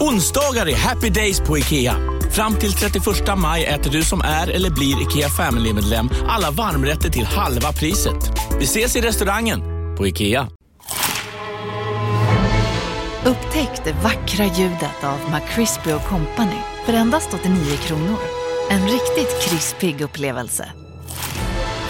Onsdagar 0.00 0.68
är 0.68 0.76
happy 0.76 1.10
days 1.10 1.40
på 1.40 1.58
IKEA. 1.58 1.96
Fram 2.32 2.54
till 2.54 2.72
31 2.72 3.04
maj 3.36 3.64
äter 3.64 3.90
du 3.90 4.02
som 4.02 4.20
är 4.20 4.50
eller 4.50 4.70
blir 4.70 5.02
IKEA 5.02 5.28
Family-medlem 5.28 6.10
alla 6.28 6.50
varmrätter 6.50 7.10
till 7.10 7.24
halva 7.24 7.72
priset. 7.72 8.40
Vi 8.58 8.64
ses 8.64 8.96
i 8.96 9.00
restaurangen 9.00 9.60
på 9.96 10.06
IKEA. 10.06 10.48
Upptäck 13.24 13.84
det 13.84 13.92
vackra 13.92 14.44
ljudet 14.44 15.04
av 15.04 15.18
McCrispy 15.32 15.90
Company 16.08 16.58
för 16.86 16.92
endast 16.92 17.34
89 17.34 17.76
kronor. 17.76 18.18
En 18.70 18.82
riktigt 18.82 19.42
krispig 19.42 20.00
upplevelse. 20.00 20.72